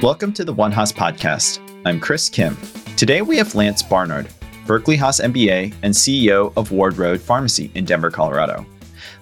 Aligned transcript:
Welcome 0.00 0.32
to 0.34 0.44
the 0.44 0.52
One 0.52 0.70
Haas 0.70 0.92
podcast. 0.92 1.58
I'm 1.84 1.98
Chris 1.98 2.28
Kim. 2.28 2.56
Today 2.96 3.20
we 3.20 3.36
have 3.36 3.56
Lance 3.56 3.82
Barnard, 3.82 4.28
Berkeley 4.64 4.94
Haas 4.94 5.20
MBA 5.20 5.74
and 5.82 5.92
CEO 5.92 6.52
of 6.56 6.70
Ward 6.70 6.96
Road 6.96 7.20
Pharmacy 7.20 7.72
in 7.74 7.84
Denver, 7.84 8.08
Colorado. 8.08 8.64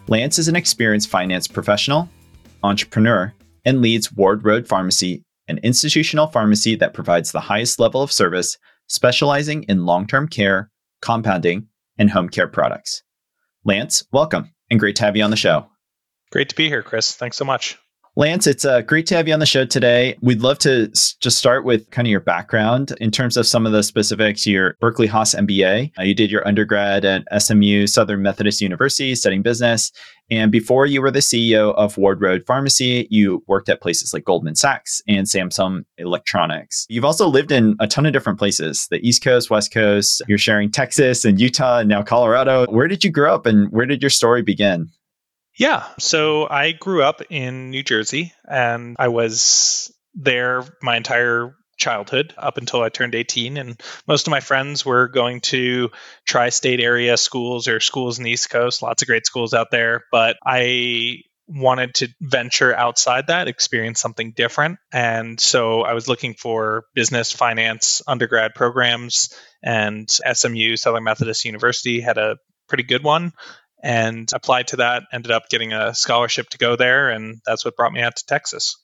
Lance 0.09 0.39
is 0.39 0.49
an 0.49 0.55
experienced 0.55 1.09
finance 1.09 1.49
professional, 1.49 2.11
entrepreneur, 2.63 3.33
and 3.65 3.81
leads 3.81 4.13
Ward 4.13 4.45
Road 4.45 4.69
Pharmacy, 4.69 5.25
an 5.49 5.57
institutional 5.63 6.27
pharmacy 6.27 6.75
that 6.77 6.93
provides 6.93 7.33
the 7.33 7.41
highest 7.41 7.79
level 7.81 8.03
of 8.03 8.13
service, 8.13 8.59
specializing 8.87 9.63
in 9.63 9.87
long 9.87 10.07
term 10.07 10.29
care, 10.29 10.71
compounding, 11.01 11.69
and 11.97 12.11
home 12.11 12.29
care 12.29 12.49
products. 12.49 13.03
Lance, 13.65 14.05
welcome 14.13 14.53
and 14.71 14.79
great 14.79 14.97
to 14.97 15.05
have 15.05 15.17
you 15.17 15.25
on 15.25 15.31
the 15.31 15.37
show. 15.37 15.69
Great 16.31 16.51
to 16.51 16.55
be 16.55 16.69
here, 16.69 16.83
Chris. 16.83 17.15
Thanks 17.15 17.39
so 17.39 17.47
much. 17.47 17.79
Lance, 18.19 18.47
it's 18.47 18.65
uh, 18.65 18.81
great 18.81 19.07
to 19.09 19.15
have 19.15 19.29
you 19.29 19.35
on 19.35 19.41
the 19.41 19.45
show 19.47 19.67
today. 19.67 20.17
We'd 20.23 20.41
love 20.41 20.59
to 20.61 20.89
s- 20.91 21.15
just 21.21 21.37
start 21.37 21.67
with 21.67 21.91
kind 21.91 22.09
of 22.09 22.11
your 22.11 22.21
background 22.21 22.95
in 22.99 23.11
terms 23.11 23.37
of 23.37 23.47
some 23.47 23.67
of 23.67 23.73
the 23.73 23.83
specifics. 23.83 24.47
Your 24.47 24.75
Berkeley 24.81 25.07
Haas 25.07 25.35
MBA, 25.35 25.93
uh, 25.99 26.03
you 26.03 26.15
did 26.15 26.31
your 26.31 26.47
undergrad 26.49 27.05
at 27.05 27.25
SMU 27.39 27.87
Southern 27.87 28.23
Methodist 28.23 28.63
University 28.63 29.15
studying 29.15 29.43
business. 29.43 29.93
And 30.31 30.51
before 30.51 30.87
you 30.87 31.03
were 31.03 31.11
the 31.11 31.19
CEO 31.19 31.75
of 31.75 31.99
Ward 31.99 32.23
Road 32.23 32.43
Pharmacy, 32.47 33.07
you 33.11 33.45
worked 33.49 33.69
at 33.69 33.83
places 33.83 34.15
like 34.15 34.25
Goldman 34.25 34.55
Sachs 34.57 35.03
and 35.07 35.27
Samsung 35.27 35.85
Electronics. 35.99 36.87
You've 36.89 37.05
also 37.05 37.29
lived 37.29 37.53
in 37.53 37.77
a 37.81 37.87
ton 37.87 38.07
of 38.07 38.15
different 38.15 38.39
places 38.39 38.89
the 38.91 39.07
East 39.07 39.23
Coast, 39.23 39.51
West 39.51 39.75
Coast. 39.75 40.23
You're 40.27 40.39
sharing 40.39 40.71
Texas 40.71 41.27
and 41.27 41.39
Utah 41.39 41.81
and 41.81 41.89
now 41.91 42.03
Colorado. 42.03 42.65
Where 42.71 42.89
did 42.89 43.05
you 43.05 43.11
grow 43.11 43.35
up 43.35 43.45
and 43.45 43.71
where 43.73 43.85
did 43.85 44.03
your 44.03 44.11
story 44.11 44.41
begin? 44.41 44.89
Yeah. 45.57 45.87
So 45.99 46.49
I 46.49 46.73
grew 46.73 47.03
up 47.03 47.23
in 47.31 47.71
New 47.71 47.83
Jersey 47.83 48.33
and 48.49 48.97
I 48.99 49.09
was 49.09 49.93
there 50.15 50.65
my 50.83 50.97
entire 50.97 51.55
childhood 51.77 52.35
up 52.37 52.59
until 52.59 52.83
I 52.83 52.89
turned 52.89 53.15
18. 53.15 53.57
And 53.57 53.81
most 54.07 54.27
of 54.27 54.31
my 54.31 54.41
friends 54.41 54.85
were 54.85 55.09
going 55.09 55.41
to 55.43 55.91
tri 56.27 56.49
state 56.51 56.81
area 56.81 57.17
schools 57.17 57.69
or 57.69 57.81
schools 57.81 58.19
in 58.19 58.25
the 58.25 58.31
East 58.31 58.51
Coast, 58.51 58.83
lots 58.83 59.03
of 59.03 59.09
great 59.09 59.27
schools 59.27 59.55
out 59.55 59.71
there. 59.71 60.05
But 60.11 60.37
I 60.45 61.19
wanted 61.49 61.95
to 61.95 62.09
venture 62.21 62.75
outside 62.75 63.29
that, 63.29 63.47
experience 63.47 64.01
something 64.01 64.33
different. 64.33 64.79
And 64.93 65.39
so 65.39 65.83
I 65.83 65.93
was 65.93 66.09
looking 66.09 66.35
for 66.35 66.85
business 66.95 67.33
finance 67.33 68.03
undergrad 68.07 68.55
programs, 68.55 69.33
and 69.63 70.11
SMU, 70.11 70.77
Southern 70.77 71.05
Methodist 71.05 71.45
University, 71.45 72.01
had 72.01 72.19
a 72.19 72.37
pretty 72.69 72.83
good 72.83 73.05
one 73.05 73.33
and 73.83 74.29
applied 74.33 74.69
to 74.69 74.77
that 74.77 75.05
ended 75.13 75.31
up 75.31 75.49
getting 75.49 75.73
a 75.73 75.95
scholarship 75.95 76.49
to 76.51 76.59
go 76.59 76.77
there 76.77 77.11
and 77.11 77.41
that's 77.45 77.65
what 77.65 77.77
brought 77.77 77.93
me 77.93 78.01
out 78.01 78.17
to 78.17 78.25
texas 78.27 78.77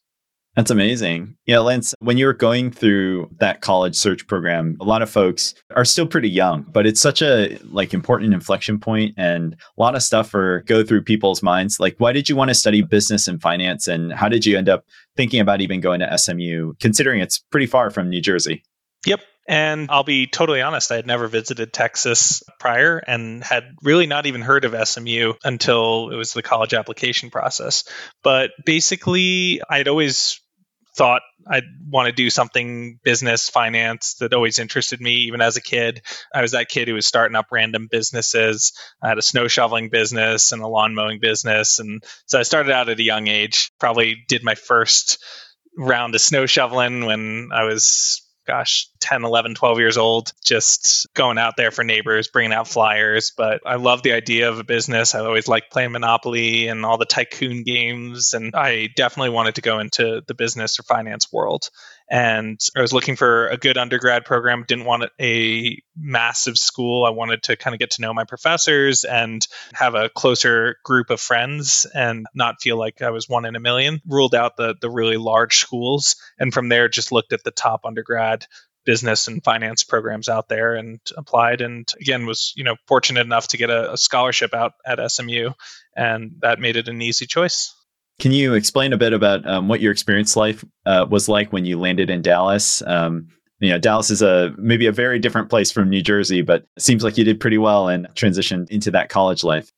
that's 0.55 0.71
amazing. 0.71 1.37
Yeah, 1.47 1.61
Lance, 1.61 1.95
when 2.01 2.19
you 2.19 2.27
were 2.27 2.35
going 2.35 2.71
through 2.71 3.31
that 3.39 3.63
college 3.63 3.97
search 3.97 4.27
program, 4.27 4.77
a 4.81 4.85
lot 4.85 5.01
of 5.01 5.09
folks 5.09 5.55
are 5.75 5.85
still 5.85 6.07
pretty 6.07 6.29
young, 6.29 6.67
but 6.71 6.87
it's 6.87 7.01
such 7.01 7.23
a 7.23 7.59
like 7.71 7.95
important 7.95 8.35
inflection 8.35 8.79
point 8.79 9.15
and 9.17 9.55
a 9.55 9.81
lot 9.81 9.95
of 9.95 10.03
stuff 10.03 10.29
for 10.29 10.61
go 10.67 10.85
through 10.85 11.03
people's 11.03 11.43
minds. 11.43 11.81
Like 11.81 11.95
why 11.99 12.13
did 12.13 12.29
you 12.29 12.37
want 12.37 12.51
to 12.51 12.55
study 12.55 12.83
business 12.83 13.27
and 13.29 13.41
finance 13.41 13.89
and 13.89 14.13
how 14.13 14.29
did 14.29 14.45
you 14.45 14.59
end 14.59 14.69
up 14.69 14.85
thinking 15.17 15.41
about 15.41 15.63
even 15.63 15.81
going 15.81 16.01
to 16.01 16.19
SMU 16.19 16.75
considering 16.81 17.21
it's 17.21 17.39
pretty 17.39 17.67
far 17.67 17.91
from 17.91 18.11
New 18.11 18.21
Jersey? 18.21 18.63
Yep. 19.07 19.21
And 19.53 19.91
I'll 19.91 20.03
be 20.03 20.27
totally 20.27 20.63
honest, 20.63 20.91
I 20.91 20.97
had 20.97 21.07
never 21.07 21.29
visited 21.29 21.75
Texas 21.75 22.43
prior 22.59 22.97
and 22.97 23.45
had 23.45 23.65
really 23.83 24.07
not 24.07 24.25
even 24.25 24.41
heard 24.41 24.65
of 24.65 24.89
SMU 24.89 25.35
until 25.45 26.09
it 26.09 26.17
was 26.17 26.33
the 26.33 26.43
college 26.43 26.73
application 26.73 27.29
process. 27.29 27.85
But 28.23 28.53
basically, 28.65 29.61
I'd 29.69 29.89
always 29.89 30.41
thought 30.97 31.21
I'd 31.47 31.65
want 31.87 32.07
to 32.07 32.13
do 32.13 32.31
something 32.31 32.99
business, 33.05 33.51
finance 33.51 34.15
that 34.21 34.33
always 34.33 34.59
interested 34.59 35.03
me, 35.03 35.17
even 35.27 35.43
as 35.43 35.59
a 35.59 35.63
kid. 35.63 36.01
I 36.35 36.41
was 36.41 36.53
that 36.53 36.71
kid 36.71 36.89
who 36.89 36.95
was 36.95 37.07
starting 37.07 37.37
up 37.37 37.49
random 37.53 37.89
businesses. 37.91 38.73
I 39.03 39.09
had 39.09 39.19
a 39.19 39.23
snow 39.23 39.49
shoveling 39.49 39.91
business 39.91 40.53
and 40.53 40.63
a 40.63 40.67
lawn 40.67 40.95
mowing 40.95 41.21
business. 41.21 41.79
And 41.79 42.03
so 42.25 42.39
I 42.39 42.45
started 42.45 42.73
out 42.73 42.89
at 42.89 42.99
a 42.99 43.03
young 43.03 43.27
age, 43.29 43.71
probably 43.79 44.17
did 44.29 44.45
my 44.45 44.55
first 44.55 45.23
round 45.77 46.15
of 46.15 46.23
snow 46.23 46.47
shoveling 46.47 47.05
when 47.05 47.51
I 47.53 47.65
was 47.65 48.22
gosh 48.47 48.89
10 49.01 49.25
11 49.25 49.55
12 49.55 49.79
years 49.79 49.97
old 49.97 50.33
just 50.45 51.07
going 51.15 51.39
out 51.39 51.55
there 51.57 51.71
for 51.71 51.85
neighbors 51.85 52.29
bringing 52.29 52.53
out 52.53 52.69
flyers. 52.69 53.33
But 53.37 53.61
i 53.67 53.77
love 53.77 54.03
the 54.03 54.13
idea 54.13 54.49
of 54.49 54.59
a 54.59 54.65
business. 54.65 55.15
I 55.15 55.21
always 55.21 55.49
liked 55.49 55.73
playing 55.73 55.93
monopoly 55.93 56.69
and 56.69 56.85
all 56.85 56.99
the 56.99 57.05
tycoon 57.05 57.63
games. 57.63 58.35
And 58.35 58.55
i 58.55 58.89
definitely 58.95 59.31
wanted 59.31 59.57
to 59.57 59.63
go 59.63 59.79
into 59.79 60.23
the 60.27 60.35
business 60.35 60.79
or 60.79 60.83
finance 60.83 61.33
world 61.33 61.71
and 62.11 62.61
I 62.77 62.81
was 62.81 62.93
looking 62.93 63.17
for 63.17 63.49
a 63.49 63.57
good 63.57 63.79
undergrad 63.79 64.25
program. 64.25 64.65
Didn't 64.67 64.85
want 64.85 65.05
a 65.21 65.79
massive 65.97 66.59
school. 66.59 67.05
I 67.05 67.11
wanted 67.11 67.45
to 67.45 67.57
kind 67.57 67.75
of 67.75 67.81
get 67.81 67.93
to 67.93 68.03
know 68.03 68.13
my 68.13 68.25
professors 68.25 69.05
and 69.05 69.47
have 69.73 69.95
a 69.95 70.09
closer 70.09 70.77
group 70.85 71.11
of 71.11 71.21
friends 71.21 71.87
and 71.95 72.27
not 72.35 72.61
feel 72.61 72.77
like 72.77 73.03
I 73.03 73.11
was 73.11 73.29
one 73.29 73.45
in 73.45 73.57
a 73.57 73.61
million. 73.61 74.01
Ruled 74.07 74.35
out 74.35 74.57
the 74.57 74.75
the 74.81 74.91
really 74.91 75.17
large 75.17 75.59
schools, 75.59 76.17
and 76.39 76.53
from 76.53 76.69
there 76.69 76.89
just 76.89 77.13
looked 77.13 77.33
at 77.33 77.45
the 77.45 77.51
top 77.51 77.83
undergrad 77.85 78.47
business 78.85 79.29
and 79.29 79.45
finance 79.45 79.85
programs 79.85 80.29
out 80.29 80.49
there 80.49 80.75
and 80.75 80.99
applied 81.17 81.61
and 81.61 81.93
again 82.01 82.27
was 82.27 82.53
you 82.57 82.65
know 82.65 82.75
fortunate 82.89 83.25
enough 83.25 83.47
to 83.47 83.57
get 83.57 83.71
a, 83.71 83.93
a 83.93 83.97
scholarship 83.97 84.53
out 84.55 84.73
at 84.85 84.99
smu 85.11 85.53
and 85.97 86.33
that 86.41 86.59
made 86.59 86.77
it 86.77 86.89
an 86.89 87.01
easy 87.01 87.27
choice 87.27 87.77
can 88.23 88.31
you 88.31 88.55
explain 88.55 88.93
a 88.93 88.97
bit 88.97 89.13
about 89.13 89.45
um, 89.49 89.67
what 89.67 89.81
your 89.81 89.91
experience 89.91 90.37
life 90.37 90.65
uh, 90.87 91.05
was 91.11 91.29
like 91.29 91.53
when 91.53 91.65
you 91.65 91.77
landed 91.77 92.09
in 92.09 92.23
Dallas? 92.23 92.81
Um, 92.87 93.27
you 93.59 93.71
know, 93.71 93.79
Dallas 93.79 94.11
is 94.11 94.23
a 94.23 94.55
maybe 94.57 94.87
a 94.87 94.93
very 94.93 95.19
different 95.19 95.51
place 95.51 95.73
from 95.73 95.91
New 95.91 96.03
Jersey, 96.03 96.41
but 96.41 96.65
it 96.77 96.83
seems 96.83 97.03
like 97.03 97.19
you 97.19 97.25
did 97.25 97.41
pretty 97.41 97.59
well 97.59 97.89
and 97.89 98.07
transitioned 98.15 98.71
into 98.71 98.93
that 98.93 99.09
college 99.09 99.43
life. 99.43 99.73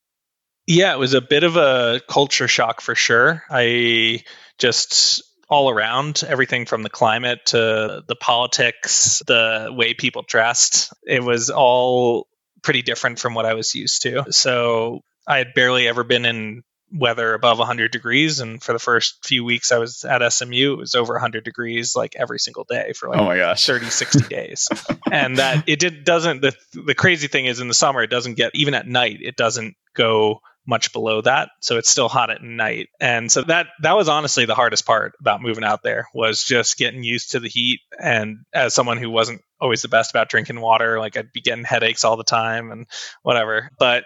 Yeah, 0.67 0.93
it 0.93 0.99
was 0.99 1.15
a 1.15 1.23
bit 1.23 1.43
of 1.43 1.57
a 1.57 2.03
culture 2.07 2.47
shock 2.47 2.83
for 2.83 2.95
sure. 2.95 3.43
I 3.49 4.25
just 4.59 5.23
all 5.49 5.71
around 5.71 6.23
everything 6.27 6.67
from 6.67 6.83
the 6.83 6.91
climate 6.91 7.47
to 7.47 8.03
the 8.07 8.17
politics, 8.17 9.23
the 9.27 9.69
way 9.71 9.95
people 9.95 10.23
dressed, 10.29 10.93
it 11.07 11.23
was 11.23 11.49
all 11.49 12.27
pretty 12.63 12.83
different 12.83 13.19
from 13.19 13.33
what 13.33 13.47
I 13.47 13.55
was 13.55 13.75
used 13.75 14.03
to. 14.03 14.27
So 14.33 15.01
I 15.27 15.39
had 15.39 15.55
barely 15.55 15.89
ever 15.89 16.05
been 16.05 16.27
in 16.27 16.63
weather 16.97 17.35
above 17.35 17.59
100 17.59 17.91
degrees 17.91 18.41
and 18.41 18.63
for 18.63 18.73
the 18.73 18.79
first 18.79 19.25
few 19.25 19.45
weeks 19.45 19.73
i 19.73 19.79
was 19.79 20.05
at 20.05 20.21
smu 20.33 20.75
it 20.75 20.79
was 20.79 20.95
over 20.95 21.15
100 21.15 21.45
degrees 21.45 21.97
like 21.97 22.15
every 22.17 22.39
single 22.39 22.65
day 22.65 22.93
for 22.93 23.09
like 23.09 23.19
oh 23.19 23.25
my 23.25 23.37
gosh. 23.37 23.67
30 23.67 23.87
60 23.87 24.21
days. 24.29 24.69
And 25.11 25.39
that 25.39 25.65
it 25.67 25.79
did 25.79 26.05
doesn't 26.05 26.41
the, 26.43 26.53
the 26.73 26.95
crazy 26.95 27.29
thing 27.29 27.47
is 27.47 27.61
in 27.61 27.69
the 27.69 27.75
summer 27.75 28.03
it 28.03 28.11
doesn't 28.11 28.35
get 28.35 28.53
even 28.55 28.75
at 28.75 28.87
night 28.87 29.19
it 29.21 29.37
doesn't 29.37 29.75
go 29.95 30.41
much 30.67 30.93
below 30.93 31.21
that 31.21 31.51
so 31.61 31.77
it's 31.77 31.91
still 31.91 32.09
hot 32.09 32.31
at 32.31 32.43
night. 32.43 32.89
And 32.99 33.31
so 33.31 33.43
that 33.43 33.67
that 33.83 33.97
was 33.97 34.09
honestly 34.09 34.47
the 34.47 34.55
hardest 34.55 34.87
part 34.87 35.13
about 35.21 35.43
moving 35.43 35.65
out 35.65 35.83
there 35.83 36.09
was 36.15 36.43
just 36.43 36.79
getting 36.79 37.05
used 37.05 37.33
to 37.33 37.41
the 37.41 37.49
heat. 37.49 37.81
And 37.99 38.39
as 38.53 38.75
someone 38.75 38.97
who 38.97 39.11
wasn't 39.11 39.43
always 39.61 39.83
the 39.83 39.89
best 39.89 40.11
about 40.11 40.29
drinking 40.29 40.61
water 40.61 40.99
like 40.99 41.17
i'd 41.17 41.33
be 41.33 41.41
getting 41.41 41.65
headaches 41.65 42.05
all 42.05 42.17
the 42.17 42.25
time 42.25 42.71
and 42.71 42.87
whatever. 43.23 43.71
But 43.79 44.05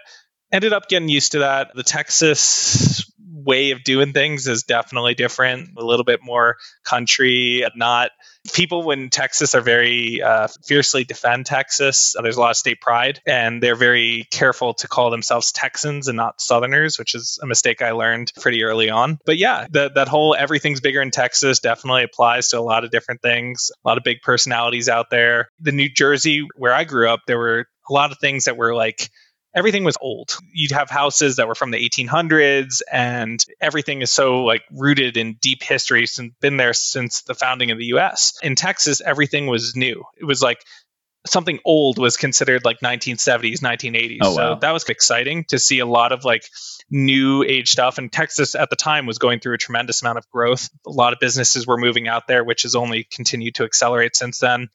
ended 0.51 0.73
up 0.73 0.89
getting 0.89 1.09
used 1.09 1.33
to 1.33 1.39
that. 1.39 1.71
The 1.75 1.83
Texas 1.83 3.11
way 3.31 3.71
of 3.71 3.83
doing 3.83 4.13
things 4.13 4.47
is 4.47 4.63
definitely 4.63 5.15
different, 5.15 5.69
a 5.77 5.83
little 5.83 6.03
bit 6.03 6.19
more 6.23 6.57
country, 6.83 7.63
not 7.75 8.11
people 8.53 8.89
in 8.91 9.09
Texas 9.09 9.55
are 9.55 9.61
very 9.61 10.21
uh, 10.21 10.47
fiercely 10.65 11.03
defend 11.03 11.45
Texas. 11.45 12.15
There's 12.21 12.37
a 12.37 12.39
lot 12.39 12.51
of 12.51 12.57
state 12.57 12.81
pride, 12.81 13.21
and 13.25 13.61
they're 13.61 13.75
very 13.75 14.27
careful 14.31 14.73
to 14.75 14.87
call 14.87 15.09
themselves 15.09 15.51
Texans 15.51 16.07
and 16.07 16.17
not 16.17 16.41
Southerners, 16.41 16.97
which 16.97 17.15
is 17.15 17.39
a 17.41 17.47
mistake 17.47 17.81
I 17.81 17.91
learned 17.91 18.31
pretty 18.39 18.63
early 18.63 18.89
on. 18.89 19.19
But 19.25 19.37
yeah, 19.37 19.67
the, 19.69 19.91
that 19.95 20.07
whole 20.07 20.35
everything's 20.35 20.81
bigger 20.81 21.01
in 21.01 21.11
Texas 21.11 21.59
definitely 21.59 22.03
applies 22.03 22.49
to 22.49 22.59
a 22.59 22.61
lot 22.61 22.83
of 22.83 22.91
different 22.91 23.21
things. 23.21 23.71
A 23.83 23.87
lot 23.87 23.97
of 23.97 24.03
big 24.03 24.21
personalities 24.21 24.89
out 24.89 25.09
there. 25.09 25.49
The 25.59 25.71
New 25.71 25.89
Jersey, 25.89 26.47
where 26.55 26.73
I 26.73 26.83
grew 26.83 27.09
up, 27.09 27.21
there 27.27 27.37
were 27.37 27.65
a 27.89 27.93
lot 27.93 28.11
of 28.11 28.19
things 28.19 28.45
that 28.45 28.57
were 28.57 28.75
like 28.75 29.09
everything 29.53 29.83
was 29.83 29.97
old. 29.99 30.37
You'd 30.53 30.71
have 30.71 30.89
houses 30.89 31.37
that 31.37 31.47
were 31.47 31.55
from 31.55 31.71
the 31.71 31.89
1800s, 31.89 32.81
and 32.91 33.43
everything 33.59 34.01
is 34.01 34.11
so 34.11 34.43
like 34.43 34.63
rooted 34.71 35.17
in 35.17 35.35
deep 35.41 35.63
history 35.63 36.05
and 36.17 36.31
been 36.39 36.57
there 36.57 36.73
since 36.73 37.21
the 37.23 37.35
founding 37.35 37.71
of 37.71 37.77
the 37.77 37.85
U.S. 37.85 38.33
In 38.41 38.55
Texas, 38.55 39.01
everything 39.01 39.47
was 39.47 39.75
new. 39.75 40.03
It 40.19 40.25
was 40.25 40.41
like 40.41 40.59
something 41.27 41.59
old 41.65 41.97
was 41.97 42.17
considered 42.17 42.63
like 42.63 42.79
1970s, 42.79 43.59
1980s. 43.59 44.19
Oh, 44.21 44.29
wow. 44.29 44.35
So 44.35 44.59
that 44.61 44.71
was 44.71 44.85
exciting 44.85 45.45
to 45.49 45.59
see 45.59 45.79
a 45.79 45.85
lot 45.85 46.11
of 46.11 46.23
like 46.23 46.43
new 46.89 47.43
age 47.43 47.69
stuff. 47.69 47.97
And 47.97 48.11
Texas 48.11 48.55
at 48.55 48.69
the 48.69 48.75
time 48.75 49.05
was 49.05 49.17
going 49.17 49.39
through 49.39 49.55
a 49.55 49.57
tremendous 49.57 50.01
amount 50.01 50.17
of 50.17 50.29
growth. 50.29 50.69
A 50.87 50.91
lot 50.91 51.13
of 51.13 51.19
businesses 51.19 51.67
were 51.67 51.77
moving 51.77 52.07
out 52.07 52.27
there, 52.27 52.43
which 52.43 52.63
has 52.63 52.75
only 52.75 53.05
continued 53.11 53.55
to 53.55 53.65
accelerate 53.65 54.15
since 54.15 54.39
then 54.39 54.69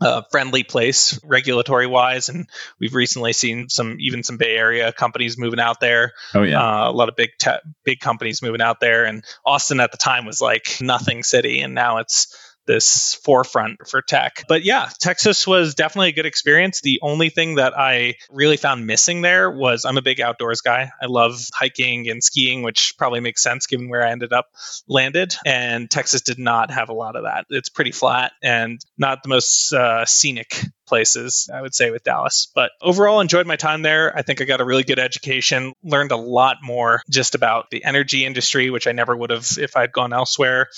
uh, 0.00 0.22
friendly 0.30 0.62
place 0.62 1.18
regulatory 1.24 1.86
wise 1.86 2.28
and 2.28 2.48
we've 2.78 2.94
recently 2.94 3.32
seen 3.32 3.68
some 3.68 3.96
even 4.00 4.22
some 4.22 4.36
bay 4.36 4.56
area 4.56 4.92
companies 4.92 5.36
moving 5.36 5.60
out 5.60 5.80
there. 5.80 6.12
Oh 6.34 6.42
yeah. 6.42 6.62
Uh, 6.62 6.90
a 6.90 6.92
lot 6.92 7.08
of 7.08 7.16
big 7.16 7.30
te- 7.38 7.58
big 7.84 8.00
companies 8.00 8.42
moving 8.42 8.60
out 8.60 8.80
there 8.80 9.04
and 9.04 9.24
austin 9.44 9.80
at 9.80 9.90
the 9.90 9.98
time 9.98 10.24
was 10.24 10.40
like 10.40 10.78
nothing 10.80 11.22
city 11.22 11.60
and 11.60 11.74
now 11.74 11.98
it's 11.98 12.47
this 12.68 13.14
forefront 13.24 13.88
for 13.88 14.02
tech. 14.02 14.44
But 14.46 14.62
yeah, 14.62 14.88
Texas 15.00 15.46
was 15.46 15.74
definitely 15.74 16.10
a 16.10 16.12
good 16.12 16.26
experience. 16.26 16.80
The 16.80 17.00
only 17.02 17.30
thing 17.30 17.56
that 17.56 17.76
I 17.76 18.14
really 18.30 18.58
found 18.58 18.86
missing 18.86 19.22
there 19.22 19.50
was 19.50 19.84
I'm 19.84 19.96
a 19.96 20.02
big 20.02 20.20
outdoors 20.20 20.60
guy. 20.60 20.92
I 21.02 21.06
love 21.06 21.44
hiking 21.52 22.08
and 22.08 22.22
skiing, 22.22 22.62
which 22.62 22.94
probably 22.96 23.20
makes 23.20 23.42
sense 23.42 23.66
given 23.66 23.88
where 23.88 24.06
I 24.06 24.12
ended 24.12 24.32
up 24.32 24.46
landed. 24.86 25.34
And 25.44 25.90
Texas 25.90 26.20
did 26.20 26.38
not 26.38 26.70
have 26.70 26.90
a 26.90 26.94
lot 26.94 27.16
of 27.16 27.24
that. 27.24 27.46
It's 27.50 27.70
pretty 27.70 27.92
flat 27.92 28.32
and 28.42 28.80
not 28.96 29.22
the 29.22 29.30
most 29.30 29.72
uh, 29.72 30.04
scenic 30.04 30.62
places, 30.86 31.50
I 31.52 31.60
would 31.60 31.74
say, 31.74 31.90
with 31.90 32.04
Dallas. 32.04 32.50
But 32.54 32.70
overall, 32.82 33.20
enjoyed 33.20 33.46
my 33.46 33.56
time 33.56 33.82
there. 33.82 34.16
I 34.16 34.22
think 34.22 34.40
I 34.40 34.44
got 34.44 34.60
a 34.60 34.64
really 34.64 34.84
good 34.84 34.98
education, 34.98 35.72
learned 35.82 36.12
a 36.12 36.16
lot 36.16 36.58
more 36.62 37.02
just 37.10 37.34
about 37.34 37.70
the 37.70 37.84
energy 37.84 38.24
industry, 38.24 38.70
which 38.70 38.86
I 38.86 38.92
never 38.92 39.16
would 39.16 39.30
have 39.30 39.46
if 39.58 39.76
I'd 39.76 39.92
gone 39.92 40.12
elsewhere 40.12 40.68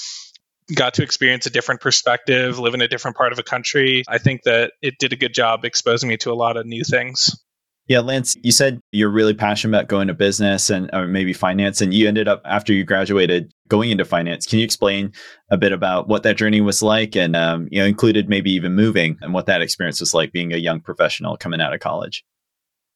got 0.74 0.94
to 0.94 1.02
experience 1.02 1.46
a 1.46 1.50
different 1.50 1.80
perspective, 1.80 2.58
live 2.58 2.74
in 2.74 2.80
a 2.80 2.88
different 2.88 3.16
part 3.16 3.32
of 3.32 3.38
a 3.38 3.42
country. 3.42 4.02
I 4.08 4.18
think 4.18 4.42
that 4.44 4.72
it 4.82 4.98
did 4.98 5.12
a 5.12 5.16
good 5.16 5.34
job 5.34 5.64
exposing 5.64 6.08
me 6.08 6.16
to 6.18 6.32
a 6.32 6.34
lot 6.34 6.56
of 6.56 6.66
new 6.66 6.84
things. 6.84 7.36
Yeah, 7.90 8.00
Lance, 8.00 8.36
you 8.44 8.52
said 8.52 8.80
you're 8.92 9.10
really 9.10 9.34
passionate 9.34 9.76
about 9.76 9.88
going 9.88 10.06
to 10.06 10.14
business 10.14 10.70
and 10.70 10.88
or 10.92 11.08
maybe 11.08 11.32
finance, 11.32 11.80
and 11.80 11.92
you 11.92 12.06
ended 12.06 12.28
up 12.28 12.40
after 12.44 12.72
you 12.72 12.84
graduated 12.84 13.52
going 13.66 13.90
into 13.90 14.04
finance. 14.04 14.46
Can 14.46 14.60
you 14.60 14.64
explain 14.64 15.12
a 15.50 15.56
bit 15.56 15.72
about 15.72 16.06
what 16.06 16.22
that 16.22 16.36
journey 16.36 16.60
was 16.60 16.82
like, 16.82 17.16
and 17.16 17.34
um, 17.34 17.66
you 17.72 17.80
know, 17.80 17.86
included 17.86 18.28
maybe 18.28 18.52
even 18.52 18.76
moving, 18.76 19.18
and 19.22 19.34
what 19.34 19.46
that 19.46 19.60
experience 19.60 19.98
was 19.98 20.14
like 20.14 20.30
being 20.30 20.52
a 20.52 20.56
young 20.56 20.80
professional 20.80 21.36
coming 21.36 21.60
out 21.60 21.74
of 21.74 21.80
college? 21.80 22.24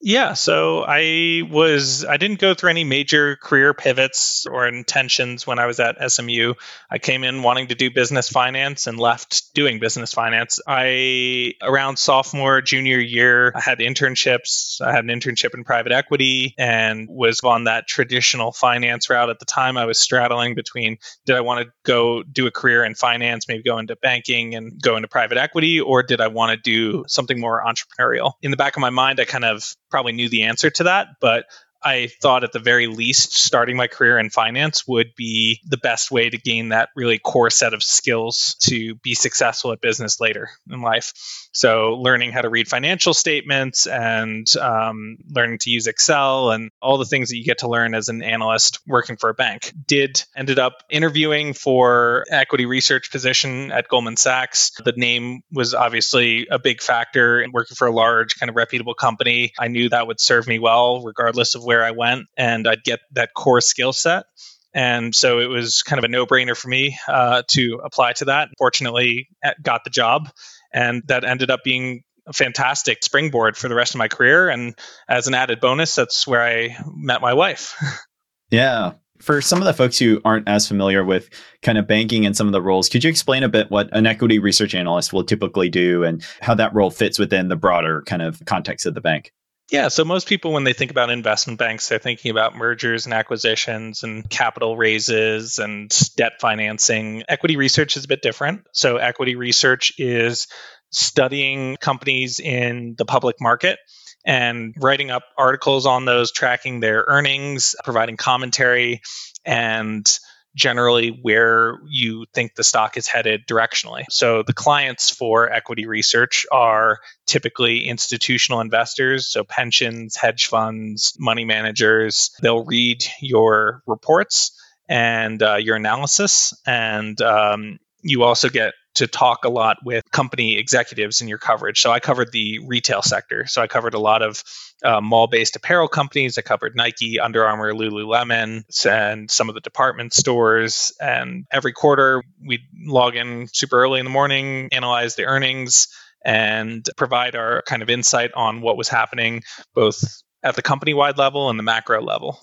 Yeah, 0.06 0.34
so 0.34 0.84
I 0.86 1.40
was 1.50 2.04
I 2.04 2.18
didn't 2.18 2.38
go 2.38 2.52
through 2.52 2.68
any 2.68 2.84
major 2.84 3.36
career 3.36 3.72
pivots 3.72 4.44
or 4.44 4.68
intentions 4.68 5.46
when 5.46 5.58
I 5.58 5.64
was 5.64 5.80
at 5.80 5.96
SMU. 6.12 6.52
I 6.90 6.98
came 6.98 7.24
in 7.24 7.42
wanting 7.42 7.68
to 7.68 7.74
do 7.74 7.90
business 7.90 8.28
finance 8.28 8.86
and 8.86 8.98
left 9.00 9.54
doing 9.54 9.78
business 9.78 10.12
finance. 10.12 10.60
I 10.68 11.54
around 11.62 11.98
sophomore 11.98 12.60
junior 12.60 12.98
year, 12.98 13.50
I 13.56 13.60
had 13.60 13.78
internships. 13.78 14.78
I 14.82 14.92
had 14.92 15.04
an 15.04 15.08
internship 15.08 15.54
in 15.54 15.64
private 15.64 15.92
equity 15.92 16.54
and 16.58 17.08
was 17.08 17.40
on 17.40 17.64
that 17.64 17.88
traditional 17.88 18.52
finance 18.52 19.08
route 19.08 19.30
at 19.30 19.38
the 19.38 19.46
time. 19.46 19.78
I 19.78 19.86
was 19.86 19.98
straddling 19.98 20.54
between 20.54 20.98
did 21.24 21.34
I 21.34 21.40
want 21.40 21.64
to 21.64 21.72
go 21.82 22.22
do 22.22 22.46
a 22.46 22.50
career 22.50 22.84
in 22.84 22.94
finance, 22.94 23.48
maybe 23.48 23.62
go 23.62 23.78
into 23.78 23.96
banking 23.96 24.54
and 24.54 24.78
go 24.82 24.96
into 24.96 25.08
private 25.08 25.38
equity 25.38 25.80
or 25.80 26.02
did 26.02 26.20
I 26.20 26.28
want 26.28 26.50
to 26.50 26.58
do 26.58 27.06
something 27.08 27.40
more 27.40 27.64
entrepreneurial? 27.64 28.32
In 28.42 28.50
the 28.50 28.58
back 28.58 28.76
of 28.76 28.82
my 28.82 28.90
mind, 28.90 29.18
I 29.18 29.24
kind 29.24 29.46
of 29.46 29.74
probably 29.94 30.12
knew 30.12 30.28
the 30.28 30.42
answer 30.42 30.70
to 30.70 30.82
that, 30.82 31.06
but 31.20 31.44
I 31.84 32.08
thought 32.22 32.44
at 32.44 32.52
the 32.52 32.58
very 32.58 32.86
least, 32.86 33.36
starting 33.36 33.76
my 33.76 33.86
career 33.86 34.18
in 34.18 34.30
finance 34.30 34.86
would 34.86 35.14
be 35.14 35.60
the 35.66 35.76
best 35.76 36.10
way 36.10 36.30
to 36.30 36.38
gain 36.38 36.70
that 36.70 36.88
really 36.96 37.18
core 37.18 37.50
set 37.50 37.74
of 37.74 37.82
skills 37.82 38.56
to 38.60 38.94
be 38.96 39.14
successful 39.14 39.72
at 39.72 39.80
business 39.80 40.20
later 40.20 40.50
in 40.70 40.80
life. 40.80 41.12
So, 41.52 41.94
learning 41.94 42.32
how 42.32 42.40
to 42.40 42.48
read 42.48 42.68
financial 42.68 43.14
statements 43.14 43.86
and 43.86 44.46
um, 44.56 45.18
learning 45.28 45.58
to 45.58 45.70
use 45.70 45.86
Excel 45.86 46.50
and 46.50 46.70
all 46.80 46.98
the 46.98 47.04
things 47.04 47.28
that 47.28 47.36
you 47.36 47.44
get 47.44 47.58
to 47.58 47.68
learn 47.68 47.94
as 47.94 48.08
an 48.08 48.22
analyst 48.22 48.80
working 48.86 49.16
for 49.16 49.28
a 49.28 49.34
bank. 49.34 49.72
Did 49.86 50.22
ended 50.34 50.58
up 50.58 50.82
interviewing 50.88 51.52
for 51.52 52.24
equity 52.30 52.66
research 52.66 53.10
position 53.10 53.70
at 53.70 53.88
Goldman 53.88 54.16
Sachs. 54.16 54.72
The 54.84 54.94
name 54.96 55.42
was 55.52 55.74
obviously 55.74 56.46
a 56.50 56.58
big 56.58 56.80
factor 56.80 57.40
in 57.40 57.52
working 57.52 57.74
for 57.74 57.86
a 57.86 57.92
large 57.92 58.36
kind 58.36 58.50
of 58.50 58.56
reputable 58.56 58.94
company. 58.94 59.52
I 59.58 59.68
knew 59.68 59.90
that 59.90 60.06
would 60.06 60.20
serve 60.20 60.46
me 60.46 60.58
well 60.58 61.02
regardless 61.02 61.54
of 61.54 61.64
where 61.64 61.73
where 61.74 61.84
I 61.84 61.90
went, 61.90 62.26
and 62.36 62.66
I'd 62.66 62.84
get 62.84 63.00
that 63.12 63.34
core 63.34 63.60
skill 63.60 63.92
set. 63.92 64.26
And 64.72 65.14
so 65.14 65.38
it 65.38 65.46
was 65.46 65.82
kind 65.82 65.98
of 65.98 66.04
a 66.04 66.08
no 66.08 66.26
brainer 66.26 66.56
for 66.56 66.68
me 66.68 66.98
uh, 67.06 67.42
to 67.48 67.80
apply 67.84 68.14
to 68.14 68.26
that. 68.26 68.48
Fortunately, 68.58 69.28
got 69.62 69.84
the 69.84 69.90
job, 69.90 70.30
and 70.72 71.02
that 71.06 71.24
ended 71.24 71.50
up 71.50 71.62
being 71.64 72.02
a 72.26 72.32
fantastic 72.32 73.04
springboard 73.04 73.56
for 73.56 73.68
the 73.68 73.74
rest 73.74 73.94
of 73.94 73.98
my 73.98 74.08
career. 74.08 74.48
And 74.48 74.74
as 75.08 75.28
an 75.28 75.34
added 75.34 75.60
bonus, 75.60 75.94
that's 75.94 76.26
where 76.26 76.42
I 76.42 76.76
met 76.96 77.20
my 77.20 77.34
wife. 77.34 77.76
yeah. 78.50 78.92
For 79.20 79.40
some 79.40 79.60
of 79.60 79.64
the 79.64 79.74
folks 79.74 79.98
who 79.98 80.20
aren't 80.24 80.48
as 80.48 80.66
familiar 80.66 81.04
with 81.04 81.30
kind 81.62 81.78
of 81.78 81.86
banking 81.86 82.26
and 82.26 82.36
some 82.36 82.46
of 82.46 82.52
the 82.52 82.60
roles, 82.60 82.88
could 82.88 83.04
you 83.04 83.10
explain 83.10 83.42
a 83.42 83.48
bit 83.48 83.70
what 83.70 83.88
an 83.92 84.06
equity 84.06 84.38
research 84.38 84.74
analyst 84.74 85.12
will 85.12 85.22
typically 85.22 85.68
do 85.68 86.02
and 86.02 86.24
how 86.40 86.54
that 86.54 86.74
role 86.74 86.90
fits 86.90 87.18
within 87.18 87.48
the 87.48 87.56
broader 87.56 88.02
kind 88.02 88.22
of 88.22 88.42
context 88.44 88.86
of 88.86 88.94
the 88.94 89.00
bank? 89.00 89.32
Yeah, 89.70 89.88
so 89.88 90.04
most 90.04 90.28
people, 90.28 90.52
when 90.52 90.64
they 90.64 90.74
think 90.74 90.90
about 90.90 91.08
investment 91.10 91.58
banks, 91.58 91.88
they're 91.88 91.98
thinking 91.98 92.30
about 92.30 92.54
mergers 92.54 93.06
and 93.06 93.14
acquisitions 93.14 94.02
and 94.02 94.28
capital 94.28 94.76
raises 94.76 95.58
and 95.58 95.90
debt 96.16 96.34
financing. 96.38 97.24
Equity 97.28 97.56
research 97.56 97.96
is 97.96 98.04
a 98.04 98.08
bit 98.08 98.20
different. 98.20 98.66
So, 98.72 98.98
equity 98.98 99.36
research 99.36 99.94
is 99.96 100.48
studying 100.90 101.76
companies 101.78 102.40
in 102.40 102.94
the 102.98 103.06
public 103.06 103.36
market 103.40 103.78
and 104.26 104.74
writing 104.78 105.10
up 105.10 105.24
articles 105.36 105.86
on 105.86 106.04
those, 106.04 106.30
tracking 106.30 106.80
their 106.80 107.04
earnings, 107.08 107.74
providing 107.84 108.16
commentary, 108.16 109.00
and 109.44 110.06
generally 110.54 111.08
where 111.08 111.78
you 111.88 112.26
think 112.32 112.54
the 112.54 112.64
stock 112.64 112.96
is 112.96 113.06
headed 113.06 113.46
directionally. 113.46 114.04
So 114.10 114.42
the 114.42 114.52
clients 114.52 115.10
for 115.10 115.50
equity 115.52 115.86
research 115.86 116.46
are 116.52 117.00
typically 117.26 117.86
institutional 117.86 118.60
investors, 118.60 119.26
so 119.26 119.44
pensions, 119.44 120.16
hedge 120.16 120.46
funds, 120.46 121.16
money 121.18 121.44
managers. 121.44 122.30
They'll 122.40 122.64
read 122.64 123.04
your 123.20 123.82
reports 123.86 124.60
and 124.88 125.42
uh, 125.42 125.56
your 125.56 125.76
analysis, 125.76 126.54
and 126.66 127.20
um, 127.22 127.78
you 128.02 128.22
also 128.22 128.48
get 128.48 128.74
to 128.94 129.06
talk 129.06 129.44
a 129.44 129.48
lot 129.48 129.78
with 129.84 130.04
company 130.10 130.56
executives 130.56 131.20
in 131.20 131.28
your 131.28 131.38
coverage. 131.38 131.80
So 131.80 131.90
I 131.90 132.00
covered 132.00 132.30
the 132.32 132.60
retail 132.66 133.02
sector. 133.02 133.46
So 133.46 133.60
I 133.60 133.66
covered 133.66 133.94
a 133.94 133.98
lot 133.98 134.22
of 134.22 134.42
uh, 134.84 135.00
mall-based 135.00 135.56
apparel 135.56 135.88
companies. 135.88 136.38
I 136.38 136.42
covered 136.42 136.76
Nike, 136.76 137.18
Under 137.18 137.44
Armour, 137.44 137.72
Lululemon, 137.72 138.64
and 138.86 139.30
some 139.30 139.48
of 139.48 139.54
the 139.54 139.60
department 139.60 140.12
stores. 140.12 140.92
And 141.00 141.46
every 141.50 141.72
quarter, 141.72 142.22
we'd 142.44 142.60
log 142.86 143.16
in 143.16 143.48
super 143.52 143.82
early 143.82 143.98
in 143.98 144.06
the 144.06 144.10
morning, 144.10 144.68
analyze 144.72 145.16
the 145.16 145.24
earnings, 145.24 145.88
and 146.24 146.86
provide 146.96 147.34
our 147.36 147.62
kind 147.66 147.82
of 147.82 147.90
insight 147.90 148.32
on 148.34 148.60
what 148.60 148.76
was 148.76 148.88
happening 148.88 149.42
both 149.74 150.22
at 150.42 150.56
the 150.56 150.62
company-wide 150.62 151.18
level 151.18 151.50
and 151.50 151.58
the 151.58 151.62
macro 151.62 152.02
level. 152.02 152.38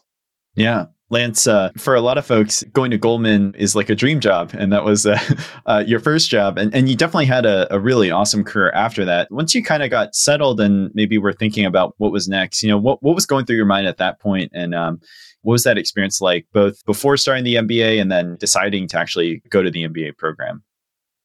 Yeah. 0.55 0.87
Lance, 1.11 1.45
uh, 1.45 1.71
for 1.77 1.93
a 1.93 2.01
lot 2.01 2.17
of 2.17 2.25
folks, 2.25 2.63
going 2.71 2.89
to 2.91 2.97
Goldman 2.97 3.53
is 3.55 3.75
like 3.75 3.89
a 3.89 3.95
dream 3.95 4.21
job. 4.21 4.51
And 4.57 4.71
that 4.71 4.85
was 4.85 5.05
uh, 5.05 5.19
uh, 5.65 5.83
your 5.85 5.99
first 5.99 6.29
job. 6.29 6.57
And, 6.57 6.73
and 6.73 6.89
you 6.89 6.95
definitely 6.95 7.25
had 7.25 7.45
a, 7.45 7.71
a 7.73 7.79
really 7.79 8.09
awesome 8.09 8.43
career 8.43 8.71
after 8.71 9.05
that. 9.05 9.29
Once 9.29 9.53
you 9.53 9.63
kind 9.63 9.83
of 9.83 9.89
got 9.89 10.15
settled 10.15 10.59
and 10.61 10.89
maybe 10.95 11.17
were 11.17 11.33
thinking 11.33 11.65
about 11.65 11.93
what 11.97 12.11
was 12.11 12.27
next, 12.27 12.63
you 12.63 12.69
know, 12.69 12.77
what, 12.77 13.03
what 13.03 13.13
was 13.13 13.25
going 13.25 13.45
through 13.45 13.57
your 13.57 13.65
mind 13.65 13.87
at 13.87 13.97
that 13.97 14.19
point? 14.19 14.51
And 14.55 14.73
um, 14.73 15.01
what 15.41 15.53
was 15.53 15.63
that 15.63 15.77
experience 15.77 16.21
like, 16.21 16.47
both 16.53 16.83
before 16.85 17.17
starting 17.17 17.43
the 17.43 17.55
MBA 17.55 18.01
and 18.01 18.11
then 18.11 18.37
deciding 18.37 18.87
to 18.89 18.97
actually 18.97 19.41
go 19.49 19.61
to 19.61 19.69
the 19.69 19.87
MBA 19.87 20.17
program? 20.17 20.63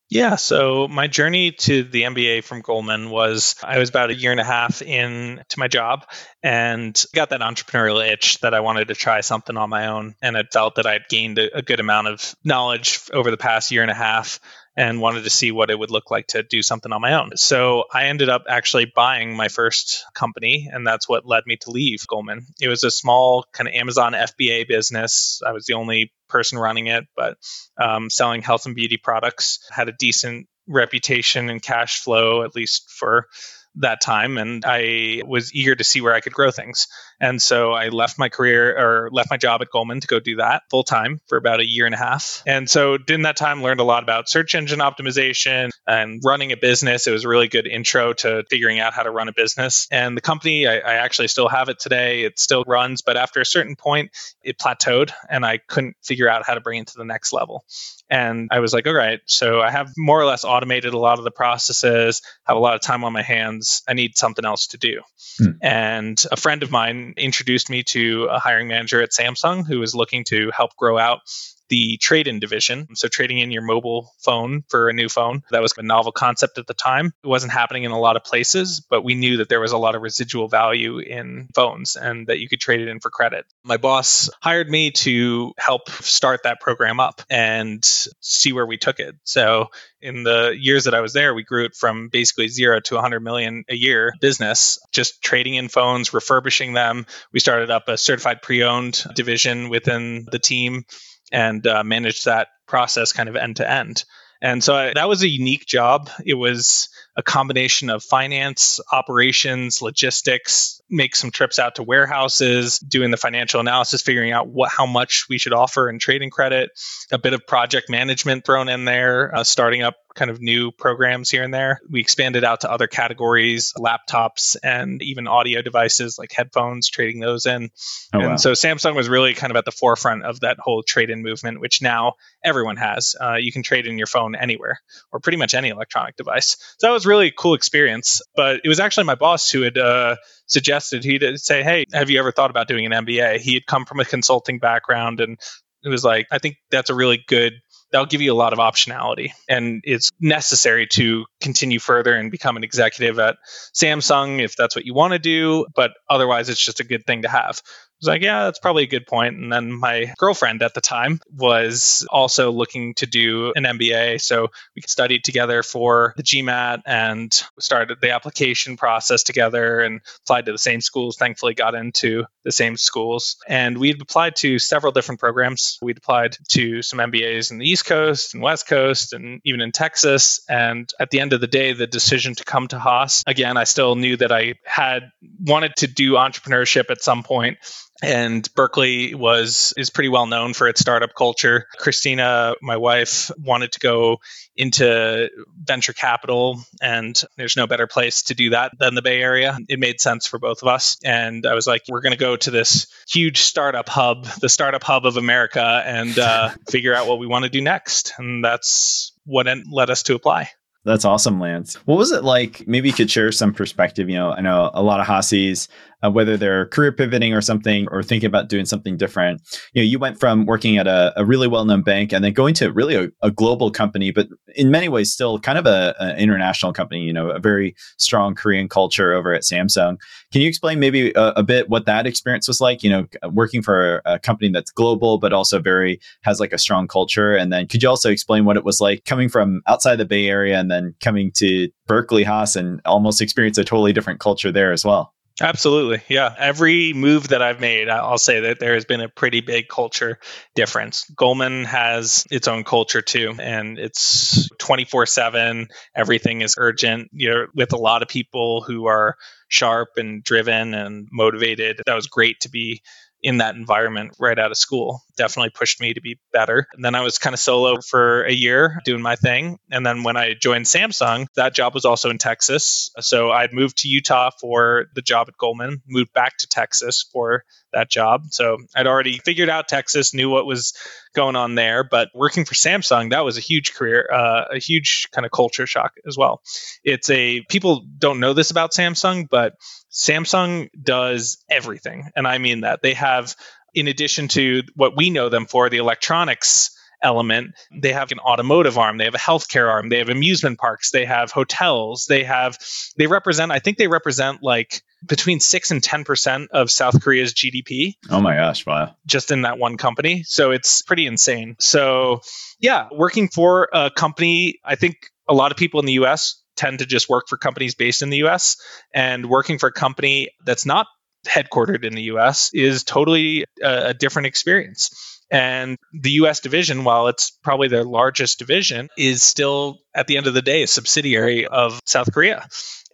Yeah, 0.09 0.37
so 0.37 0.87
my 0.87 1.09
journey 1.09 1.51
to 1.51 1.83
the 1.83 2.03
MBA 2.03 2.45
from 2.45 2.61
Goldman 2.61 3.11
was 3.11 3.57
I 3.65 3.79
was 3.79 3.89
about 3.89 4.11
a 4.11 4.15
year 4.15 4.31
and 4.31 4.39
a 4.39 4.45
half 4.45 4.81
in 4.81 5.43
to 5.49 5.59
my 5.59 5.67
job 5.67 6.05
and 6.45 7.01
got 7.13 7.31
that 7.31 7.41
entrepreneurial 7.41 8.07
itch 8.07 8.39
that 8.41 8.55
I 8.55 8.61
wanted 8.61 8.89
to 8.89 8.95
try 8.95 9.21
something 9.21 9.57
on 9.57 9.69
my 9.69 9.89
own. 9.89 10.15
And 10.23 10.37
I 10.37 10.45
felt 10.45 10.77
that 10.77 10.87
I'd 10.87 11.09
gained 11.09 11.41
a, 11.41 11.59
a 11.59 11.63
good 11.63 11.81
amount 11.81 12.07
of 12.07 12.37
knowledge 12.45 13.01
over 13.13 13.33
the 13.33 13.37
past 13.37 13.73
year 13.73 13.83
and 13.83 13.91
a 13.91 13.95
half 13.95 14.39
and 14.77 15.01
wanted 15.01 15.25
to 15.25 15.31
see 15.31 15.53
what 15.53 15.71
it 15.71 15.79
would 15.79 15.91
look 15.91 16.11
like 16.11 16.27
to 16.29 16.43
do 16.43 16.63
something 16.63 16.93
on 16.93 17.01
my 17.01 17.15
own. 17.15 17.37
So 17.37 17.85
I 17.93 18.05
ended 18.05 18.29
up 18.29 18.45
actually 18.49 18.93
buying 18.95 19.35
my 19.35 19.49
first 19.49 20.05
company, 20.15 20.69
and 20.71 20.87
that's 20.87 21.09
what 21.09 21.27
led 21.27 21.45
me 21.47 21.57
to 21.63 21.71
leave 21.71 22.07
Goldman. 22.07 22.47
It 22.61 22.69
was 22.69 22.85
a 22.85 22.91
small 22.91 23.45
kind 23.53 23.69
of 23.69 23.75
Amazon 23.75 24.13
FBA 24.13 24.69
business. 24.69 25.41
I 25.47 25.53
was 25.53 25.65
the 25.65 25.75
only 25.75 26.13
person 26.29 26.59
running 26.59 26.89
it, 26.89 27.05
but 27.17 27.39
um, 27.81 28.11
selling 28.11 28.43
health 28.43 28.67
and 28.67 28.75
beauty 28.75 28.99
products 28.99 29.61
had 29.71 29.89
a 29.89 29.93
decent 29.93 30.47
reputation 30.69 31.49
and 31.49 31.63
cash 31.63 32.01
flow, 32.01 32.43
at 32.43 32.55
least 32.55 32.91
for 32.91 33.29
that 33.77 34.01
time 34.01 34.39
and 34.39 34.65
I 34.67 35.23
was 35.27 35.55
eager 35.55 35.75
to 35.75 35.85
see 35.85 36.01
where 36.01 36.15
I 36.15 36.21
could 36.21 36.33
grow 36.33 36.51
things. 36.51 36.89
And 37.21 37.41
so 37.41 37.73
I 37.73 37.89
left 37.89 38.19
my 38.19 38.29
career 38.29 38.77
or 38.77 39.11
left 39.11 39.31
my 39.31 39.37
job 39.37 39.63
at 39.63 39.71
Goldman 39.71 40.01
to 40.01 40.07
go 40.07 40.21
do 40.21 40.37
that 40.37 40.63
full 40.71 40.85
time 40.85 41.21
for 41.29 41.39
about 41.39 41.61
a 41.61 41.67
year 41.67 41.87
and 41.87 41.95
a 41.95 41.99
half. 41.99 42.43
And 42.47 42.69
so 42.69 42.99
during 42.99 43.23
that 43.23 43.37
time 43.37 43.63
learned 43.63 43.81
a 43.81 43.85
lot 43.85 44.03
about 44.03 44.29
search 44.29 44.55
engine 44.55 44.81
optimization 44.81 45.71
and 45.87 46.21
running 46.25 46.53
a 46.53 46.57
business. 46.57 47.07
It 47.07 47.13
was 47.13 47.25
a 47.25 47.29
really 47.29 47.49
good 47.49 47.67
intro 47.67 48.13
to 48.15 48.45
figuring 48.51 48.81
out 48.81 48.93
how 48.93 49.03
to 49.03 49.11
run 49.11 49.29
a 49.29 49.33
business. 49.33 49.89
And 49.91 50.17
the 50.17 50.21
company, 50.21 50.67
I, 50.67 50.79
I 50.79 50.95
actually 50.95 51.29
still 51.29 51.49
have 51.49 51.69
it 51.69 51.79
today. 51.79 52.25
It 52.25 52.39
still 52.39 52.65
runs, 52.67 53.03
but 53.03 53.17
after 53.17 53.41
a 53.41 53.47
certain 53.47 53.77
point, 53.77 54.11
it 54.43 54.59
plateaued 54.59 55.13
and 55.29 55.45
I 55.45 55.59
couldn't 55.59 55.97
figure 56.03 56.29
out 56.29 56.47
how 56.47 56.55
to 56.55 56.61
bring 56.61 56.83
it 56.83 56.89
to 56.89 56.99
the 56.99 57.05
next 57.05 57.33
level. 57.33 57.65
And 58.09 58.49
I 58.53 58.61
was 58.61 58.73
like, 58.73 58.87
all 58.87 58.95
right, 58.95 59.21
so 59.27 59.61
I 59.61 59.71
have 59.71 59.93
more 59.97 60.21
or 60.21 60.25
less 60.25 60.45
automated 60.45 60.95
a 60.95 60.99
lot 60.99 61.19
of 61.19 61.25
the 61.25 61.31
processes, 61.31 62.23
have 62.45 62.57
a 62.57 62.61
lot 62.61 62.75
of 62.75 62.81
time 62.81 63.03
on 63.05 63.13
my 63.13 63.23
hands. 63.23 63.83
I 63.89 63.95
need 63.95 64.17
something 64.17 64.45
else 64.45 64.69
to 64.69 64.79
do. 64.79 65.01
Hmm. 65.39 65.51
And 65.61 66.25
a 66.31 66.37
friend 66.37 66.63
of 66.63 66.71
mine 66.71 67.06
introduced 67.17 67.71
me 67.71 67.83
to 67.85 68.25
a 68.25 68.39
hiring 68.39 68.69
manager 68.69 69.03
at 69.03 69.11
Samsung 69.11 69.67
who 69.67 69.79
was 69.79 69.95
looking 69.95 70.25
to 70.25 70.51
help 70.57 70.77
grow 70.77 70.99
out 70.99 71.21
the 71.69 71.97
trade 71.99 72.29
in 72.29 72.39
division. 72.39 72.89
So, 72.95 73.09
trading 73.09 73.39
in 73.39 73.51
your 73.51 73.63
mobile 73.63 74.13
phone 74.19 74.65
for 74.69 74.89
a 74.89 74.93
new 74.93 75.09
phone. 75.09 75.43
That 75.51 75.63
was 75.63 75.75
a 75.77 75.83
novel 75.83 76.13
concept 76.13 76.59
at 76.59 76.67
the 76.67 76.75
time. 76.75 77.13
It 77.23 77.27
wasn't 77.27 77.53
happening 77.53 77.85
in 77.85 77.91
a 77.91 77.99
lot 77.99 78.17
of 78.17 78.25
places, 78.25 78.85
but 78.89 79.05
we 79.05 79.15
knew 79.15 79.39
that 79.39 79.49
there 79.49 79.61
was 79.61 79.73
a 79.73 79.79
lot 79.79 79.95
of 79.95 80.03
residual 80.03 80.49
value 80.49 80.99
in 80.99 81.49
phones 81.55 81.97
and 81.97 82.27
that 82.29 82.39
you 82.39 82.49
could 82.49 82.61
trade 82.61 82.81
it 82.81 82.89
in 82.89 83.01
for 83.01 83.11
credit. 83.11 83.45
My 83.65 83.77
boss 83.77 84.31
hired 84.41 84.69
me 84.69 84.91
to 84.93 85.53
help 85.59 85.89
start 85.91 86.45
that 86.45 86.61
program 86.61 87.01
up 87.01 87.23
and 87.31 87.85
see 87.85 88.53
where 88.53 88.67
we 88.67 88.77
took 88.77 89.01
it. 89.01 89.17
So, 89.25 89.69
in 90.01 90.23
the 90.23 90.55
years 90.57 90.85
that 90.85 90.95
I 90.95 91.01
was 91.01 91.13
there, 91.13 91.35
we 91.35 91.43
grew 91.43 91.65
it 91.65 91.75
from 91.75 92.09
basically 92.09 92.49
zero 92.49 92.81
to 92.81 92.95
100 92.95 93.21
million 93.21 93.65
a 93.69 93.75
year 93.75 94.13
business, 94.21 94.79
just 94.93 95.23
trading 95.23 95.55
in 95.55 95.69
phones, 95.69 96.13
refurbishing 96.13 96.75
them. 96.75 97.07
We 97.33 97.41
started 97.41 97.71
up 97.71 97.89
a 97.89 97.97
certified 97.97 98.43
pre 98.43 98.63
owned 98.63 99.03
division 99.15 99.69
within 99.69 100.27
the 100.31 100.39
team 100.39 100.85
and 101.33 101.67
uh, 101.67 101.83
that 102.25 102.49
process 102.67 103.13
kind 103.13 103.29
of 103.29 103.37
end 103.37 103.57
to 103.57 103.71
end. 103.71 104.05
And 104.43 104.63
so 104.63 104.75
I, 104.75 104.93
that 104.95 105.09
was 105.09 105.23
a 105.23 105.29
unique 105.29 105.67
job. 105.67 106.11
It 106.25 106.35
was 106.35 106.89
a 107.17 107.23
combination 107.23 107.91
of 107.91 108.03
finance, 108.03 108.81
operations, 108.93 109.81
logistics, 109.81 110.76
make 110.89 111.17
some 111.17 111.31
trips 111.31 111.59
out 111.59 111.77
to 111.77 111.83
warehouses, 111.83 112.79
doing 112.79 113.11
the 113.11 113.17
financial 113.17 113.61
analysis, 113.61 114.03
figuring 114.03 114.33
out 114.33 114.49
what 114.49 114.71
how 114.71 114.87
much 114.87 115.27
we 115.29 115.39
should 115.39 115.53
offer 115.53 115.89
in 115.89 115.99
trading 115.99 116.31
credit, 116.31 116.71
a 117.11 117.19
bit 117.19 117.33
of 117.33 117.47
project 117.47 117.91
management 117.91 118.45
thrown 118.45 118.69
in 118.69 118.85
there, 118.85 119.35
uh, 119.35 119.45
starting 119.45 119.83
up 119.83 119.97
kind 120.17 120.31
of 120.31 120.41
new 120.41 120.73
programs 120.73 121.31
here 121.31 121.45
and 121.45 121.53
there. 121.53 121.81
We 121.89 122.01
expanded 122.01 122.43
out 122.43 122.63
to 122.63 122.71
other 122.71 122.87
categories, 122.87 123.75
laptops 123.79 124.57
and 124.63 125.03
even 125.03 125.29
audio 125.29 125.63
devices 125.63 126.19
like 126.19 126.33
headphones, 126.33 126.89
trading 126.89 127.21
those 127.21 127.47
in. 127.47 127.71
Oh, 128.15 128.19
and 128.19 128.29
wow. 128.31 128.37
so 128.37 128.53
Samsung 128.53 128.97
was 128.97 129.09
really 129.09 129.35
kind 129.35 129.51
of 129.51 129.57
at 129.57 129.67
the 129.67 129.73
forefront 129.73 130.25
of 130.25 130.41
that 130.41 130.57
whole 130.59 130.83
trade 130.83 131.11
in 131.11 131.23
movement, 131.23 131.61
which 131.61 131.83
now 131.83 132.15
everyone 132.43 132.77
has. 132.77 133.15
Uh, 133.21 133.35
you 133.35 133.53
can 133.53 133.63
trade 133.63 133.87
in 133.87 133.99
your 133.99 134.07
phone 134.07 134.35
anywhere 134.35 134.81
or 135.13 135.21
pretty 135.21 135.39
much 135.39 135.55
any 135.55 135.69
electronic 135.69 136.17
device. 136.17 136.57
So 136.79 136.87
that 136.87 136.93
was 136.93 137.07
really 137.07 137.29
a 137.29 137.33
cool 137.33 137.55
experience. 137.55 138.23
But 138.35 138.63
it 138.65 138.69
was 138.69 138.81
actually 138.81 139.05
my 139.05 139.17
boss 139.17 139.51
who 139.51 139.63
had 139.63 139.77
uh, 139.77 140.17
suggested 140.47 141.05
he'd 141.05 141.23
say, 141.39 141.63
Hey, 141.63 141.85
have 141.93 142.11
you 142.11 142.19
ever 142.19 142.33
thought 142.33 142.51
about 142.51 142.69
doing 142.69 142.87
an 142.87 142.93
MBA? 142.93 143.39
He 143.39 143.55
had 143.55 143.67
come 143.67 143.85
from 143.85 144.01
a 144.01 144.05
consulting 144.05 144.59
background 144.59 145.21
and 145.21 145.39
it 145.83 145.89
was 145.89 146.05
like, 146.05 146.27
I 146.31 146.39
think 146.39 146.57
that's 146.71 146.91
a 146.91 146.95
really 146.95 147.23
good 147.29 147.55
that'll 147.93 148.07
give 148.07 148.21
you 148.21 148.33
a 148.33 148.35
lot 148.35 148.53
of 148.53 148.59
optionality 148.59 149.31
and 149.49 149.81
it's 149.85 150.11
necessary 150.21 150.87
to 150.89 151.25
continue 151.41 151.79
further 151.79 152.15
and 152.15 152.31
become 152.31 152.57
an 152.57 152.65
executive 152.65 153.19
at 153.19 153.37
Samsung 153.75 154.43
if 154.43 154.57
that's 154.57 154.75
what 154.75 154.85
you 154.85 154.93
want 154.93 155.13
to 155.13 155.19
do 155.19 155.67
but 155.75 155.93
otherwise 156.11 156.49
it's 156.49 156.61
just 156.61 156.81
a 156.81 156.85
good 156.85 157.07
thing 157.07 157.23
to 157.23 157.29
have 157.29 157.63
was 158.01 158.09
like, 158.09 158.23
yeah, 158.23 158.45
that's 158.45 158.59
probably 158.59 158.85
a 158.85 158.89
good 158.89 159.07
point. 159.07 159.37
And 159.37 159.53
then 159.53 159.73
my 159.73 160.13
girlfriend 160.19 160.63
at 160.63 160.75
the 160.75 160.81
time 160.81 161.21
was 161.35 162.07
also 162.11 162.51
looking 162.53 162.95
to 162.95 163.07
do 163.07 163.53
an 163.57 163.65
MBA. 163.65 164.21
So 164.21 164.49
we 164.75 164.83
studied 164.87 165.25
together 165.25 165.63
for 165.63 166.15
the 166.17 166.23
GMAT 166.23 166.83
and 166.87 167.33
started 167.59 167.99
the 168.01 168.11
application 168.11 168.77
process 168.77 169.23
together 169.23 169.81
and 169.81 170.01
applied 170.25 170.47
to 170.47 170.53
the 170.53 170.59
same 170.59 170.81
schools. 170.81 171.17
Thankfully, 171.17 171.55
got 171.55 171.75
into 171.75 172.25
the 172.45 172.53
same 172.53 172.77
schools. 172.77 173.37
And 173.49 173.79
we'd 173.79 174.01
applied 174.01 174.37
to 174.37 174.59
several 174.59 174.93
different 174.93 175.21
programs. 175.21 175.79
We'd 175.81 175.99
applied 175.99 176.37
to 176.51 176.83
some 176.83 176.99
MBAs 176.99 177.51
in 177.51 177.59
the 177.59 177.67
East 177.67 177.87
Coast 177.87 178.35
and 178.35 178.43
West 178.43 178.69
Coast 178.69 179.13
and 179.13 179.41
even 179.45 179.61
in 179.61 179.73
Texas. 179.73 180.41
And 180.49 180.91
at 181.01 181.11
the 181.11 181.21
end 181.21 181.33
of 181.33 181.41
the 181.41 181.47
day, 181.47 181.73
the 181.73 181.87
decision 181.87 182.35
to 182.35 182.45
come 182.45 182.69
to 182.69 182.79
Haas, 182.79 183.23
again, 183.27 183.57
I 183.57 183.65
still 183.65 183.97
knew 183.97 184.17
that 184.19 184.33
I 184.33 184.55
had 184.65 185.11
wanted 185.41 185.75
to 185.77 185.87
do 185.87 186.13
entrepreneurship 186.13 186.91
at 186.91 187.03
some 187.03 187.23
point 187.23 187.59
and 188.03 188.49
Berkeley 188.55 189.15
was 189.15 189.73
is 189.77 189.91
pretty 189.91 190.09
well 190.09 190.27
known 190.27 190.55
for 190.55 190.69
its 190.69 190.81
startup 190.81 191.15
culture. 191.15 191.67
Christina, 191.79 192.55
my 192.63 192.77
wife, 192.77 193.31
wanted 193.39 193.73
to 193.73 193.81
go 193.81 194.21
into 194.55 195.29
venture 195.63 195.93
capital 195.93 196.61
and 196.81 197.21
there's 197.37 197.57
no 197.57 197.67
better 197.67 197.87
place 197.87 198.25
to 198.25 198.35
do 198.35 198.51
that 198.51 198.73
than 198.79 198.95
the 198.95 199.03
Bay 199.03 199.21
Area. 199.21 199.59
It 199.69 199.79
made 199.79 200.01
sense 200.01 200.27
for 200.27 200.39
both 200.39 200.63
of 200.63 200.69
us 200.69 200.99
and 201.05 201.47
I 201.47 201.55
was 201.55 201.67
like 201.67 201.83
we're 201.89 202.01
going 202.01 202.13
to 202.13 202.19
go 202.19 202.37
to 202.37 202.51
this 202.51 202.87
huge 203.09 203.39
startup 203.39 203.89
hub, 203.89 204.25
the 204.41 204.49
startup 204.49 204.83
hub 204.83 205.07
of 205.07 205.17
America 205.17 205.83
and 205.85 206.19
uh, 206.19 206.51
figure 206.69 206.95
out 206.95 207.07
what 207.07 207.19
we 207.19 207.27
want 207.27 207.45
to 207.45 207.51
do 207.51 207.61
next 207.61 208.13
and 208.19 208.45
that's 208.45 209.13
what 209.25 209.47
led 209.71 209.91
us 209.91 210.05
to 210.05 210.15
apply. 210.15 210.51
That's 210.87 211.05
awesome, 211.05 211.41
Lance. 211.41 211.75
What 211.87 211.99
was 211.99 212.13
it 212.13 212.23
like? 212.23 212.63
Maybe 212.69 212.89
you 212.89 212.95
could 212.95 213.11
share 213.11 213.33
some 213.33 213.53
perspective. 213.53 214.09
You 214.09 214.15
know, 214.15 214.31
I 214.31 214.41
know 214.41 214.71
a 214.73 214.85
lot 214.85 215.01
of 215.01 215.07
Haasies 215.07 215.67
uh, 216.03 216.11
whether 216.11 216.37
they're 216.37 216.67
career 216.67 216.93
pivoting 216.93 217.33
or 217.33 217.41
something 217.41 217.89
or 217.91 218.03
thinking 218.03 218.27
about 218.27 218.49
doing 218.49 218.65
something 218.65 218.97
different. 218.97 219.41
You 219.73 219.83
know, 219.83 219.87
you 219.87 219.99
went 219.99 220.21
from 220.21 220.47
working 220.47 220.79
at 220.79 220.87
a, 220.87 221.13
a 221.17 221.25
really 221.25 221.49
well-known 221.49 221.83
bank 221.83 222.13
and 222.13 222.25
then 222.25 222.33
going 222.33 222.55
to 222.55 222.73
really 222.73 222.95
a, 222.95 223.09
a, 223.23 223.31
global 223.31 223.71
company, 223.71 224.11
but 224.11 224.29
in 224.55 224.71
many 224.71 224.89
ways 224.89 225.13
still 225.13 225.39
kind 225.39 225.59
of 225.59 225.67
an 225.67 226.19
international 226.19 226.73
company. 226.73 227.03
You 227.03 227.13
know, 227.13 227.31
a 227.31 227.39
very 227.39 227.75
strong 227.99 228.35
Korean 228.35 228.69
culture 228.69 229.13
over 229.13 229.35
at 229.35 229.43
Samsung. 229.43 229.99
Can 230.33 230.43
you 230.43 230.49
explain 230.49 230.81
maybe 230.81 231.11
a, 231.13 231.29
a 231.37 231.43
bit 231.43 231.69
what 231.69 231.87
that 231.87 232.07
experience 232.07 232.47
was 232.49 232.61
like? 232.61 232.83
You 232.83 232.91
know, 232.91 233.07
uh, 233.23 233.29
working 233.29 233.63
for 233.63 234.03
a 234.05 234.19
company 234.19 234.51
that's 234.51 234.71
global 234.71 235.19
but 235.19 235.33
also 235.33 235.61
very 235.61 236.01
has 236.23 236.41
like 236.41 236.53
a 236.53 236.59
strong 236.59 236.89
culture. 236.89 237.35
And 237.35 237.53
then 237.53 237.67
could 237.67 237.83
you 237.83 237.89
also 237.89 238.11
explain 238.11 238.45
what 238.45 238.57
it 238.57 238.65
was 238.65 238.81
like 238.81 239.05
coming 239.05 239.29
from 239.29 239.63
outside 239.67 239.97
the 239.97 240.05
Bay 240.05 240.29
Area 240.29 240.59
and 240.59 240.71
then 240.71 240.95
coming 241.01 241.33
to 241.37 241.69
Berkeley 241.87 242.25
Haas 242.25 242.57
and 242.57 242.81
almost 242.85 243.21
experience 243.21 243.59
a 243.59 243.65
totally 243.65 243.93
different 243.93 244.21
culture 244.21 244.53
there 244.53 244.73
as 244.73 244.85
well? 244.85 245.13
Absolutely. 245.41 246.03
Yeah. 246.09 246.35
Every 246.39 246.95
move 246.95 247.29
that 247.29 247.43
I've 247.43 247.61
made, 247.61 247.91
I'll 247.91 248.17
say 248.17 248.41
that 248.41 248.59
there 248.59 248.73
has 248.73 248.87
been 248.87 249.03
a 249.03 249.09
pretty 249.11 249.43
big 249.43 249.69
culture 249.69 250.19
difference. 250.55 251.05
Goldman 251.15 251.65
has 251.65 252.25
its 252.31 252.49
own 252.49 252.65
culture 252.65 253.03
too, 253.03 253.35
and 253.39 253.79
it's 253.79 254.49
24 254.59 255.05
7. 255.05 255.69
Everything 255.95 256.41
is 256.41 256.55
urgent. 256.57 257.11
You're 257.13 257.49
with 257.55 257.75
a 257.75 257.79
lot 257.79 258.01
of 258.03 258.09
people 258.09 258.63
who 258.63 258.87
are 258.87 259.17
sharp 259.49 259.91
and 259.99 260.25
driven 260.25 260.73
and 260.73 261.07
motivated. 261.13 261.83
That 261.85 261.95
was 261.95 262.07
great 262.07 262.41
to 262.41 262.49
be 262.49 262.81
in 263.23 263.39
that 263.39 263.57
environment 263.57 264.13
right 264.19 264.39
out 264.39 264.51
of 264.53 264.57
school 264.57 265.03
definitely 265.17 265.51
pushed 265.51 265.81
me 265.81 265.95
to 265.95 266.01
be 266.01 266.19
better. 266.33 266.67
And 266.75 266.85
then 266.85 266.95
I 266.95 267.03
was 267.03 267.19
kind 267.19 267.35
of 267.35 267.41
solo 267.41 267.81
for 267.81 268.25
a 268.25 268.33
year 268.33 268.81
doing 268.85 269.03
my 269.03 269.17
thing. 269.17 269.59
And 269.71 269.85
then 269.85 270.03
when 270.03 270.17
I 270.17 270.35
joined 270.41 270.67
Samsung, 270.67 271.27
that 271.37 271.55
job 271.55 271.75
was 271.75 271.85
also 271.85 272.11
in 272.11 272.19
Texas. 272.19 272.91
So 273.01 273.31
I'd 273.31 273.53
moved 273.53 273.79
to 273.79 273.89
Utah 273.89 274.31
for 274.41 274.87
the 274.95 275.03
job 275.03 275.29
at 275.29 275.37
Goldman, 275.37 275.83
moved 275.87 276.13
back 276.13 276.37
to 276.39 276.47
Texas 276.47 277.09
for 277.13 277.45
that 277.73 277.91
job. 277.91 278.23
So 278.31 278.59
I'd 278.75 278.87
already 278.87 279.19
figured 279.19 279.49
out 279.49 279.69
Texas, 279.69 280.15
knew 280.15 280.31
what 280.31 280.47
was 280.47 280.75
going 281.15 281.37
on 281.37 281.55
there. 281.55 281.85
But 281.85 282.09
working 282.15 282.45
for 282.45 282.55
Samsung, 282.55 283.11
that 283.11 283.25
was 283.25 283.37
a 283.37 283.43
huge 283.43 283.75
career, 283.75 284.09
uh, 284.13 284.45
a 284.55 284.59
huge 284.59 285.09
kind 285.13 285.25
of 285.25 285.33
culture 285.33 285.67
shock 285.67 285.93
as 286.07 286.17
well. 286.17 286.41
It's 286.85 287.11
a 287.11 287.43
people 287.49 287.85
don't 287.99 288.21
know 288.21 288.33
this 288.33 288.51
about 288.51 288.73
Samsung, 288.73 289.27
but 289.31 289.55
Samsung 289.91 290.69
does 290.81 291.39
everything. 291.51 292.11
And 292.15 292.27
I 292.27 292.39
mean 292.39 292.61
that. 292.63 292.81
They 292.83 292.95
have, 292.95 293.35
in 293.77 293.87
addition 293.87 294.27
to 294.29 294.63
what 294.75 294.97
we 294.97 295.11
know 295.11 295.29
them 295.29 295.47
for, 295.47 295.69
the 295.69 295.77
electronics 295.77 296.71
element, 297.03 297.49
mm-hmm. 297.49 297.81
they 297.81 297.93
have 297.93 298.11
an 298.11 298.19
automotive 298.19 298.79
arm, 298.79 298.97
they 298.97 299.05
have 299.05 299.15
a 299.15 299.19
healthcare 299.19 299.69
arm, 299.69 299.91
they 299.91 299.99
have 299.99 300.09
amusement 300.09 300.59
parks, 300.59 300.91
they 300.91 301.05
have 301.05 301.31
hotels, 301.31 302.07
they 302.09 302.25
have, 302.25 302.59
they 302.97 303.07
represent, 303.07 303.53
I 303.53 303.59
think 303.59 303.77
they 303.77 303.87
represent 303.87 304.43
like 304.43 304.83
between 305.07 305.39
six 305.39 305.71
and 305.71 305.83
10% 305.83 306.49
of 306.53 306.71
South 306.71 307.03
Korea's 307.03 307.35
GDP. 307.35 307.95
Oh 308.11 308.21
my 308.21 308.35
gosh, 308.35 308.65
wow. 308.65 308.97
Just 309.07 309.31
in 309.31 309.43
that 309.43 309.59
one 309.59 309.77
company. 309.77 310.23
So 310.25 310.51
it's 310.51 310.81
pretty 310.83 311.07
insane. 311.07 311.57
So, 311.61 312.23
yeah, 312.59 312.89
working 312.91 313.29
for 313.29 313.69
a 313.73 313.91
company, 313.91 314.59
I 314.65 314.77
think 314.77 315.11
a 315.29 315.35
lot 315.35 315.53
of 315.53 315.59
people 315.59 315.81
in 315.81 315.87
the 315.87 315.95
US 316.05 316.43
tend 316.57 316.79
to 316.79 316.87
just 316.87 317.11
work 317.11 317.27
for 317.29 317.37
companies 317.37 317.75
based 317.75 318.01
in 318.01 318.09
the 318.09 318.25
US 318.25 318.57
and 318.95 319.27
working 319.27 319.59
for 319.59 319.69
a 319.69 319.73
company 319.73 320.31
that's 320.45 320.65
not 320.65 320.87
headquartered 321.27 321.85
in 321.85 321.95
the 321.95 322.03
US 322.03 322.51
is 322.55 322.85
totally 322.85 323.45
a, 323.63 323.89
a 323.89 323.95
different 323.95 324.27
experience. 324.27 325.21
And 325.31 325.77
the 325.93 326.11
US 326.23 326.41
division, 326.41 326.85
while 326.85 327.09
it's 327.09 327.31
probably 327.31 327.69
their 327.69 327.85
largest 327.85 328.39
division, 328.39 328.89
is 328.97 329.23
still 329.23 329.79
at 329.95 330.07
the 330.07 330.17
end 330.17 330.27
of 330.27 330.35
the 330.35 330.43
day 330.43 330.63
a 330.63 330.67
subsidiary 330.67 331.47
of 331.47 331.81
South 331.85 332.13
Korea 332.13 332.47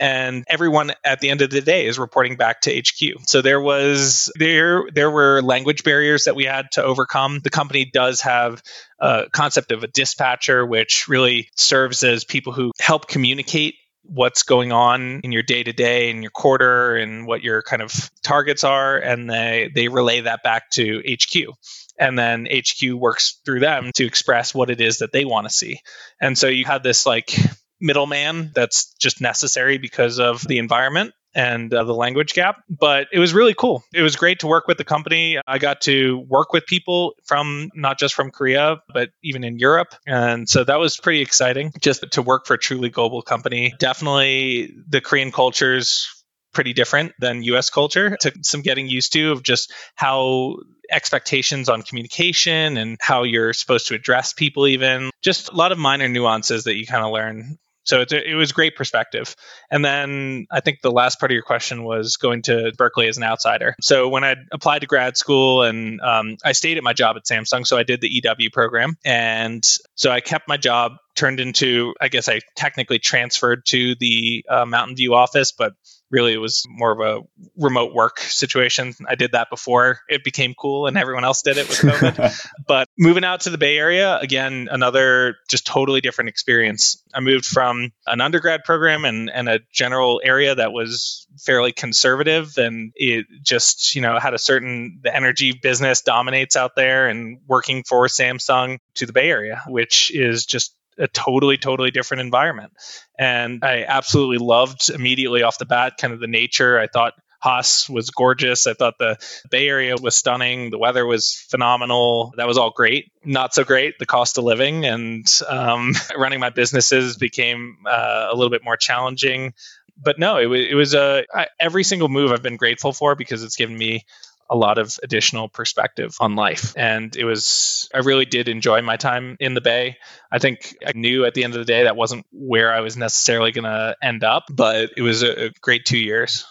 and 0.03 0.45
everyone 0.49 0.93
at 1.05 1.21
the 1.21 1.31
end 1.31 1.43
of 1.43 1.51
the 1.51 1.61
day 1.61 1.87
is 1.87 1.97
reporting 1.97 2.37
back 2.37 2.63
to 2.63 2.77
HQ. 2.77 3.21
So 3.29 3.41
there 3.41 3.61
was 3.61 4.33
there 4.37 4.83
there 4.93 5.11
were 5.11 5.41
language 5.43 5.85
barriers 5.85 6.25
that 6.25 6.35
we 6.35 6.45
had 6.45 6.73
to 6.73 6.83
overcome. 6.83 7.39
The 7.39 7.51
company 7.51 7.85
does 7.85 8.23
have 8.23 8.63
a 8.99 9.27
concept 9.33 9.71
of 9.71 9.85
a 9.85 9.87
dispatcher 9.87 10.67
which 10.67 11.07
really 11.07 11.49
serves 11.57 12.03
as 12.03 12.25
people 12.25 12.53
who 12.53 12.73
help 12.81 13.07
communicate 13.07 13.77
what's 14.05 14.43
going 14.43 14.73
on 14.73 15.21
in 15.21 15.33
your 15.33 15.43
day 15.43 15.63
to 15.63 15.73
day 15.73 16.11
and 16.11 16.23
your 16.23 16.31
quarter 16.31 16.97
and 16.97 17.27
what 17.27 17.43
your 17.43 17.63
kind 17.63 17.83
of 17.83 18.11
targets 18.23 18.65
are 18.65 18.99
and 18.99 19.31
they 19.31 19.71
they 19.75 19.89
relay 19.89 20.21
that 20.23 20.43
back 20.43 20.71
to 20.71 21.03
HQ 21.09 21.55
and 21.99 22.19
then 22.19 22.47
HQ 22.47 22.95
works 22.95 23.41
through 23.45 23.61
them 23.61 23.91
to 23.95 24.05
express 24.05 24.55
what 24.55 24.71
it 24.71 24.81
is 24.81 24.99
that 24.99 25.13
they 25.13 25.25
want 25.25 25.47
to 25.47 25.55
see. 25.55 25.81
And 26.21 26.37
so 26.37 26.49
you 26.49 26.65
have 26.65 26.83
this 26.83 27.07
like 27.07 27.37
middleman 27.81 28.51
that's 28.55 28.95
just 28.95 29.21
necessary 29.21 29.79
because 29.79 30.19
of 30.19 30.47
the 30.47 30.59
environment 30.59 31.15
and 31.35 31.73
uh, 31.73 31.85
the 31.85 31.95
language 31.95 32.35
gap. 32.35 32.63
But 32.69 33.09
it 33.13 33.19
was 33.19 33.35
really 33.35 33.55
cool. 33.55 33.83
It 33.93 34.03
was 34.03 34.17
great 34.17 34.41
to 34.41 34.47
work 34.47 34.69
with 34.69 34.79
the 34.79 34.85
company. 34.85 35.39
I 35.47 35.59
got 35.59 35.83
to 35.83 36.19
work 36.29 36.53
with 36.53 36.67
people 36.67 37.15
from 37.25 37.71
not 37.75 37.99
just 37.99 38.15
from 38.15 38.31
Korea, 38.31 38.83
but 38.93 39.11
even 39.23 39.45
in 39.45 39.59
Europe. 39.59 39.95
And 40.07 40.49
so 40.49 40.65
that 40.65 40.79
was 40.79 40.97
pretty 40.97 41.21
exciting 41.21 41.73
just 41.81 42.05
to 42.13 42.23
work 42.23 42.47
for 42.47 42.55
a 42.55 42.59
truly 42.59 42.91
global 42.91 43.23
company. 43.23 43.75
Definitely 43.79 44.75
the 44.89 45.01
Korean 45.01 45.33
cultures 45.33 46.09
pretty 46.53 46.73
different 46.73 47.13
than 47.19 47.43
US 47.45 47.71
culture. 47.71 48.17
Took 48.21 48.35
some 48.43 48.63
getting 48.63 48.87
used 48.87 49.13
to 49.15 49.33
of 49.33 49.43
just 49.43 49.73
how 49.95 50.57
expectations 50.91 51.69
on 51.69 51.83
communication 51.83 52.77
and 52.77 52.99
how 53.01 53.23
you're 53.23 53.55
supposed 53.55 53.89
to 53.89 53.95
address 53.95 54.35
people 54.35 54.67
even 54.67 55.11
just 55.23 55.51
a 55.51 55.57
lot 55.57 55.73
of 55.73 55.79
minor 55.79 56.09
nuances 56.09 56.65
that 56.65 56.77
you 56.77 56.87
kind 56.87 57.05
of 57.05 57.13
learn 57.13 57.57
so 57.85 58.01
it's 58.01 58.13
a, 58.13 58.31
it 58.31 58.35
was 58.35 58.53
great 58.53 58.77
perspective. 58.77 59.35
And 59.71 59.85
then 59.85 60.47
I 60.51 60.61
think 60.61 60.81
the 60.83 60.91
last 60.91 61.19
part 61.19 61.31
of 61.31 61.35
your 61.35 61.43
question 61.43 61.85
was 61.85 62.17
going 62.17 62.43
to 62.43 62.73
Berkeley 62.77 63.09
as 63.09 63.17
an 63.17 63.25
outsider. 63.25 63.75
So 63.81 64.09
when 64.09 64.25
I 64.25 64.37
applied 64.53 64.81
to 64.81 64.87
grad 64.87 65.17
school 65.17 65.63
and 65.63 66.01
um, 66.01 66.37
I 66.45 66.53
stayed 66.53 66.79
at 66.79 66.85
my 66.85 66.93
job 66.93 67.17
at 67.17 67.25
Samsung, 67.25 67.67
so 67.67 67.77
I 67.77 67.83
did 67.83 68.01
the 68.01 68.09
EW 68.09 68.51
program, 68.53 68.97
and 69.05 69.65
so 69.95 70.11
I 70.11 70.21
kept 70.21 70.49
my 70.49 70.57
job. 70.57 70.93
Turned 71.15 71.41
into, 71.41 71.95
I 72.01 72.09
guess 72.09 72.29
I 72.29 72.41
technically 72.57 72.99
transferred 72.99 73.67
to 73.67 73.95
the 73.99 74.45
uh, 74.49 74.65
Mountain 74.65 74.97
View 74.97 75.15
office, 75.15 75.53
but 75.53 75.75
really 76.13 76.35
it 76.35 76.39
was 76.39 76.65
more 76.69 76.93
of 76.93 77.01
a 77.01 77.27
remote 77.57 77.95
work 77.95 78.21
situation. 78.21 78.93
I 79.09 79.15
did 79.15 79.33
that 79.33 79.49
before 79.51 80.01
it 80.09 80.23
became 80.23 80.55
cool 80.55 80.87
and 80.87 80.97
everyone 80.99 81.25
else 81.25 81.43
did 81.43 81.57
it 81.57 81.69
with 81.69 81.79
COVID. 81.79 82.47
but 82.69 82.87
moving 82.99 83.25
out 83.25 83.41
to 83.41 83.51
the 83.51 83.59
Bay 83.59 83.79
Area, 83.79 84.19
again, 84.19 84.69
another 84.71 85.37
just 85.49 85.67
totally 85.67 86.03
different 86.03 86.29
experience. 86.29 87.03
I 87.15 87.21
moved 87.21 87.47
from 87.47 87.93
an 88.07 88.21
undergrad 88.21 88.63
program 88.65 89.07
and, 89.07 89.31
and 89.31 89.49
a 89.49 89.61
general 89.73 90.21
area 90.23 90.55
that 90.55 90.73
was 90.73 91.27
fairly 91.39 91.73
conservative 91.73 92.59
and 92.59 92.93
it 92.95 93.27
just, 93.43 93.95
you 93.95 94.03
know, 94.03 94.19
had 94.19 94.35
a 94.35 94.39
certain 94.39 95.01
the 95.03 95.17
energy 95.17 95.59
business 95.61 96.03
dominates 96.03 96.57
out 96.57 96.73
there 96.77 97.09
and 97.09 97.39
working 97.47 97.85
for 97.89 98.07
Samsung 98.07 98.79
to 98.97 99.07
the 99.07 99.15
Bay 99.15 99.31
Area, 99.31 99.63
which 99.67 100.11
is 100.15 100.45
just 100.45 100.77
a 100.99 101.09
totally 101.09 101.57
totally 101.57 101.91
different 101.91 102.21
environment 102.21 102.73
and 103.19 103.65
i 103.65 103.85
absolutely 103.87 104.39
loved 104.39 104.91
immediately 104.91 105.43
off 105.43 105.59
the 105.59 105.67
bat 105.67 105.95
kind 105.99 106.13
of 106.13 106.21
the 106.21 106.27
nature 106.27 106.79
i 106.79 106.87
thought 106.87 107.15
Haas 107.43 107.91
was 107.91 108.11
gorgeous. 108.11 108.69
I 108.69 108.75
thought 108.75 108.99
the 108.99 109.19
Bay 109.51 109.69
Area 109.69 109.97
was 110.01 110.15
stunning. 110.15 110.71
The 110.71 110.79
weather 110.79 111.05
was 111.05 111.45
phenomenal. 111.51 112.33
That 112.37 112.47
was 112.47 112.57
all 112.57 112.71
great. 112.71 113.11
Not 113.25 113.53
so 113.53 113.65
great, 113.65 113.99
the 113.99 114.07
cost 114.07 114.39
of 114.39 114.45
living 114.45 114.87
and 114.87 115.27
um, 115.49 115.93
running 116.17 116.39
my 116.39 116.51
businesses 116.51 117.17
became 117.17 117.79
uh, 117.85 118.29
a 118.31 118.35
little 118.37 118.51
bit 118.51 118.63
more 118.63 118.77
challenging. 118.77 119.55
But 120.01 120.21
no, 120.21 120.39
it 120.39 120.47
was, 120.47 120.61
it 120.61 120.75
was 120.75 120.95
a 120.95 121.25
every 121.59 121.83
single 121.83 122.09
move 122.09 122.31
I've 122.31 122.43
been 122.43 122.57
grateful 122.57 122.93
for 122.93 123.17
because 123.17 123.43
it's 123.43 123.57
given 123.57 123.77
me 123.77 124.05
a 124.51 124.57
lot 124.57 124.79
of 124.79 124.97
additional 125.03 125.49
perspective 125.49 126.15
on 126.21 126.35
life. 126.35 126.75
And 126.77 127.15
it 127.17 127.25
was, 127.25 127.89
I 127.95 127.99
really 127.99 128.27
did 128.27 128.49
enjoy 128.49 128.83
my 128.83 128.97
time 128.97 129.37
in 129.41 129.55
the 129.55 129.61
Bay. 129.61 129.97
I 130.31 130.39
think 130.39 130.77
I 130.87 130.93
knew 130.95 131.25
at 131.25 131.35
the 131.35 131.45
end 131.45 131.55
of 131.55 131.59
the 131.59 131.65
day 131.65 131.85
that 131.85 131.97
wasn't 131.97 132.27
where 132.33 132.73
I 132.73 132.81
was 132.81 132.97
necessarily 132.97 133.53
going 133.53 133.65
to 133.65 133.97
end 134.03 134.25
up, 134.25 134.45
but 134.51 134.91
it 134.97 135.03
was 135.03 135.23
a, 135.23 135.47
a 135.47 135.51
great 135.61 135.85
two 135.85 135.99
years. 135.99 136.45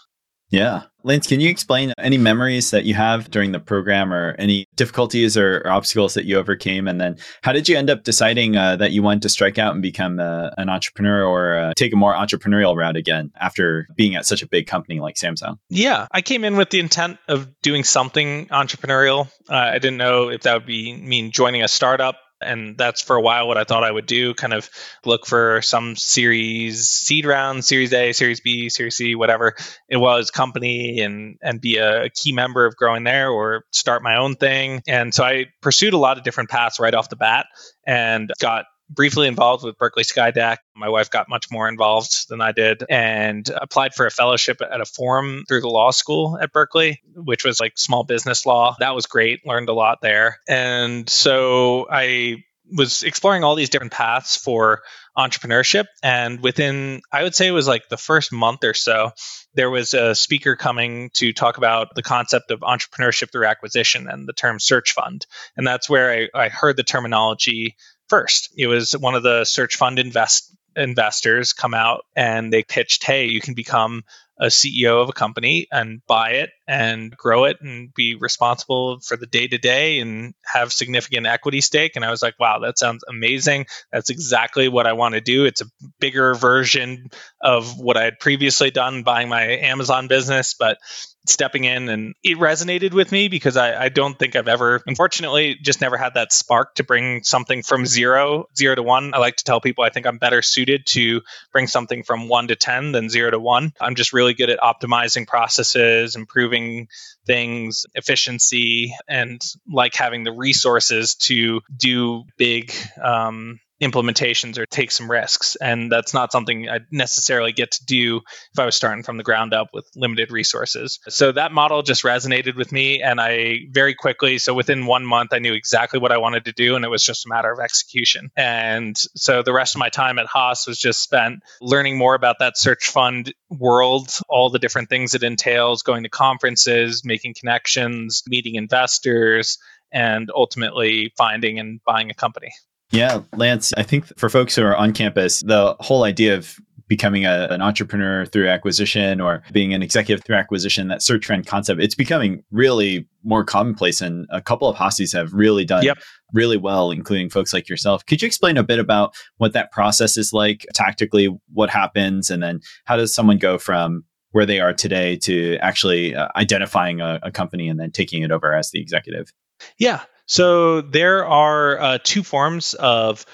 Yeah. 0.51 0.83
Lance, 1.03 1.25
can 1.25 1.39
you 1.39 1.49
explain 1.49 1.93
any 1.97 2.17
memories 2.17 2.69
that 2.71 2.85
you 2.85 2.93
have 2.93 3.31
during 3.31 3.53
the 3.53 3.59
program 3.59 4.13
or 4.13 4.35
any 4.37 4.65
difficulties 4.75 5.35
or, 5.35 5.63
or 5.65 5.71
obstacles 5.71 6.13
that 6.13 6.25
you 6.25 6.37
overcame? 6.37 6.87
And 6.87 7.01
then 7.01 7.17
how 7.41 7.53
did 7.53 7.67
you 7.67 7.75
end 7.75 7.89
up 7.89 8.03
deciding 8.03 8.55
uh, 8.55 8.75
that 8.75 8.91
you 8.91 9.01
wanted 9.01 9.23
to 9.23 9.29
strike 9.29 9.57
out 9.57 9.73
and 9.73 9.81
become 9.81 10.19
uh, 10.19 10.49
an 10.57 10.69
entrepreneur 10.69 11.23
or 11.23 11.57
uh, 11.57 11.73
take 11.75 11.93
a 11.93 11.95
more 11.95 12.13
entrepreneurial 12.13 12.75
route 12.75 12.97
again 12.97 13.31
after 13.39 13.87
being 13.95 14.15
at 14.15 14.27
such 14.27 14.43
a 14.43 14.47
big 14.47 14.67
company 14.67 14.99
like 14.99 15.15
Samsung? 15.15 15.57
Yeah, 15.69 16.05
I 16.11 16.21
came 16.21 16.43
in 16.43 16.55
with 16.55 16.69
the 16.69 16.79
intent 16.79 17.17
of 17.27 17.49
doing 17.61 17.83
something 17.83 18.47
entrepreneurial. 18.47 19.27
Uh, 19.49 19.55
I 19.55 19.79
didn't 19.79 19.97
know 19.97 20.29
if 20.29 20.41
that 20.41 20.53
would 20.53 20.67
be 20.67 20.95
mean 20.95 21.31
joining 21.31 21.63
a 21.63 21.67
startup 21.67 22.17
and 22.41 22.77
that's 22.77 23.01
for 23.01 23.15
a 23.15 23.21
while 23.21 23.47
what 23.47 23.57
I 23.57 23.63
thought 23.63 23.83
I 23.83 23.91
would 23.91 24.05
do. 24.05 24.33
Kind 24.33 24.53
of 24.53 24.69
look 25.05 25.25
for 25.25 25.61
some 25.61 25.95
series 25.95 26.89
seed 26.89 27.25
round, 27.25 27.63
series 27.63 27.93
A, 27.93 28.13
series 28.13 28.41
B, 28.41 28.69
series 28.69 28.95
C, 28.95 29.15
whatever 29.15 29.55
it 29.89 29.97
was, 29.97 30.31
company, 30.31 31.01
and 31.01 31.37
and 31.41 31.61
be 31.61 31.77
a 31.77 32.09
key 32.09 32.33
member 32.33 32.65
of 32.65 32.75
growing 32.75 33.03
there, 33.03 33.29
or 33.29 33.65
start 33.71 34.03
my 34.03 34.17
own 34.17 34.35
thing. 34.35 34.81
And 34.87 35.13
so 35.13 35.23
I 35.23 35.45
pursued 35.61 35.93
a 35.93 35.97
lot 35.97 36.17
of 36.17 36.23
different 36.23 36.49
paths 36.49 36.79
right 36.79 36.93
off 36.93 37.09
the 37.09 37.15
bat, 37.15 37.45
and 37.85 38.31
got 38.39 38.65
briefly 38.93 39.27
involved 39.27 39.63
with 39.63 39.77
Berkeley 39.77 40.03
Skydeck. 40.03 40.57
My 40.75 40.89
wife 40.89 41.09
got 41.09 41.29
much 41.29 41.49
more 41.51 41.67
involved 41.67 42.29
than 42.29 42.41
I 42.41 42.51
did 42.51 42.83
and 42.89 43.49
applied 43.49 43.93
for 43.93 44.05
a 44.05 44.11
fellowship 44.11 44.61
at 44.61 44.81
a 44.81 44.85
forum 44.85 45.43
through 45.47 45.61
the 45.61 45.69
law 45.69 45.91
school 45.91 46.37
at 46.39 46.51
Berkeley, 46.51 47.01
which 47.15 47.45
was 47.45 47.59
like 47.59 47.73
small 47.77 48.03
business 48.03 48.45
law. 48.45 48.75
That 48.79 48.95
was 48.95 49.05
great, 49.05 49.45
learned 49.45 49.69
a 49.69 49.73
lot 49.73 49.99
there. 50.01 50.39
And 50.47 51.09
so 51.09 51.87
I 51.89 52.43
was 52.71 53.03
exploring 53.03 53.43
all 53.43 53.55
these 53.55 53.69
different 53.69 53.91
paths 53.91 54.37
for 54.37 54.81
entrepreneurship. 55.17 55.85
And 56.01 56.41
within, 56.41 57.01
I 57.11 57.23
would 57.23 57.35
say 57.35 57.47
it 57.47 57.51
was 57.51 57.67
like 57.67 57.89
the 57.89 57.97
first 57.97 58.31
month 58.31 58.63
or 58.63 58.73
so, 58.73 59.11
there 59.53 59.69
was 59.69 59.93
a 59.93 60.15
speaker 60.15 60.55
coming 60.55 61.09
to 61.15 61.33
talk 61.33 61.57
about 61.57 61.89
the 61.95 62.03
concept 62.03 62.51
of 62.51 62.61
entrepreneurship 62.61 63.31
through 63.31 63.45
acquisition 63.45 64.07
and 64.07 64.27
the 64.27 64.33
term 64.33 64.59
search 64.59 64.93
fund. 64.93 65.25
And 65.57 65.67
that's 65.67 65.89
where 65.89 66.29
I, 66.33 66.45
I 66.45 66.49
heard 66.49 66.77
the 66.77 66.83
terminology 66.83 67.75
first. 68.11 68.53
It 68.57 68.67
was 68.67 68.91
one 68.91 69.15
of 69.15 69.23
the 69.23 69.45
search 69.45 69.77
fund 69.77 69.97
invest 69.97 70.53
investors 70.75 71.53
come 71.53 71.73
out 71.73 72.05
and 72.15 72.51
they 72.51 72.63
pitched, 72.63 73.03
hey, 73.03 73.25
you 73.25 73.41
can 73.41 73.53
become 73.53 74.03
a 74.39 74.47
CEO 74.47 75.01
of 75.01 75.09
a 75.09 75.13
company 75.13 75.67
and 75.71 76.01
buy 76.07 76.31
it 76.31 76.49
and 76.67 77.15
grow 77.15 77.45
it 77.45 77.57
and 77.61 77.93
be 77.93 78.15
responsible 78.15 78.99
for 78.99 79.15
the 79.15 79.27
day 79.27 79.47
to 79.47 79.57
day 79.57 79.99
and 79.99 80.33
have 80.43 80.73
significant 80.73 81.27
equity 81.27 81.61
stake. 81.61 81.95
And 81.95 82.03
I 82.03 82.09
was 82.09 82.23
like, 82.23 82.39
wow, 82.39 82.59
that 82.59 82.79
sounds 82.79 83.03
amazing. 83.07 83.67
That's 83.91 84.09
exactly 84.09 84.67
what 84.67 84.87
I 84.87 84.93
want 84.93 85.13
to 85.13 85.21
do. 85.21 85.45
It's 85.45 85.61
a 85.61 85.69
bigger 85.99 86.33
version 86.33 87.11
of 87.39 87.77
what 87.79 87.97
I 87.97 88.03
had 88.03 88.19
previously 88.19 88.71
done 88.71 89.03
buying 89.03 89.29
my 89.29 89.43
Amazon 89.43 90.07
business, 90.07 90.55
but 90.57 90.79
stepping 91.25 91.65
in 91.65 91.89
and 91.89 92.15
it 92.23 92.37
resonated 92.37 92.93
with 92.93 93.11
me 93.11 93.27
because 93.27 93.55
I, 93.55 93.85
I, 93.85 93.89
don't 93.89 94.17
think 94.17 94.35
I've 94.35 94.47
ever, 94.47 94.81
unfortunately, 94.87 95.55
just 95.61 95.79
never 95.79 95.95
had 95.95 96.15
that 96.15 96.33
spark 96.33 96.75
to 96.75 96.83
bring 96.83 97.23
something 97.23 97.61
from 97.61 97.85
zero, 97.85 98.47
zero 98.57 98.75
to 98.75 98.83
one. 98.83 99.13
I 99.13 99.19
like 99.19 99.35
to 99.37 99.43
tell 99.43 99.61
people 99.61 99.83
I 99.83 99.89
think 99.89 100.07
I'm 100.07 100.17
better 100.17 100.41
suited 100.41 100.87
to 100.87 101.21
bring 101.51 101.67
something 101.67 102.03
from 102.03 102.27
one 102.27 102.47
to 102.47 102.55
10 102.55 102.91
than 102.91 103.09
zero 103.09 103.29
to 103.31 103.39
one. 103.39 103.73
I'm 103.79 103.95
just 103.95 104.13
really 104.13 104.33
good 104.33 104.49
at 104.49 104.59
optimizing 104.59 105.27
processes, 105.27 106.15
improving 106.15 106.87
things, 107.25 107.85
efficiency, 107.93 108.95
and 109.07 109.41
like 109.71 109.93
having 109.93 110.23
the 110.23 110.31
resources 110.31 111.15
to 111.15 111.61
do 111.75 112.23
big, 112.37 112.73
um, 113.01 113.59
implementations 113.81 114.57
or 114.57 114.65
take 114.65 114.91
some 114.91 115.09
risks. 115.09 115.55
And 115.55 115.91
that's 115.91 116.13
not 116.13 116.31
something 116.31 116.69
I'd 116.69 116.85
necessarily 116.91 117.51
get 117.51 117.71
to 117.71 117.85
do 117.85 118.17
if 118.53 118.59
I 118.59 118.65
was 118.65 118.75
starting 118.75 119.03
from 119.03 119.17
the 119.17 119.23
ground 119.23 119.53
up 119.53 119.69
with 119.73 119.89
limited 119.95 120.31
resources. 120.31 120.99
So 121.09 121.31
that 121.31 121.51
model 121.51 121.81
just 121.81 122.03
resonated 122.03 122.55
with 122.55 122.71
me. 122.71 123.01
And 123.01 123.19
I 123.19 123.61
very 123.71 123.95
quickly, 123.95 124.37
so 124.37 124.53
within 124.53 124.85
one 124.85 125.05
month, 125.05 125.33
I 125.33 125.39
knew 125.39 125.53
exactly 125.53 125.99
what 125.99 126.11
I 126.11 126.19
wanted 126.19 126.45
to 126.45 126.51
do. 126.51 126.75
And 126.75 126.85
it 126.85 126.89
was 126.89 127.03
just 127.03 127.25
a 127.25 127.29
matter 127.29 127.51
of 127.51 127.59
execution. 127.59 128.29
And 128.37 128.95
so 129.15 129.41
the 129.41 129.53
rest 129.53 129.75
of 129.75 129.79
my 129.79 129.89
time 129.89 130.19
at 130.19 130.27
Haas 130.27 130.67
was 130.67 130.77
just 130.77 131.01
spent 131.01 131.39
learning 131.59 131.97
more 131.97 132.13
about 132.13 132.37
that 132.39 132.57
search 132.57 132.89
fund 132.89 133.33
world, 133.49 134.11
all 134.29 134.51
the 134.51 134.59
different 134.59 134.89
things 134.89 135.15
it 135.15 135.23
entails, 135.23 135.81
going 135.81 136.03
to 136.03 136.09
conferences, 136.09 137.03
making 137.03 137.33
connections, 137.33 138.21
meeting 138.27 138.55
investors, 138.55 139.57
and 139.91 140.29
ultimately 140.33 141.11
finding 141.17 141.59
and 141.59 141.81
buying 141.85 142.11
a 142.11 142.13
company. 142.13 142.51
Yeah, 142.91 143.21
Lance, 143.35 143.73
I 143.77 143.83
think 143.83 144.05
for 144.17 144.29
folks 144.29 144.55
who 144.55 144.63
are 144.63 144.75
on 144.75 144.93
campus, 144.93 145.41
the 145.41 145.75
whole 145.79 146.03
idea 146.03 146.35
of 146.35 146.57
becoming 146.91 147.25
a, 147.25 147.47
an 147.49 147.61
entrepreneur 147.61 148.25
through 148.25 148.49
acquisition 148.49 149.21
or 149.21 149.41
being 149.53 149.73
an 149.73 149.81
executive 149.81 150.25
through 150.25 150.35
acquisition, 150.35 150.89
that 150.89 151.01
search 151.01 151.25
fund 151.25 151.47
concept, 151.47 151.81
it's 151.81 151.95
becoming 151.95 152.43
really 152.51 153.07
more 153.23 153.45
commonplace. 153.45 154.01
And 154.01 154.27
a 154.29 154.41
couple 154.41 154.67
of 154.67 154.75
Haasies 154.75 155.13
have 155.13 155.31
really 155.31 155.63
done 155.63 155.85
yep. 155.85 155.99
really 156.33 156.57
well, 156.57 156.91
including 156.91 157.29
folks 157.29 157.53
like 157.53 157.69
yourself. 157.69 158.05
Could 158.05 158.21
you 158.21 158.25
explain 158.25 158.57
a 158.57 158.63
bit 158.63 158.77
about 158.77 159.15
what 159.37 159.53
that 159.53 159.71
process 159.71 160.17
is 160.17 160.33
like 160.33 160.65
tactically, 160.73 161.29
what 161.53 161.69
happens, 161.69 162.29
and 162.29 162.43
then 162.43 162.59
how 162.83 162.97
does 162.97 163.15
someone 163.15 163.37
go 163.37 163.57
from 163.57 164.03
where 164.31 164.45
they 164.45 164.59
are 164.59 164.73
today 164.73 165.15
to 165.15 165.55
actually 165.61 166.13
uh, 166.13 166.27
identifying 166.35 166.99
a, 166.99 167.21
a 167.23 167.31
company 167.31 167.69
and 167.69 167.79
then 167.79 167.91
taking 167.91 168.21
it 168.21 168.31
over 168.31 168.53
as 168.53 168.71
the 168.71 168.81
executive? 168.81 169.31
Yeah. 169.77 170.01
So 170.31 170.79
there 170.79 171.25
are 171.25 171.77
uh, 171.77 171.97
two 172.01 172.23
forms 172.23 172.73
of 172.73 173.25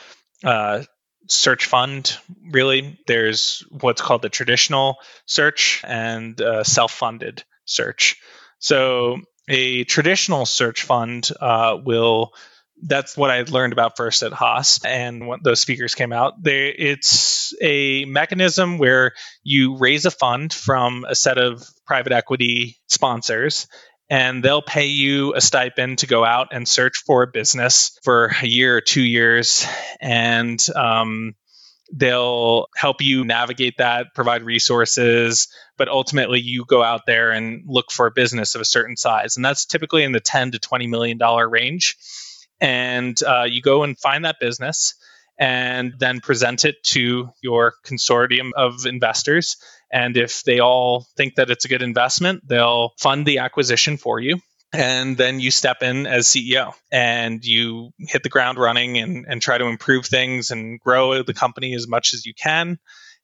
uh, 0.43 0.81
search 1.29 1.67
fund, 1.67 2.17
really. 2.49 2.97
There's 3.05 3.63
what's 3.69 4.01
called 4.01 4.23
the 4.23 4.29
traditional 4.29 4.97
search 5.27 5.83
and 5.85 6.41
uh, 6.41 6.63
self 6.63 6.91
funded 6.91 7.43
search. 7.65 8.15
So 8.57 9.17
a 9.47 9.83
traditional 9.83 10.47
search 10.47 10.81
fund 10.81 11.29
uh, 11.39 11.77
will 11.85 12.33
that's 12.81 13.15
what 13.15 13.29
I 13.29 13.41
learned 13.43 13.73
about 13.73 13.95
first 13.95 14.23
at 14.23 14.33
Haas 14.33 14.83
and 14.83 15.27
when 15.27 15.41
those 15.43 15.59
speakers 15.59 15.93
came 15.93 16.13
out. 16.13 16.41
They, 16.41 16.69
it's 16.69 17.53
a 17.61 18.05
mechanism 18.05 18.79
where 18.79 19.13
you 19.43 19.77
raise 19.77 20.05
a 20.05 20.11
fund 20.11 20.51
from 20.51 21.05
a 21.07 21.13
set 21.13 21.37
of 21.37 21.63
private 21.85 22.11
equity 22.11 22.79
sponsors 22.87 23.67
and 24.09 24.43
they'll 24.43 24.61
pay 24.61 24.87
you 24.87 25.33
a 25.35 25.41
stipend 25.41 25.99
to 25.99 26.07
go 26.07 26.23
out 26.23 26.49
and 26.51 26.67
search 26.67 27.03
for 27.05 27.23
a 27.23 27.27
business 27.27 27.97
for 28.03 28.33
a 28.41 28.47
year 28.47 28.77
or 28.77 28.81
two 28.81 29.01
years. 29.01 29.65
And 29.99 30.65
um, 30.75 31.35
they'll 31.91 32.67
help 32.75 33.01
you 33.01 33.25
navigate 33.25 33.75
that, 33.79 34.13
provide 34.15 34.43
resources, 34.43 35.47
but 35.77 35.89
ultimately 35.89 36.39
you 36.39 36.65
go 36.65 36.83
out 36.83 37.05
there 37.05 37.31
and 37.31 37.63
look 37.67 37.91
for 37.91 38.07
a 38.07 38.11
business 38.11 38.55
of 38.55 38.61
a 38.61 38.65
certain 38.65 38.97
size. 38.97 39.35
And 39.35 39.45
that's 39.45 39.65
typically 39.65 40.03
in 40.03 40.13
the 40.13 40.19
10 40.19 40.51
to 40.51 40.59
20 40.59 40.87
million 40.87 41.17
dollar 41.17 41.47
range 41.47 41.97
and 42.59 43.21
uh, 43.23 43.43
you 43.43 43.61
go 43.61 43.83
and 43.83 43.97
find 43.97 44.25
that 44.25 44.37
business 44.39 44.95
and 45.37 45.93
then 45.99 46.19
present 46.19 46.65
it 46.65 46.75
to 46.83 47.29
your 47.41 47.73
consortium 47.85 48.51
of 48.55 48.85
investors. 48.85 49.57
And 49.91 50.17
if 50.17 50.43
they 50.43 50.59
all 50.59 51.05
think 51.15 51.35
that 51.35 51.49
it's 51.49 51.65
a 51.65 51.67
good 51.67 51.81
investment, 51.81 52.43
they'll 52.47 52.93
fund 52.99 53.25
the 53.25 53.39
acquisition 53.39 53.97
for 53.97 54.19
you. 54.19 54.39
And 54.73 55.15
then 55.15 55.39
you 55.39 55.49
step 55.49 55.81
in 55.81 56.07
as 56.07 56.27
CEO 56.27 56.73
and 56.91 57.43
you 57.43 57.91
hit 57.99 58.23
the 58.23 58.29
ground 58.29 58.57
running 58.57 58.97
and, 58.97 59.25
and 59.27 59.41
try 59.41 59.57
to 59.57 59.65
improve 59.65 60.05
things 60.05 60.51
and 60.51 60.79
grow 60.79 61.23
the 61.23 61.33
company 61.33 61.73
as 61.73 61.87
much 61.87 62.13
as 62.13 62.25
you 62.25 62.33
can. 62.33 62.77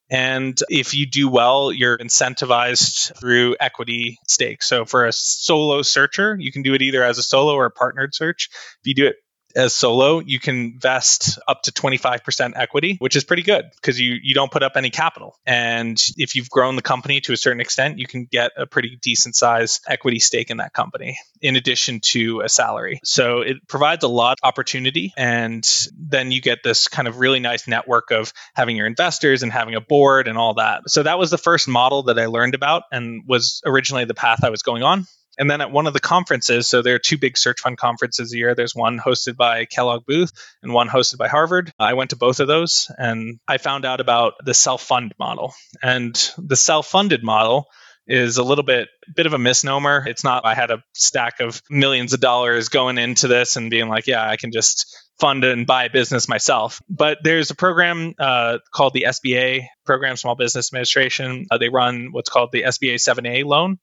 And 0.09 0.57
if 0.69 0.93
you 0.93 1.05
do 1.05 1.27
well, 1.27 1.71
you're 1.71 1.97
incentivized 1.97 3.17
through 3.19 3.57
equity 3.59 4.19
stakes. 4.27 4.67
So 4.67 4.85
for 4.85 5.05
a 5.05 5.11
solo 5.11 5.81
searcher, 5.81 6.37
you 6.39 6.51
can 6.51 6.61
do 6.61 6.73
it 6.75 6.81
either 6.81 7.03
as 7.03 7.17
a 7.17 7.23
solo 7.23 7.53
or 7.55 7.65
a 7.65 7.71
partnered 7.71 8.13
search. 8.13 8.49
If 8.51 8.87
you 8.87 8.95
do 8.95 9.07
it 9.07 9.15
as 9.55 9.73
solo, 9.73 10.19
you 10.19 10.39
can 10.39 10.79
vest 10.79 11.39
up 11.47 11.63
to 11.63 11.71
25% 11.71 12.53
equity, 12.55 12.97
which 12.99 13.15
is 13.15 13.23
pretty 13.23 13.43
good 13.43 13.69
because 13.75 13.99
you, 13.99 14.17
you 14.21 14.33
don't 14.33 14.51
put 14.51 14.63
up 14.63 14.73
any 14.75 14.89
capital. 14.89 15.37
And 15.45 16.01
if 16.17 16.35
you've 16.35 16.49
grown 16.49 16.75
the 16.75 16.81
company 16.81 17.21
to 17.21 17.33
a 17.33 17.37
certain 17.37 17.61
extent, 17.61 17.99
you 17.99 18.07
can 18.07 18.25
get 18.25 18.51
a 18.57 18.65
pretty 18.65 18.97
decent 19.01 19.35
size 19.35 19.81
equity 19.87 20.19
stake 20.19 20.49
in 20.49 20.57
that 20.57 20.73
company 20.73 21.17
in 21.41 21.55
addition 21.55 21.99
to 21.99 22.41
a 22.41 22.49
salary. 22.49 22.99
So 23.03 23.41
it 23.41 23.67
provides 23.67 24.03
a 24.03 24.07
lot 24.07 24.39
of 24.41 24.47
opportunity. 24.47 25.13
And 25.17 25.67
then 25.97 26.31
you 26.31 26.41
get 26.41 26.59
this 26.63 26.87
kind 26.87 27.07
of 27.07 27.19
really 27.19 27.39
nice 27.39 27.67
network 27.67 28.11
of 28.11 28.33
having 28.53 28.75
your 28.75 28.87
investors 28.87 29.43
and 29.43 29.51
having 29.51 29.75
a 29.75 29.81
board 29.81 30.27
and 30.27 30.37
all 30.37 30.55
that. 30.55 30.89
So 30.89 31.03
that 31.03 31.19
was 31.19 31.31
the 31.31 31.37
first 31.37 31.67
model 31.67 32.03
that 32.03 32.17
I 32.17 32.27
learned 32.27 32.55
about 32.55 32.83
and 32.91 33.23
was 33.27 33.61
originally 33.65 34.05
the 34.05 34.13
path 34.13 34.43
I 34.43 34.49
was 34.49 34.63
going 34.63 34.83
on. 34.83 35.05
And 35.37 35.49
then 35.49 35.61
at 35.61 35.71
one 35.71 35.87
of 35.87 35.93
the 35.93 35.99
conferences, 35.99 36.67
so 36.67 36.81
there 36.81 36.95
are 36.95 36.99
two 36.99 37.17
big 37.17 37.37
search 37.37 37.59
fund 37.61 37.77
conferences 37.77 38.33
a 38.33 38.37
year. 38.37 38.55
There's 38.55 38.75
one 38.75 38.99
hosted 38.99 39.35
by 39.35 39.65
Kellogg 39.65 40.05
Booth 40.05 40.31
and 40.61 40.73
one 40.73 40.89
hosted 40.89 41.17
by 41.17 41.27
Harvard. 41.27 41.71
I 41.79 41.93
went 41.93 42.11
to 42.11 42.15
both 42.15 42.39
of 42.39 42.47
those 42.47 42.91
and 42.97 43.39
I 43.47 43.57
found 43.57 43.85
out 43.85 43.99
about 43.99 44.33
the 44.43 44.53
self 44.53 44.83
fund 44.83 45.13
model. 45.17 45.53
And 45.81 46.13
the 46.37 46.55
self 46.55 46.87
funded 46.87 47.23
model 47.23 47.67
is 48.07 48.37
a 48.37 48.43
little 48.43 48.63
bit 48.63 48.89
bit 49.15 49.25
of 49.25 49.33
a 49.33 49.39
misnomer. 49.39 50.03
It's 50.07 50.23
not 50.23 50.45
I 50.45 50.55
had 50.55 50.71
a 50.71 50.83
stack 50.93 51.39
of 51.39 51.61
millions 51.69 52.13
of 52.13 52.19
dollars 52.19 52.69
going 52.69 52.97
into 52.97 53.27
this 53.27 53.55
and 53.55 53.69
being 53.69 53.87
like, 53.89 54.07
yeah, 54.07 54.27
I 54.27 54.37
can 54.37 54.51
just 54.51 54.97
fund 55.19 55.43
and 55.43 55.65
buy 55.65 55.85
a 55.85 55.89
business 55.89 56.27
myself. 56.27 56.81
But 56.89 57.19
there's 57.23 57.51
a 57.51 57.55
program 57.55 58.13
uh, 58.19 58.59
called 58.73 58.93
the 58.93 59.05
SBA 59.07 59.67
program, 59.85 60.17
Small 60.17 60.35
Business 60.35 60.71
Administration. 60.71 61.45
Uh, 61.49 61.57
they 61.57 61.69
run 61.69 62.09
what's 62.11 62.29
called 62.29 62.51
the 62.51 62.63
SBA 62.63 62.95
7A 62.95 63.45
loan, 63.45 63.77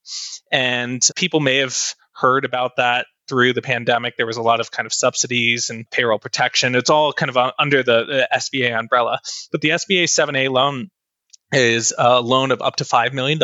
and 0.51 1.01
people 1.15 1.39
may 1.39 1.57
have 1.57 1.95
heard 2.13 2.45
about 2.45 2.75
that 2.77 3.07
through 3.27 3.53
the 3.53 3.61
pandemic. 3.61 4.17
There 4.17 4.25
was 4.25 4.37
a 4.37 4.41
lot 4.41 4.59
of 4.59 4.71
kind 4.71 4.85
of 4.85 4.93
subsidies 4.93 5.69
and 5.69 5.89
payroll 5.89 6.19
protection. 6.19 6.75
It's 6.75 6.89
all 6.89 7.13
kind 7.13 7.29
of 7.29 7.53
under 7.57 7.81
the, 7.81 8.03
the 8.03 8.29
SBA 8.33 8.77
umbrella. 8.77 9.19
But 9.51 9.61
the 9.61 9.69
SBA 9.69 10.03
7A 10.03 10.49
loan 10.49 10.89
is 11.51 11.93
a 11.97 12.21
loan 12.21 12.51
of 12.51 12.61
up 12.61 12.77
to 12.77 12.83
$5 12.83 13.13
million 13.13 13.39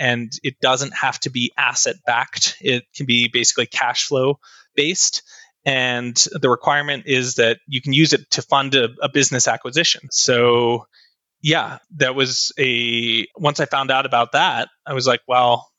and 0.00 0.32
it 0.42 0.60
doesn't 0.60 0.92
have 0.94 1.20
to 1.20 1.30
be 1.30 1.52
asset 1.56 1.96
backed. 2.06 2.56
It 2.60 2.84
can 2.94 3.06
be 3.06 3.28
basically 3.28 3.66
cash 3.66 4.06
flow 4.06 4.38
based. 4.74 5.22
And 5.64 6.14
the 6.32 6.50
requirement 6.50 7.04
is 7.06 7.36
that 7.36 7.58
you 7.66 7.80
can 7.80 7.92
use 7.92 8.12
it 8.12 8.30
to 8.32 8.42
fund 8.42 8.74
a, 8.74 8.88
a 9.00 9.08
business 9.08 9.48
acquisition. 9.48 10.08
So, 10.10 10.86
yeah, 11.40 11.78
that 11.96 12.14
was 12.14 12.52
a, 12.58 13.26
once 13.36 13.60
I 13.60 13.66
found 13.66 13.90
out 13.90 14.04
about 14.04 14.32
that, 14.32 14.68
I 14.86 14.94
was 14.94 15.06
like, 15.06 15.20
well, 15.26 15.70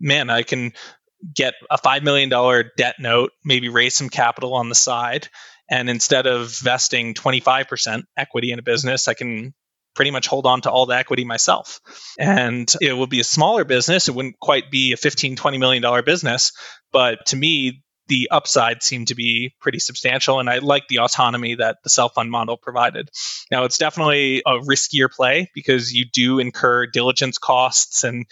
man, 0.00 0.30
I 0.30 0.42
can 0.42 0.72
get 1.34 1.54
a 1.70 1.78
$5 1.78 2.02
million 2.02 2.30
debt 2.76 2.96
note, 2.98 3.32
maybe 3.44 3.68
raise 3.68 3.94
some 3.94 4.08
capital 4.08 4.54
on 4.54 4.68
the 4.68 4.74
side. 4.74 5.28
And 5.70 5.90
instead 5.90 6.26
of 6.26 6.50
vesting 6.58 7.14
25% 7.14 8.04
equity 8.16 8.52
in 8.52 8.58
a 8.58 8.62
business, 8.62 9.06
I 9.06 9.14
can 9.14 9.54
pretty 9.98 10.12
much 10.12 10.28
hold 10.28 10.46
on 10.46 10.60
to 10.60 10.70
all 10.70 10.86
the 10.86 10.94
equity 10.94 11.24
myself. 11.24 11.80
And 12.20 12.72
it 12.80 12.96
would 12.96 13.10
be 13.10 13.18
a 13.18 13.24
smaller 13.24 13.64
business. 13.64 14.06
It 14.06 14.14
wouldn't 14.14 14.38
quite 14.38 14.70
be 14.70 14.92
a 14.92 14.96
$15, 14.96 15.34
$20 15.34 15.58
million 15.58 16.04
business. 16.04 16.52
But 16.92 17.26
to 17.26 17.36
me, 17.36 17.82
the 18.06 18.28
upside 18.30 18.84
seemed 18.84 19.08
to 19.08 19.16
be 19.16 19.56
pretty 19.60 19.80
substantial. 19.80 20.38
And 20.38 20.48
I 20.48 20.58
like 20.58 20.86
the 20.86 21.00
autonomy 21.00 21.56
that 21.56 21.78
the 21.82 21.90
self 21.90 22.14
fund 22.14 22.30
model 22.30 22.56
provided. 22.56 23.10
Now, 23.50 23.64
it's 23.64 23.76
definitely 23.76 24.44
a 24.46 24.60
riskier 24.60 25.10
play 25.10 25.50
because 25.52 25.92
you 25.92 26.04
do 26.04 26.38
incur 26.38 26.86
diligence 26.86 27.38
costs 27.38 28.04
and 28.04 28.24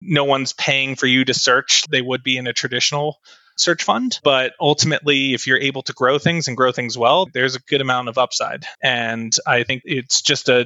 no 0.00 0.24
one's 0.24 0.54
paying 0.54 0.96
for 0.96 1.06
you 1.06 1.26
to 1.26 1.34
search. 1.34 1.84
They 1.90 2.00
would 2.00 2.22
be 2.22 2.38
in 2.38 2.46
a 2.46 2.54
traditional 2.54 3.18
search 3.58 3.84
fund. 3.84 4.18
But 4.24 4.54
ultimately, 4.58 5.34
if 5.34 5.46
you're 5.46 5.58
able 5.58 5.82
to 5.82 5.92
grow 5.92 6.18
things 6.18 6.48
and 6.48 6.56
grow 6.56 6.72
things 6.72 6.96
well, 6.96 7.26
there's 7.34 7.56
a 7.56 7.60
good 7.60 7.82
amount 7.82 8.08
of 8.08 8.16
upside. 8.16 8.64
And 8.82 9.36
I 9.46 9.64
think 9.64 9.82
it's 9.84 10.22
just 10.22 10.48
a 10.48 10.64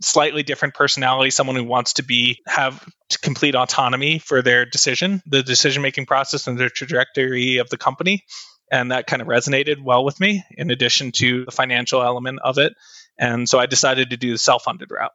slightly 0.00 0.42
different 0.42 0.74
personality, 0.74 1.30
someone 1.30 1.56
who 1.56 1.64
wants 1.64 1.94
to 1.94 2.04
be 2.04 2.40
have 2.46 2.86
complete 3.22 3.54
autonomy 3.54 4.18
for 4.18 4.42
their 4.42 4.64
decision, 4.64 5.22
the 5.26 5.42
decision 5.42 5.82
making 5.82 6.06
process 6.06 6.46
and 6.46 6.58
the 6.58 6.68
trajectory 6.68 7.58
of 7.58 7.70
the 7.70 7.76
company. 7.76 8.24
And 8.70 8.90
that 8.90 9.06
kind 9.06 9.22
of 9.22 9.28
resonated 9.28 9.76
well 9.82 10.04
with 10.04 10.18
me, 10.20 10.44
in 10.50 10.70
addition 10.70 11.12
to 11.12 11.44
the 11.44 11.52
financial 11.52 12.02
element 12.02 12.40
of 12.42 12.58
it. 12.58 12.74
And 13.16 13.48
so 13.48 13.58
I 13.58 13.66
decided 13.66 14.10
to 14.10 14.16
do 14.16 14.32
the 14.32 14.38
self 14.38 14.64
funded 14.64 14.90
route. 14.90 15.12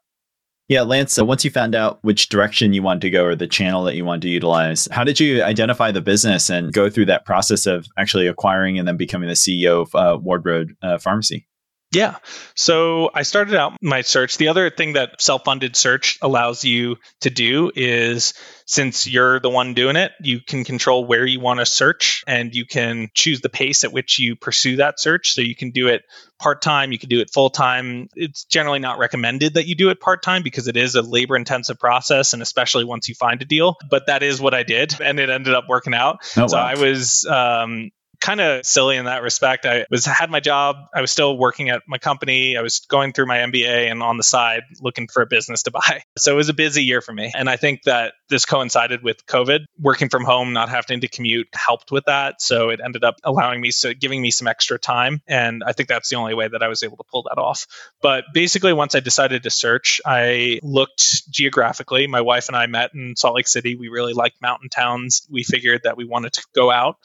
Yeah, 0.71 0.83
Lance, 0.83 1.11
so 1.11 1.25
once 1.25 1.43
you 1.43 1.51
found 1.51 1.75
out 1.75 1.99
which 2.01 2.29
direction 2.29 2.71
you 2.71 2.81
wanted 2.81 3.01
to 3.01 3.09
go 3.09 3.25
or 3.25 3.35
the 3.35 3.45
channel 3.45 3.83
that 3.83 3.97
you 3.97 4.05
wanted 4.05 4.21
to 4.21 4.29
utilize, 4.29 4.87
how 4.89 5.03
did 5.03 5.19
you 5.19 5.43
identify 5.43 5.91
the 5.91 5.99
business 5.99 6.49
and 6.49 6.71
go 6.71 6.89
through 6.89 7.07
that 7.07 7.25
process 7.25 7.65
of 7.65 7.87
actually 7.97 8.27
acquiring 8.27 8.79
and 8.79 8.87
then 8.87 8.95
becoming 8.95 9.27
the 9.27 9.35
CEO 9.35 9.81
of 9.81 9.95
uh, 9.95 10.17
Ward 10.17 10.45
Road 10.45 10.77
uh, 10.81 10.97
Pharmacy? 10.97 11.45
Yeah. 11.91 12.15
So 12.55 13.11
I 13.13 13.23
started 13.23 13.55
out 13.55 13.73
my 13.81 14.01
search. 14.01 14.37
The 14.37 14.47
other 14.47 14.69
thing 14.69 14.93
that 14.93 15.21
self 15.21 15.43
funded 15.43 15.75
search 15.75 16.17
allows 16.21 16.63
you 16.63 16.97
to 17.21 17.29
do 17.29 17.71
is 17.75 18.33
since 18.65 19.05
you're 19.07 19.41
the 19.41 19.49
one 19.49 19.73
doing 19.73 19.97
it, 19.97 20.13
you 20.21 20.39
can 20.39 20.63
control 20.63 21.05
where 21.05 21.25
you 21.25 21.41
want 21.41 21.59
to 21.59 21.65
search 21.65 22.23
and 22.25 22.55
you 22.55 22.65
can 22.65 23.09
choose 23.13 23.41
the 23.41 23.49
pace 23.49 23.83
at 23.83 23.91
which 23.91 24.19
you 24.19 24.37
pursue 24.37 24.77
that 24.77 25.01
search. 25.01 25.33
So 25.33 25.41
you 25.41 25.55
can 25.55 25.71
do 25.71 25.87
it 25.87 26.03
part 26.39 26.61
time, 26.61 26.93
you 26.93 26.97
can 26.97 27.09
do 27.09 27.19
it 27.19 27.29
full 27.29 27.49
time. 27.49 28.07
It's 28.15 28.45
generally 28.45 28.79
not 28.79 28.97
recommended 28.97 29.55
that 29.55 29.67
you 29.67 29.75
do 29.75 29.89
it 29.89 29.99
part 29.99 30.23
time 30.23 30.43
because 30.43 30.69
it 30.69 30.77
is 30.77 30.95
a 30.95 31.01
labor 31.01 31.35
intensive 31.35 31.77
process 31.77 32.31
and 32.31 32.41
especially 32.41 32.85
once 32.85 33.09
you 33.09 33.15
find 33.15 33.41
a 33.41 33.45
deal. 33.45 33.75
But 33.89 34.07
that 34.07 34.23
is 34.23 34.39
what 34.39 34.53
I 34.53 34.63
did 34.63 35.01
and 35.01 35.19
it 35.19 35.29
ended 35.29 35.53
up 35.53 35.65
working 35.67 35.93
out. 35.93 36.19
Oh, 36.37 36.47
so 36.47 36.55
wow. 36.55 36.63
I 36.63 36.75
was 36.75 37.25
um, 37.25 37.91
kind 38.21 38.39
of 38.39 38.65
silly 38.65 38.97
in 38.97 39.05
that 39.05 39.23
respect. 39.23 39.65
I 39.65 39.85
was 39.89 40.05
had 40.05 40.29
my 40.29 40.39
job. 40.39 40.77
I 40.93 41.01
was 41.01 41.11
still 41.11 41.37
working 41.37 41.69
at 41.69 41.81
my 41.87 41.97
company. 41.97 42.55
I 42.55 42.61
was 42.61 42.79
going 42.87 43.13
through 43.13 43.25
my 43.25 43.39
MBA 43.39 43.91
and 43.91 44.01
on 44.01 44.17
the 44.17 44.23
side 44.23 44.61
looking 44.79 45.07
for 45.07 45.23
a 45.23 45.25
business 45.25 45.63
to 45.63 45.71
buy. 45.71 46.03
So 46.17 46.33
it 46.33 46.35
was 46.35 46.49
a 46.49 46.53
busy 46.53 46.83
year 46.83 47.01
for 47.01 47.13
me. 47.13 47.31
And 47.35 47.49
I 47.49 47.55
think 47.55 47.83
that 47.83 48.13
this 48.29 48.45
coincided 48.45 49.01
with 49.01 49.25
COVID. 49.25 49.65
Working 49.79 50.09
from 50.09 50.23
home, 50.23 50.53
not 50.53 50.69
having 50.69 51.01
to 51.01 51.07
commute 51.07 51.47
helped 51.53 51.91
with 51.91 52.05
that. 52.05 52.41
So 52.41 52.69
it 52.69 52.79
ended 52.83 53.03
up 53.03 53.15
allowing 53.23 53.59
me 53.59 53.71
so 53.71 53.91
giving 53.93 54.21
me 54.21 54.29
some 54.29 54.47
extra 54.47 54.77
time. 54.77 55.21
And 55.27 55.63
I 55.65 55.71
think 55.71 55.89
that's 55.89 56.09
the 56.09 56.17
only 56.17 56.35
way 56.35 56.47
that 56.47 56.61
I 56.61 56.67
was 56.67 56.83
able 56.83 56.97
to 56.97 57.03
pull 57.09 57.23
that 57.23 57.39
off. 57.39 57.65
But 58.03 58.25
basically 58.33 58.73
once 58.73 58.93
I 58.93 58.99
decided 58.99 59.43
to 59.43 59.49
search, 59.49 59.99
I 60.05 60.59
looked 60.61 61.27
geographically. 61.31 62.05
My 62.05 62.21
wife 62.21 62.49
and 62.49 62.55
I 62.55 62.67
met 62.67 62.91
in 62.93 63.15
Salt 63.15 63.35
Lake 63.35 63.47
City. 63.47 63.75
We 63.75 63.87
really 63.87 64.13
liked 64.13 64.41
mountain 64.41 64.69
towns. 64.69 65.25
We 65.29 65.43
figured 65.43 65.81
that 65.85 65.97
we 65.97 66.05
wanted 66.05 66.33
to 66.33 66.45
go 66.53 66.69
out 66.69 66.97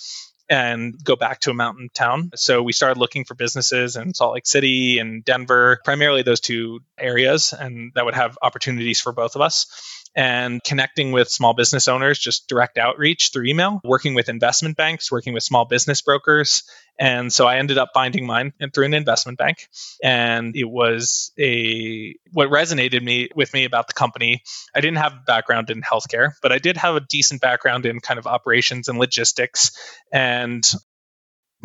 and 0.48 1.02
go 1.02 1.16
back 1.16 1.40
to 1.40 1.50
a 1.50 1.54
mountain 1.54 1.88
town. 1.92 2.30
So 2.34 2.62
we 2.62 2.72
started 2.72 2.98
looking 2.98 3.24
for 3.24 3.34
businesses 3.34 3.96
in 3.96 4.14
Salt 4.14 4.34
Lake 4.34 4.46
City 4.46 4.98
and 4.98 5.24
Denver, 5.24 5.80
primarily 5.84 6.22
those 6.22 6.40
two 6.40 6.80
areas, 6.98 7.52
and 7.52 7.92
that 7.94 8.04
would 8.04 8.14
have 8.14 8.38
opportunities 8.40 9.00
for 9.00 9.12
both 9.12 9.34
of 9.34 9.42
us 9.42 9.66
and 10.16 10.64
connecting 10.64 11.12
with 11.12 11.28
small 11.28 11.52
business 11.52 11.88
owners, 11.88 12.18
just 12.18 12.48
direct 12.48 12.78
outreach 12.78 13.30
through 13.32 13.44
email, 13.44 13.82
working 13.84 14.14
with 14.14 14.30
investment 14.30 14.74
banks, 14.76 15.12
working 15.12 15.34
with 15.34 15.42
small 15.42 15.66
business 15.66 16.00
brokers. 16.00 16.62
And 16.98 17.30
so 17.30 17.46
I 17.46 17.58
ended 17.58 17.76
up 17.76 17.90
finding 17.92 18.26
mine 18.26 18.54
through 18.72 18.86
an 18.86 18.94
investment 18.94 19.36
bank. 19.36 19.68
And 20.02 20.56
it 20.56 20.64
was 20.64 21.32
a 21.38 22.14
what 22.32 22.48
resonated 22.48 23.02
me 23.02 23.28
with 23.36 23.52
me 23.52 23.66
about 23.66 23.88
the 23.88 23.92
company. 23.92 24.42
I 24.74 24.80
didn't 24.80 24.98
have 24.98 25.12
a 25.12 25.22
background 25.26 25.68
in 25.68 25.82
healthcare, 25.82 26.30
but 26.40 26.50
I 26.50 26.58
did 26.58 26.78
have 26.78 26.96
a 26.96 27.00
decent 27.00 27.42
background 27.42 27.84
in 27.84 28.00
kind 28.00 28.18
of 28.18 28.26
operations 28.26 28.88
and 28.88 28.98
logistics. 28.98 29.72
And 30.10 30.66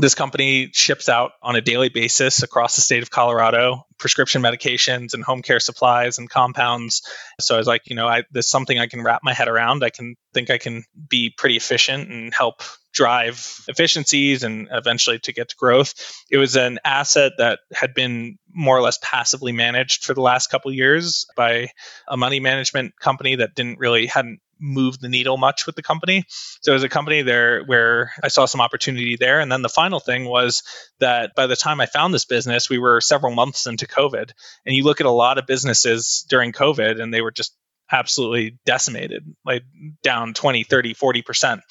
This 0.01 0.15
company 0.15 0.71
ships 0.73 1.09
out 1.09 1.33
on 1.43 1.55
a 1.55 1.61
daily 1.61 1.89
basis 1.89 2.41
across 2.41 2.75
the 2.75 2.81
state 2.81 3.03
of 3.03 3.11
Colorado 3.11 3.85
prescription 3.99 4.41
medications 4.41 5.13
and 5.13 5.23
home 5.23 5.43
care 5.43 5.59
supplies 5.59 6.17
and 6.17 6.27
compounds. 6.27 7.03
So 7.39 7.53
I 7.53 7.59
was 7.59 7.67
like, 7.67 7.83
you 7.85 7.95
know, 7.95 8.07
I, 8.07 8.23
there's 8.31 8.49
something 8.49 8.79
I 8.79 8.87
can 8.87 9.03
wrap 9.03 9.21
my 9.23 9.31
head 9.31 9.47
around. 9.47 9.83
I 9.83 9.91
can 9.91 10.15
think 10.33 10.49
I 10.49 10.57
can 10.57 10.83
be 11.07 11.31
pretty 11.37 11.55
efficient 11.55 12.09
and 12.09 12.33
help 12.33 12.63
drive 12.95 13.63
efficiencies 13.67 14.41
and 14.41 14.69
eventually 14.71 15.19
to 15.19 15.33
get 15.33 15.49
to 15.49 15.55
growth. 15.55 15.93
It 16.31 16.37
was 16.37 16.55
an 16.55 16.79
asset 16.83 17.33
that 17.37 17.59
had 17.71 17.93
been 17.93 18.39
more 18.51 18.75
or 18.75 18.81
less 18.81 18.97
passively 19.03 19.51
managed 19.51 20.03
for 20.03 20.15
the 20.15 20.21
last 20.21 20.47
couple 20.47 20.73
years 20.73 21.27
by 21.37 21.69
a 22.07 22.17
money 22.17 22.39
management 22.39 22.99
company 22.99 23.35
that 23.35 23.53
didn't 23.53 23.77
really 23.77 24.07
hadn't 24.07 24.39
moved 24.61 25.01
the 25.01 25.09
needle 25.09 25.37
much 25.37 25.65
with 25.65 25.75
the 25.75 25.83
company. 25.83 26.23
So 26.61 26.73
as 26.73 26.83
a 26.83 26.89
company 26.89 27.23
there 27.23 27.63
where 27.65 28.11
I 28.23 28.27
saw 28.27 28.45
some 28.45 28.61
opportunity 28.61 29.17
there. 29.17 29.39
And 29.39 29.51
then 29.51 29.61
the 29.61 29.69
final 29.69 29.99
thing 29.99 30.25
was 30.25 30.63
that 30.99 31.31
by 31.35 31.47
the 31.47 31.55
time 31.55 31.81
I 31.81 31.87
found 31.87 32.13
this 32.13 32.25
business, 32.25 32.69
we 32.69 32.77
were 32.77 33.01
several 33.01 33.33
months 33.33 33.65
into 33.65 33.87
COVID. 33.87 34.31
And 34.65 34.75
you 34.75 34.83
look 34.83 35.01
at 35.01 35.07
a 35.07 35.11
lot 35.11 35.37
of 35.37 35.47
businesses 35.47 36.25
during 36.29 36.51
COVID 36.53 37.01
and 37.01 37.13
they 37.13 37.21
were 37.21 37.31
just 37.31 37.55
absolutely 37.91 38.57
decimated, 38.65 39.25
like 39.45 39.63
down 40.03 40.33
20, 40.33 40.63
30, 40.63 40.93
40% 40.93 41.61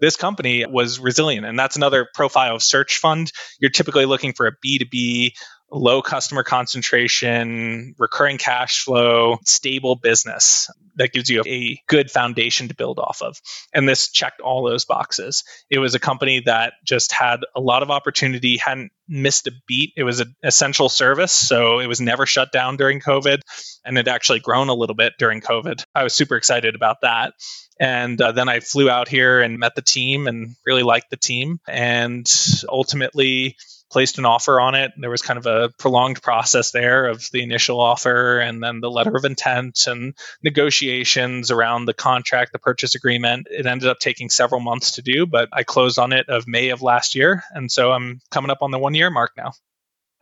this 0.00 0.16
company 0.16 0.64
was 0.66 0.98
resilient 0.98 1.46
and 1.46 1.58
that's 1.58 1.76
another 1.76 2.08
profile 2.14 2.56
of 2.56 2.62
search 2.62 2.96
fund 2.96 3.30
you're 3.60 3.70
typically 3.70 4.06
looking 4.06 4.32
for 4.32 4.46
a 4.46 4.52
b2b 4.66 5.32
low 5.70 6.02
customer 6.02 6.42
concentration, 6.42 7.94
recurring 7.98 8.38
cash 8.38 8.84
flow, 8.84 9.38
stable 9.44 9.96
business 9.96 10.70
that 10.96 11.12
gives 11.12 11.30
you 11.30 11.42
a 11.46 11.80
good 11.86 12.10
foundation 12.10 12.68
to 12.68 12.74
build 12.74 12.98
off 12.98 13.22
of. 13.22 13.40
And 13.72 13.88
this 13.88 14.10
checked 14.10 14.40
all 14.40 14.68
those 14.68 14.84
boxes. 14.84 15.44
It 15.70 15.78
was 15.78 15.94
a 15.94 15.98
company 15.98 16.42
that 16.46 16.74
just 16.84 17.12
had 17.12 17.40
a 17.56 17.60
lot 17.60 17.82
of 17.82 17.90
opportunity, 17.90 18.58
hadn't 18.58 18.92
missed 19.08 19.46
a 19.46 19.52
beat. 19.66 19.92
It 19.96 20.04
was 20.04 20.20
an 20.20 20.34
essential 20.42 20.88
service, 20.88 21.32
so 21.32 21.78
it 21.78 21.86
was 21.86 22.00
never 22.00 22.26
shut 22.26 22.52
down 22.52 22.76
during 22.76 23.00
COVID 23.00 23.40
and 23.84 23.98
it 23.98 24.08
actually 24.08 24.40
grown 24.40 24.68
a 24.68 24.74
little 24.74 24.94
bit 24.96 25.14
during 25.18 25.40
COVID. 25.40 25.84
I 25.94 26.04
was 26.04 26.14
super 26.14 26.36
excited 26.36 26.74
about 26.74 27.00
that. 27.02 27.34
And 27.78 28.20
uh, 28.20 28.32
then 28.32 28.48
I 28.48 28.60
flew 28.60 28.90
out 28.90 29.08
here 29.08 29.40
and 29.40 29.58
met 29.58 29.74
the 29.74 29.82
team 29.82 30.26
and 30.26 30.54
really 30.66 30.82
liked 30.82 31.10
the 31.10 31.16
team. 31.16 31.60
And 31.66 32.30
ultimately, 32.68 33.56
placed 33.90 34.18
an 34.18 34.26
offer 34.26 34.60
on 34.60 34.74
it. 34.74 34.92
There 34.96 35.10
was 35.10 35.22
kind 35.22 35.38
of 35.38 35.46
a 35.46 35.70
prolonged 35.78 36.22
process 36.22 36.70
there 36.70 37.06
of 37.06 37.28
the 37.32 37.42
initial 37.42 37.80
offer 37.80 38.38
and 38.38 38.62
then 38.62 38.80
the 38.80 38.90
letter 38.90 39.16
of 39.16 39.24
intent 39.24 39.86
and 39.86 40.14
negotiations 40.42 41.50
around 41.50 41.84
the 41.84 41.94
contract, 41.94 42.52
the 42.52 42.58
purchase 42.58 42.94
agreement. 42.94 43.48
It 43.50 43.66
ended 43.66 43.88
up 43.88 43.98
taking 43.98 44.30
several 44.30 44.60
months 44.60 44.92
to 44.92 45.02
do, 45.02 45.26
but 45.26 45.48
I 45.52 45.62
closed 45.62 45.98
on 45.98 46.12
it 46.12 46.28
of 46.28 46.46
May 46.46 46.70
of 46.70 46.82
last 46.82 47.14
year. 47.14 47.42
And 47.50 47.70
so 47.70 47.92
I'm 47.92 48.20
coming 48.30 48.50
up 48.50 48.62
on 48.62 48.70
the 48.70 48.78
one 48.78 48.94
year 48.94 49.10
mark 49.10 49.32
now. 49.36 49.52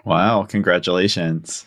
Wow, 0.05 0.45
congratulations 0.45 1.67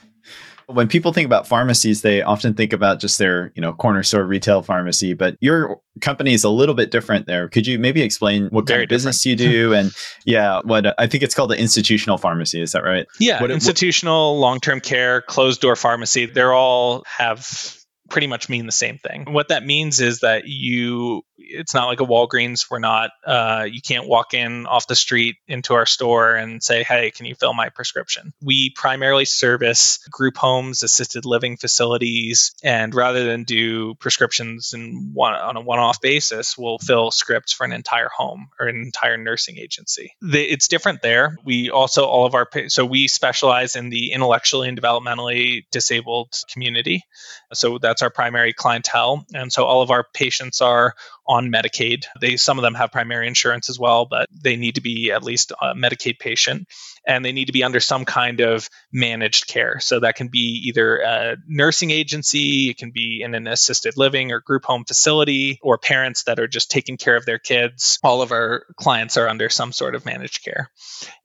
when 0.67 0.88
people 0.88 1.13
think 1.13 1.26
about 1.26 1.47
pharmacies, 1.47 2.02
they 2.02 2.21
often 2.21 2.54
think 2.54 2.74
about 2.74 3.00
just 3.00 3.17
their, 3.17 3.52
you 3.56 3.62
know, 3.62 3.74
corner 3.74 4.04
store 4.04 4.26
retail 4.26 4.62
pharmacy, 4.62 5.13
but 5.13 5.38
your 5.39 5.80
company 6.00 6.34
is 6.34 6.43
a 6.43 6.50
little 6.50 6.76
bit 6.76 6.91
different 6.91 7.28
there. 7.28 7.47
Could 7.50 7.67
you 7.67 7.80
maybe 7.80 8.02
explain 8.02 8.47
what 8.47 8.67
Very 8.67 8.80
kind 8.80 8.84
of 8.84 8.89
business 8.89 9.26
you 9.26 9.36
do 9.36 9.74
and 9.82 9.91
yeah, 10.26 10.62
what 10.63 10.86
uh, 10.86 10.93
I 10.97 11.08
think 11.08 11.24
it's 11.24 11.36
called 11.36 11.52
the 11.52 11.60
institutional 11.60 12.17
pharmacy, 12.17 12.62
is 12.62 12.71
that 12.71 12.84
right? 12.84 13.08
Yeah, 13.19 13.41
what, 13.41 13.52
institutional, 13.52 14.39
long-term 14.39 14.82
care, 14.82 15.21
closed 15.21 15.62
door 15.62 15.76
pharmacy, 15.76 16.26
they're 16.26 16.54
all 16.54 17.04
have 17.06 17.81
pretty 18.12 18.28
much 18.28 18.50
mean 18.50 18.65
the 18.65 18.71
same 18.71 18.97
thing. 18.97 19.26
What 19.32 19.47
that 19.47 19.65
means 19.65 20.02
is 20.02 20.19
that 20.19 20.43
you 20.45 21.24
it's 21.43 21.74
not 21.74 21.88
like 21.88 22.00
a 22.00 22.06
Walgreens. 22.06 22.69
We're 22.69 22.80
not, 22.80 23.12
uh, 23.26 23.65
you 23.69 23.82
can't 23.82 24.08
walk 24.08 24.34
in 24.34 24.65
off 24.65 24.88
the 24.88 24.95
street 24.95 25.38
into 25.47 25.74
our 25.74 25.86
store 25.86 26.36
and 26.36 26.63
say, 26.63 26.84
hey, 26.84 27.12
can 27.12 27.26
you 27.26 27.36
fill 27.36 27.54
my 27.54 27.69
prescription? 27.69 28.34
We 28.41 28.71
primarily 28.76 29.26
service 29.26 30.00
group 30.10 30.38
homes, 30.38 30.84
assisted 30.84 31.26
living 31.26 31.58
facilities, 31.58 32.54
and 32.63 32.93
rather 32.93 33.26
than 33.26 33.43
do 33.43 33.95
prescriptions 33.95 34.74
in 34.74 35.12
one, 35.13 35.34
on 35.34 35.58
a 35.58 35.62
one 35.62 35.80
off 35.80 36.02
basis, 36.02 36.58
we'll 36.58 36.80
fill 36.80 37.12
scripts 37.12 37.54
for 37.54 37.65
an 37.65 37.74
entire 37.74 38.10
home 38.15 38.50
or 38.60 38.67
an 38.67 38.78
entire 38.78 39.17
nursing 39.17 39.58
agency. 39.58 40.13
The, 40.21 40.41
it's 40.41 40.67
different 40.67 41.02
there. 41.02 41.38
We 41.43 41.69
also, 41.69 42.06
all 42.06 42.26
of 42.26 42.36
our, 42.36 42.47
so 42.67 42.86
we 42.86 43.08
specialize 43.08 43.76
in 43.76 43.89
the 43.89 44.12
intellectually 44.12 44.69
and 44.69 44.80
developmentally 44.80 45.65
disabled 45.71 46.34
community. 46.52 47.04
So 47.53 47.77
that's 47.77 48.01
our 48.01 48.09
primary 48.09 48.53
clientele. 48.53 49.25
And 49.33 49.51
so 49.51 49.65
all 49.65 49.81
of 49.81 49.91
our 49.91 50.05
patients 50.13 50.61
are 50.61 50.95
on 51.27 51.51
Medicaid. 51.51 52.03
They 52.19 52.38
some 52.38 52.57
of 52.57 52.63
them 52.63 52.75
have 52.75 52.91
primary 52.91 53.27
insurance 53.27 53.69
as 53.69 53.79
well, 53.79 54.05
but 54.05 54.27
they 54.31 54.55
need 54.55 54.75
to 54.75 54.81
be 54.81 55.12
at 55.12 55.23
least 55.23 55.51
a 55.51 55.73
Medicaid 55.75 56.19
patient 56.19 56.67
and 57.05 57.25
they 57.25 57.31
need 57.31 57.45
to 57.45 57.53
be 57.53 57.63
under 57.63 57.79
some 57.79 58.05
kind 58.05 58.41
of 58.41 58.69
managed 58.91 59.47
care. 59.47 59.79
So 59.79 59.99
that 59.99 60.15
can 60.15 60.27
be 60.27 60.63
either 60.67 60.97
a 60.97 61.38
nursing 61.47 61.91
agency, 61.91 62.69
it 62.69 62.77
can 62.77 62.91
be 62.91 63.21
in 63.23 63.34
an 63.34 63.47
assisted 63.47 63.97
living 63.97 64.31
or 64.31 64.39
group 64.39 64.65
home 64.65 64.86
facility, 64.86 65.60
or 65.62 65.77
parents 65.77 66.23
that 66.23 66.39
are 66.39 66.47
just 66.47 66.69
taking 66.69 66.97
care 66.97 67.15
of 67.15 67.25
their 67.25 67.39
kids. 67.39 67.99
All 68.03 68.21
of 68.21 68.31
our 68.31 68.65
clients 68.75 69.17
are 69.17 69.27
under 69.27 69.49
some 69.49 69.71
sort 69.71 69.95
of 69.95 70.05
managed 70.05 70.43
care. 70.43 70.69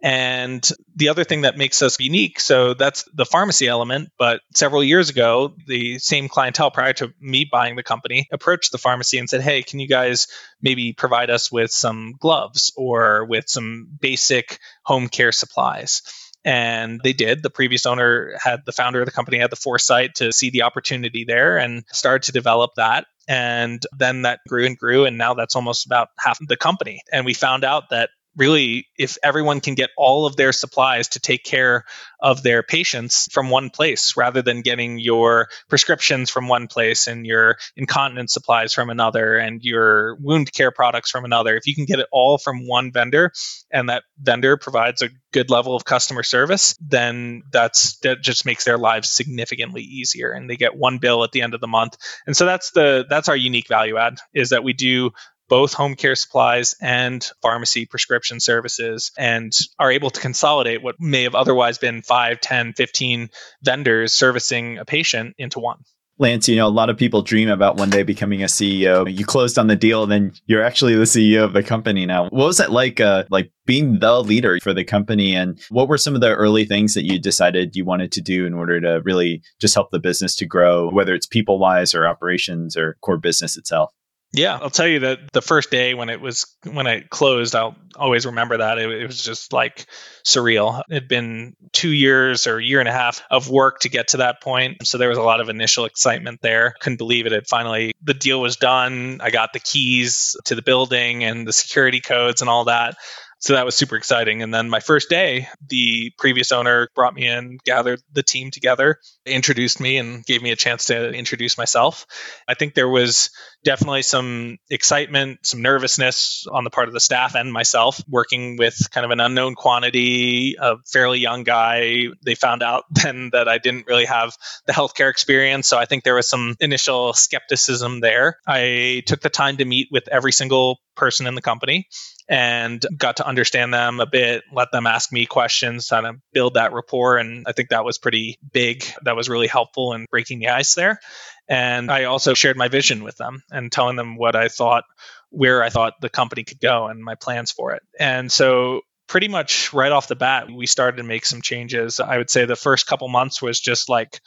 And 0.03 0.67
the 0.95 1.11
other 1.11 1.25
thing 1.25 1.43
that 1.43 1.59
makes 1.59 1.83
us 1.83 1.99
unique, 2.01 2.41
so 2.41 2.75
that's 2.75 3.05
the 3.15 3.27
pharmacy 3.27 3.69
element, 3.69 4.11
but 4.19 4.41
several 4.55 4.83
years 4.83 5.11
ago, 5.11 5.55
the 5.67 5.99
same 5.99 6.29
clientele 6.29 6.71
prior 6.71 6.93
to 6.95 7.13
me 7.21 7.47
buying 7.51 7.77
the 7.77 7.83
company 7.83 8.29
approached 8.33 8.73
the 8.73 8.79
pharmacy 8.79 9.19
and 9.19 9.29
said, 9.29 9.43
Hey, 9.43 9.63
can 9.63 9.79
you 9.79 9.86
guys 9.87 10.29
maybe 10.61 10.93
provide 10.93 11.31
us 11.31 11.51
with 11.51 11.71
some 11.71 12.15
gloves 12.19 12.73
or 12.77 13.25
with 13.25 13.49
some 13.49 13.89
basic 14.01 14.59
home 14.85 15.09
care 15.09 15.33
supplies? 15.33 16.03
and 16.47 17.01
they 17.03 17.13
did. 17.13 17.43
The 17.43 17.51
previous 17.51 17.87
owner 17.87 18.39
had 18.41 18.65
the 18.65 18.73
founder 18.73 19.01
of 19.01 19.07
the 19.07 19.13
company 19.13 19.39
had 19.39 19.51
the 19.51 19.57
foresight 19.57 20.15
to 20.17 20.33
see 20.33 20.51
the 20.51 20.63
opportunity 20.63 21.25
there 21.27 21.59
and 21.59 21.83
started 21.93 22.27
to 22.27 22.33
develop 22.33 22.71
that. 22.77 23.07
And 23.27 23.83
then 23.99 24.23
that 24.23 24.39
grew 24.49 24.65
and 24.65 24.79
grew, 24.79 25.05
and 25.05 25.19
now 25.19 25.35
that's 25.35 25.57
almost 25.57 25.87
about 25.87 26.09
half 26.17 26.39
the 26.41 26.57
company. 26.57 27.01
And 27.13 27.27
we 27.27 27.35
found 27.35 27.65
out 27.65 27.91
that 27.91 28.11
really 28.37 28.87
if 28.99 29.19
everyone 29.23 29.61
can 29.61 29.75
get 29.75 29.91
all 29.97 30.27
of 30.27 30.37
their 30.37 30.53
supplies 30.53 31.09
to 31.09 31.21
take 31.21 31.45
care 31.45 31.85
of 32.21 32.43
their 32.43 32.63
patients 32.63 33.29
from 33.33 33.51
one 33.51 33.71
place 33.71 34.17
rather 34.17 34.43
than 34.43 34.63
getting 34.63 34.99
your 34.99 35.49
prescriptions 35.69 36.31
from 36.31 36.49
one 36.49 36.67
place 36.67 37.07
and 37.07 37.27
your 37.27 37.57
incontinence 37.77 38.33
supplies 38.33 38.73
from 38.73 38.91
another 38.91 39.37
and 39.37 39.63
your 39.63 40.17
wound 40.17 40.53
care 40.53 40.71
products 40.71 41.11
from 41.11 41.25
another 41.25 41.57
if 41.57 41.67
you 41.67 41.75
can 41.75 41.85
get 41.85 41.99
it 41.99 42.07
all 42.13 42.39
from 42.39 42.67
one 42.67 42.93
vendor 42.93 43.33
and 43.71 43.89
that 43.89 44.03
vendor 44.21 44.57
provides 44.57 45.03
a 45.03 45.09
good 45.33 45.51
level 45.51 45.77
of 45.77 45.85
customer 45.85 46.23
service 46.23 46.75
then 46.81 47.43
that's 47.53 47.99
that 47.99 48.23
just 48.23 48.47
makes 48.47 48.65
their 48.65 48.79
lives 48.79 49.11
significantly 49.11 49.83
easier 49.83 50.33
and 50.33 50.49
they 50.49 50.57
get 50.57 50.77
one 50.77 50.99
bill 50.99 51.25
at 51.25 51.33
the 51.33 51.43
end 51.43 51.55
of 51.55 51.61
the 51.61 51.67
month. 51.67 51.97
And 52.27 52.37
so 52.37 52.45
that's 52.45 52.71
the 52.71 53.07
that's 53.09 53.29
our 53.29 53.37
unique 53.37 53.69
value 53.69 53.97
add 53.97 54.19
is 54.35 54.51
that 54.51 54.65
we 54.65 54.73
do 54.73 55.11
both 55.49 55.73
home 55.73 55.95
care 55.95 56.15
supplies 56.15 56.75
and 56.81 57.29
pharmacy 57.43 57.87
prescription 57.87 58.41
services 58.41 59.13
and 59.17 59.53
are 59.79 59.93
able 59.93 60.11
to 60.11 60.21
consolidate 60.21 60.83
what 60.83 61.01
may 61.01 61.23
have 61.23 61.35
otherwise 61.35 61.79
been 61.79 62.03
5, 62.03 62.41
10, 62.41 62.73
15 62.75 63.31
vendors 63.63 64.13
servicing 64.13 64.79
a 64.79 64.85
patient 64.85 65.35
into 65.39 65.59
one. 65.61 65.79
Lance, 66.19 66.49
you 66.49 66.57
know, 66.57 66.67
a 66.67 66.69
lot 66.69 66.89
of 66.89 66.97
people 66.97 67.21
dream 67.21 67.51
about 67.51 67.77
one 67.77 67.91
day 67.91 68.03
becoming 68.03 68.43
a 68.43 68.47
CEO. 68.47 69.13
You 69.13 69.27
closed 69.27 69.59
on 69.59 69.67
the 69.67 69.77
deal, 69.77 70.03
and 70.03 70.11
then 70.11 70.33
you're 70.47 70.63
actually 70.63 70.95
the 70.95 71.03
CEO 71.03 71.45
of 71.45 71.53
the 71.53 71.63
company 71.63 72.07
now. 72.07 72.25
What 72.31 72.47
was 72.47 72.59
it 72.59 72.71
like, 72.71 73.01
uh, 73.01 73.25
like 73.31 73.53
being 73.67 73.99
the 73.99 74.23
leader 74.23 74.59
for 74.63 74.73
the 74.73 74.85
company? 74.85 75.35
And 75.35 75.61
what 75.69 75.89
were 75.89 75.99
some 75.99 76.15
of 76.15 76.23
the 76.23 76.35
early 76.35 76.65
things 76.65 76.95
that 76.95 77.05
you 77.05 77.19
decided 77.19 77.77
you 77.77 77.85
wanted 77.85 78.13
to 78.13 78.23
do 78.23 78.47
in 78.47 78.55
order 78.55 78.81
to 78.81 79.03
really 79.05 79.43
just 79.61 79.75
help 79.75 79.91
the 79.91 79.99
business 79.99 80.35
to 80.37 80.47
grow, 80.47 80.89
whether 80.91 81.15
it's 81.15 81.27
people 81.27 81.59
wise 81.59 81.95
or 81.95 82.07
operations 82.07 82.79
or 82.79 82.97
core 83.03 83.19
business 83.19 83.59
itself? 83.59 83.93
Yeah, 84.37 84.59
I'll 84.61 84.69
tell 84.69 84.87
you 84.87 85.01
that 85.01 85.33
the 85.33 85.41
first 85.41 85.71
day 85.71 85.95
when 85.95 86.11
it 86.11 86.21
was 86.21 86.45
when 86.71 86.87
I 86.87 87.01
closed, 87.01 87.55
I'll 87.55 87.75
always 87.97 88.27
remember 88.27 88.59
that 88.59 88.77
it, 88.77 88.91
it 88.91 89.07
was 89.07 89.23
just 89.23 89.55
like 89.55 89.87
surreal. 90.27 90.83
It 90.91 90.95
had 90.95 91.09
been 91.09 91.57
two 91.73 91.89
years 91.89 92.47
or 92.47 92.59
a 92.59 92.63
year 92.63 92.81
and 92.81 92.89
a 92.89 92.93
half 92.93 93.23
of 93.31 93.49
work 93.49 93.81
to 93.81 93.89
get 93.89 94.09
to 94.09 94.19
that 94.19 94.43
point, 94.43 94.87
so 94.87 94.99
there 94.99 95.09
was 95.09 95.17
a 95.17 95.23
lot 95.23 95.41
of 95.41 95.49
initial 95.49 95.87
excitement 95.87 96.41
there. 96.43 96.75
Couldn't 96.81 96.99
believe 96.99 97.25
it 97.25 97.33
had 97.33 97.47
finally 97.49 97.95
the 98.03 98.13
deal 98.13 98.39
was 98.39 98.57
done. 98.57 99.21
I 99.23 99.31
got 99.31 99.55
the 99.55 99.61
keys 99.61 100.37
to 100.45 100.55
the 100.55 100.63
building 100.63 101.25
and 101.25 101.49
the 101.49 101.53
security 101.55 102.03
codes 102.03 102.43
and 102.43 102.51
all 102.51 102.67
that. 102.67 102.97
So 103.39 103.53
that 103.53 103.67
was 103.67 103.75
super 103.75 103.97
exciting. 103.97 104.43
And 104.43 104.53
then 104.53 104.71
my 104.71 104.81
first 104.81 105.11
day, 105.11 105.49
the 105.69 106.11
previous 106.19 106.53
owner 106.53 106.89
brought 106.95 107.15
me 107.15 107.27
in, 107.27 107.59
gathered 107.65 108.01
the 108.13 108.23
team 108.23 108.51
together, 108.51 108.99
introduced 109.27 109.79
me, 109.79 109.99
and 109.99 110.25
gave 110.25 110.43
me 110.43 110.53
a 110.53 110.57
chance 110.57 110.87
to 110.87 111.11
introduce 111.11 111.59
myself. 111.59 112.07
I 112.49 112.55
think 112.55 112.75
there 112.75 112.89
was 112.89 113.31
definitely 113.63 114.03
some 114.03 114.57
excitement, 114.71 115.41
some 115.43 115.61
nervousness 115.61 116.47
on 116.51 116.65
the 116.65 116.71
part 116.71 116.89
of 116.89 116.95
the 116.95 117.01
staff 117.01 117.35
and 117.35 117.53
myself 117.53 118.01
working 118.09 118.57
with 118.57 118.75
kind 118.91 119.05
of 119.05 119.11
an 119.11 119.21
unknown 119.21 119.55
quantity, 119.55 120.57
a 120.59 120.77
fairly 120.91 121.19
young 121.19 121.43
guy. 121.43 122.07
They 122.25 122.37
found 122.37 122.63
out 122.63 122.85
then 122.91 123.31
that 123.33 123.49
I 123.49 123.59
didn't 123.59 123.87
really 123.87 124.07
have 124.07 124.35
the 124.67 124.73
healthcare 124.73 125.11
experience. 125.11 125.69
So 125.69 125.77
I 125.77 125.85
think 125.85 126.05
there 126.05 126.15
was 126.15 126.29
some 126.29 126.57
initial 126.59 127.13
skepticism 127.13 128.01
there. 128.01 128.39
I 128.47 129.03
took 129.07 129.21
the 129.21 129.29
time 129.29 129.59
to 129.59 129.65
meet 129.67 129.89
with 129.91 130.09
every 130.09 130.33
single 130.33 130.79
person 130.97 131.27
in 131.27 131.35
the 131.35 131.43
company 131.43 131.89
and 132.29 132.85
got 132.97 133.19
to 133.19 133.26
understand 133.27 133.75
them 133.75 134.01
a 134.01 134.07
bit, 134.07 134.45
let 134.53 134.73
them 134.73 134.87
ask 134.87 135.13
me 135.13 135.27
questions, 135.27 135.89
kind 135.89 136.07
of 136.07 136.17
build 136.33 136.55
that 136.55 136.73
rapport. 136.73 137.19
And 137.19 137.45
I 137.47 137.53
think 137.53 137.71
that 137.71 137.85
was 137.85 137.99
pretty 137.99 138.39
big. 138.53 138.85
That 139.03 139.17
was 139.17 139.29
really 139.29 139.49
helpful 139.49 139.93
in 139.93 140.07
breaking 140.11 140.39
the 140.39 140.49
ice 140.49 140.75
there. 140.75 141.01
And 141.49 141.91
I 141.91 142.05
also 142.05 142.35
shared 142.35 142.57
my 142.57 142.69
vision 142.69 143.05
with 143.05 143.17
them 143.17 143.43
and 143.51 143.71
telling 143.71 143.97
them 143.97 144.17
what 144.17 144.35
I 144.37 144.49
thought, 144.49 144.85
where 145.31 145.63
I 145.63 145.69
thought 145.69 146.01
the 146.01 146.09
company 146.09 146.45
could 146.45 146.61
go 146.61 146.87
and 146.87 147.03
my 147.03 147.15
plans 147.15 147.53
for 147.53 147.73
it. 147.73 147.83
And 147.99 148.31
so 148.31 148.81
pretty 149.09 149.29
much 149.29 149.73
right 149.73 149.93
off 149.93 150.09
the 150.09 150.17
bat, 150.17 150.49
we 150.51 150.67
started 150.67 150.97
to 150.97 151.03
make 151.05 151.25
some 151.25 151.43
changes. 151.43 152.01
I 152.01 152.19
would 152.19 152.31
say 152.31 152.45
the 152.45 152.57
first 152.57 152.87
couple 152.87 153.09
months 153.09 153.41
was 153.41 153.61
just 153.61 153.89
like 153.89 154.21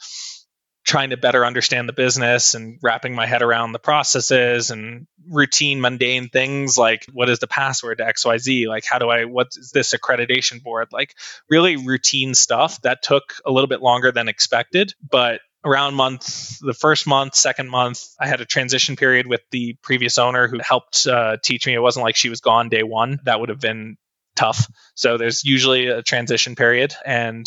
trying 0.84 1.10
to 1.10 1.16
better 1.16 1.44
understand 1.44 1.88
the 1.88 1.92
business 1.92 2.54
and 2.54 2.78
wrapping 2.82 3.14
my 3.14 3.26
head 3.26 3.42
around 3.42 3.72
the 3.72 3.78
processes 3.78 4.70
and 4.70 5.06
routine 5.28 5.80
mundane 5.80 6.28
things 6.28 6.78
like 6.78 7.04
what 7.12 7.28
is 7.28 7.38
the 7.38 7.46
password 7.46 7.98
to 7.98 8.04
xyz 8.04 8.66
like 8.66 8.84
how 8.84 8.98
do 8.98 9.08
i 9.08 9.24
what 9.24 9.48
is 9.56 9.70
this 9.72 9.94
accreditation 9.94 10.62
board? 10.62 10.88
Like 10.90 11.14
really 11.48 11.76
routine 11.76 12.34
stuff 12.34 12.80
that 12.82 13.02
took 13.02 13.34
a 13.44 13.50
little 13.50 13.68
bit 13.68 13.82
longer 13.82 14.10
than 14.10 14.28
expected 14.28 14.94
but 15.08 15.40
around 15.64 15.94
month 15.94 16.58
the 16.60 16.72
first 16.72 17.06
month 17.06 17.34
second 17.34 17.68
month 17.68 18.02
i 18.18 18.26
had 18.26 18.40
a 18.40 18.46
transition 18.46 18.96
period 18.96 19.26
with 19.26 19.42
the 19.50 19.76
previous 19.82 20.18
owner 20.18 20.48
who 20.48 20.58
helped 20.58 21.06
uh, 21.06 21.36
teach 21.42 21.66
me. 21.66 21.74
It 21.74 21.80
wasn't 21.80 22.04
like 22.04 22.16
she 22.16 22.28
was 22.28 22.40
gone 22.40 22.68
day 22.68 22.82
one. 22.82 23.20
That 23.24 23.40
would 23.40 23.48
have 23.48 23.60
been 23.60 23.96
tough. 24.36 24.66
So 24.94 25.18
there's 25.18 25.44
usually 25.44 25.88
a 25.88 26.02
transition 26.02 26.56
period 26.56 26.94
and 27.04 27.46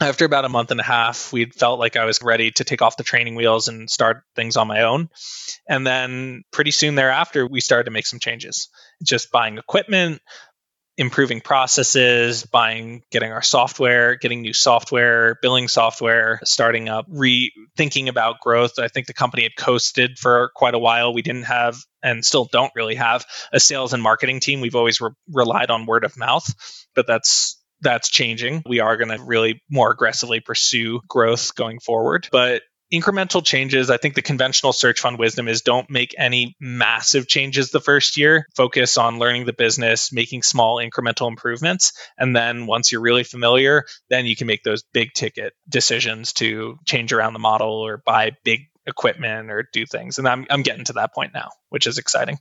after 0.00 0.24
about 0.24 0.44
a 0.44 0.48
month 0.48 0.70
and 0.70 0.80
a 0.80 0.84
half, 0.84 1.32
we 1.32 1.46
felt 1.46 1.80
like 1.80 1.96
I 1.96 2.04
was 2.04 2.22
ready 2.22 2.50
to 2.52 2.64
take 2.64 2.82
off 2.82 2.96
the 2.96 3.04
training 3.04 3.34
wheels 3.34 3.68
and 3.68 3.90
start 3.90 4.22
things 4.36 4.56
on 4.56 4.68
my 4.68 4.82
own. 4.82 5.08
And 5.68 5.86
then 5.86 6.44
pretty 6.52 6.70
soon 6.70 6.94
thereafter, 6.94 7.46
we 7.46 7.60
started 7.60 7.84
to 7.84 7.90
make 7.90 8.06
some 8.06 8.20
changes, 8.20 8.68
just 9.02 9.32
buying 9.32 9.58
equipment, 9.58 10.20
improving 10.96 11.40
processes, 11.40 12.44
buying, 12.44 13.02
getting 13.10 13.32
our 13.32 13.42
software, 13.42 14.16
getting 14.16 14.42
new 14.42 14.52
software, 14.52 15.36
billing 15.40 15.68
software, 15.68 16.40
starting 16.42 16.88
up, 16.88 17.08
rethinking 17.08 18.08
about 18.08 18.40
growth. 18.40 18.78
I 18.78 18.88
think 18.88 19.06
the 19.06 19.14
company 19.14 19.44
had 19.44 19.56
coasted 19.56 20.18
for 20.18 20.50
quite 20.54 20.74
a 20.74 20.78
while. 20.78 21.14
We 21.14 21.22
didn't 21.22 21.44
have 21.44 21.76
and 22.02 22.24
still 22.24 22.48
don't 22.50 22.72
really 22.74 22.96
have 22.96 23.24
a 23.52 23.60
sales 23.60 23.92
and 23.92 24.02
marketing 24.02 24.40
team. 24.40 24.60
We've 24.60 24.74
always 24.74 25.00
re- 25.00 25.10
relied 25.32 25.70
on 25.70 25.86
word 25.86 26.04
of 26.04 26.16
mouth, 26.16 26.52
but 26.94 27.06
that's 27.06 27.57
that's 27.80 28.08
changing. 28.08 28.62
We 28.66 28.80
are 28.80 28.96
going 28.96 29.16
to 29.16 29.22
really 29.22 29.62
more 29.70 29.90
aggressively 29.90 30.40
pursue 30.40 31.00
growth 31.08 31.54
going 31.54 31.80
forward. 31.80 32.28
But 32.32 32.62
incremental 32.92 33.44
changes, 33.44 33.90
I 33.90 33.98
think 33.98 34.14
the 34.14 34.22
conventional 34.22 34.72
search 34.72 35.00
fund 35.00 35.18
wisdom 35.18 35.48
is 35.48 35.62
don't 35.62 35.90
make 35.90 36.14
any 36.18 36.56
massive 36.60 37.28
changes 37.28 37.70
the 37.70 37.80
first 37.80 38.16
year. 38.16 38.46
Focus 38.56 38.96
on 38.96 39.18
learning 39.18 39.44
the 39.44 39.52
business, 39.52 40.12
making 40.12 40.42
small 40.42 40.76
incremental 40.76 41.28
improvements. 41.28 41.92
And 42.16 42.34
then 42.34 42.66
once 42.66 42.90
you're 42.90 43.00
really 43.00 43.24
familiar, 43.24 43.84
then 44.08 44.26
you 44.26 44.36
can 44.36 44.46
make 44.46 44.62
those 44.62 44.82
big 44.92 45.12
ticket 45.14 45.52
decisions 45.68 46.32
to 46.34 46.78
change 46.86 47.12
around 47.12 47.34
the 47.34 47.38
model 47.38 47.68
or 47.68 48.02
buy 48.04 48.32
big 48.44 48.60
equipment 48.86 49.50
or 49.50 49.68
do 49.72 49.84
things. 49.84 50.18
And 50.18 50.26
I'm, 50.26 50.46
I'm 50.48 50.62
getting 50.62 50.84
to 50.86 50.94
that 50.94 51.14
point 51.14 51.32
now, 51.34 51.50
which 51.68 51.86
is 51.86 51.98
exciting. 51.98 52.38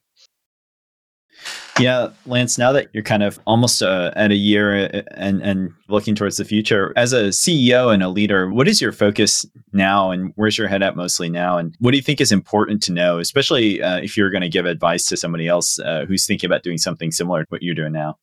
Yeah, 1.80 2.10
Lance, 2.26 2.58
now 2.58 2.72
that 2.72 2.90
you're 2.94 3.04
kind 3.04 3.22
of 3.22 3.40
almost 3.46 3.84
uh, 3.84 4.12
at 4.16 4.32
a 4.32 4.36
year 4.36 4.86
uh, 4.86 5.02
and, 5.12 5.42
and 5.44 5.74
looking 5.88 6.16
towards 6.16 6.38
the 6.38 6.46
future, 6.46 6.92
as 6.96 7.14
a 7.14 7.26
CEO 7.26 7.94
and 7.94 8.02
a 8.02 8.10
leader, 8.10 8.50
what 8.50 8.68
is 8.68 8.82
your 8.82 8.92
focus 8.92 9.46
now 9.74 10.10
and 10.10 10.34
where's 10.36 10.58
your 10.58 10.68
head 10.68 10.82
at 10.82 10.96
mostly 10.96 11.30
now? 11.30 11.58
And 11.58 11.76
what 11.80 11.92
do 11.92 11.98
you 11.98 12.04
think 12.04 12.20
is 12.20 12.32
important 12.32 12.82
to 12.84 12.92
know, 12.92 13.20
especially 13.20 13.82
uh, 13.82 13.98
if 13.98 14.18
you're 14.18 14.32
going 14.32 14.42
to 14.42 14.50
give 14.50 14.66
advice 14.66 15.06
to 15.08 15.18
somebody 15.18 15.48
else 15.48 15.78
uh, 15.80 16.06
who's 16.08 16.26
thinking 16.26 16.48
about 16.48 16.64
doing 16.64 16.80
something 16.80 17.12
similar 17.12 17.44
to 17.44 17.50
what 17.50 17.62
you're 17.62 17.76
doing 17.76 17.94
now? 17.94 18.18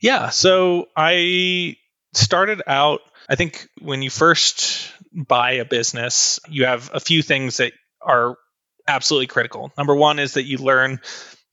Yeah, 0.00 0.30
so 0.30 0.86
I 0.96 1.76
started 2.14 2.62
out, 2.66 3.00
I 3.28 3.34
think 3.34 3.68
when 3.80 4.02
you 4.02 4.10
first 4.10 4.90
buy 5.12 5.52
a 5.52 5.64
business, 5.64 6.40
you 6.48 6.66
have 6.66 6.90
a 6.94 7.00
few 7.00 7.22
things 7.22 7.56
that 7.56 7.72
are 8.00 8.36
absolutely 8.86 9.26
critical. 9.26 9.72
Number 9.76 9.94
one 9.94 10.18
is 10.18 10.34
that 10.34 10.44
you 10.44 10.58
learn 10.58 11.00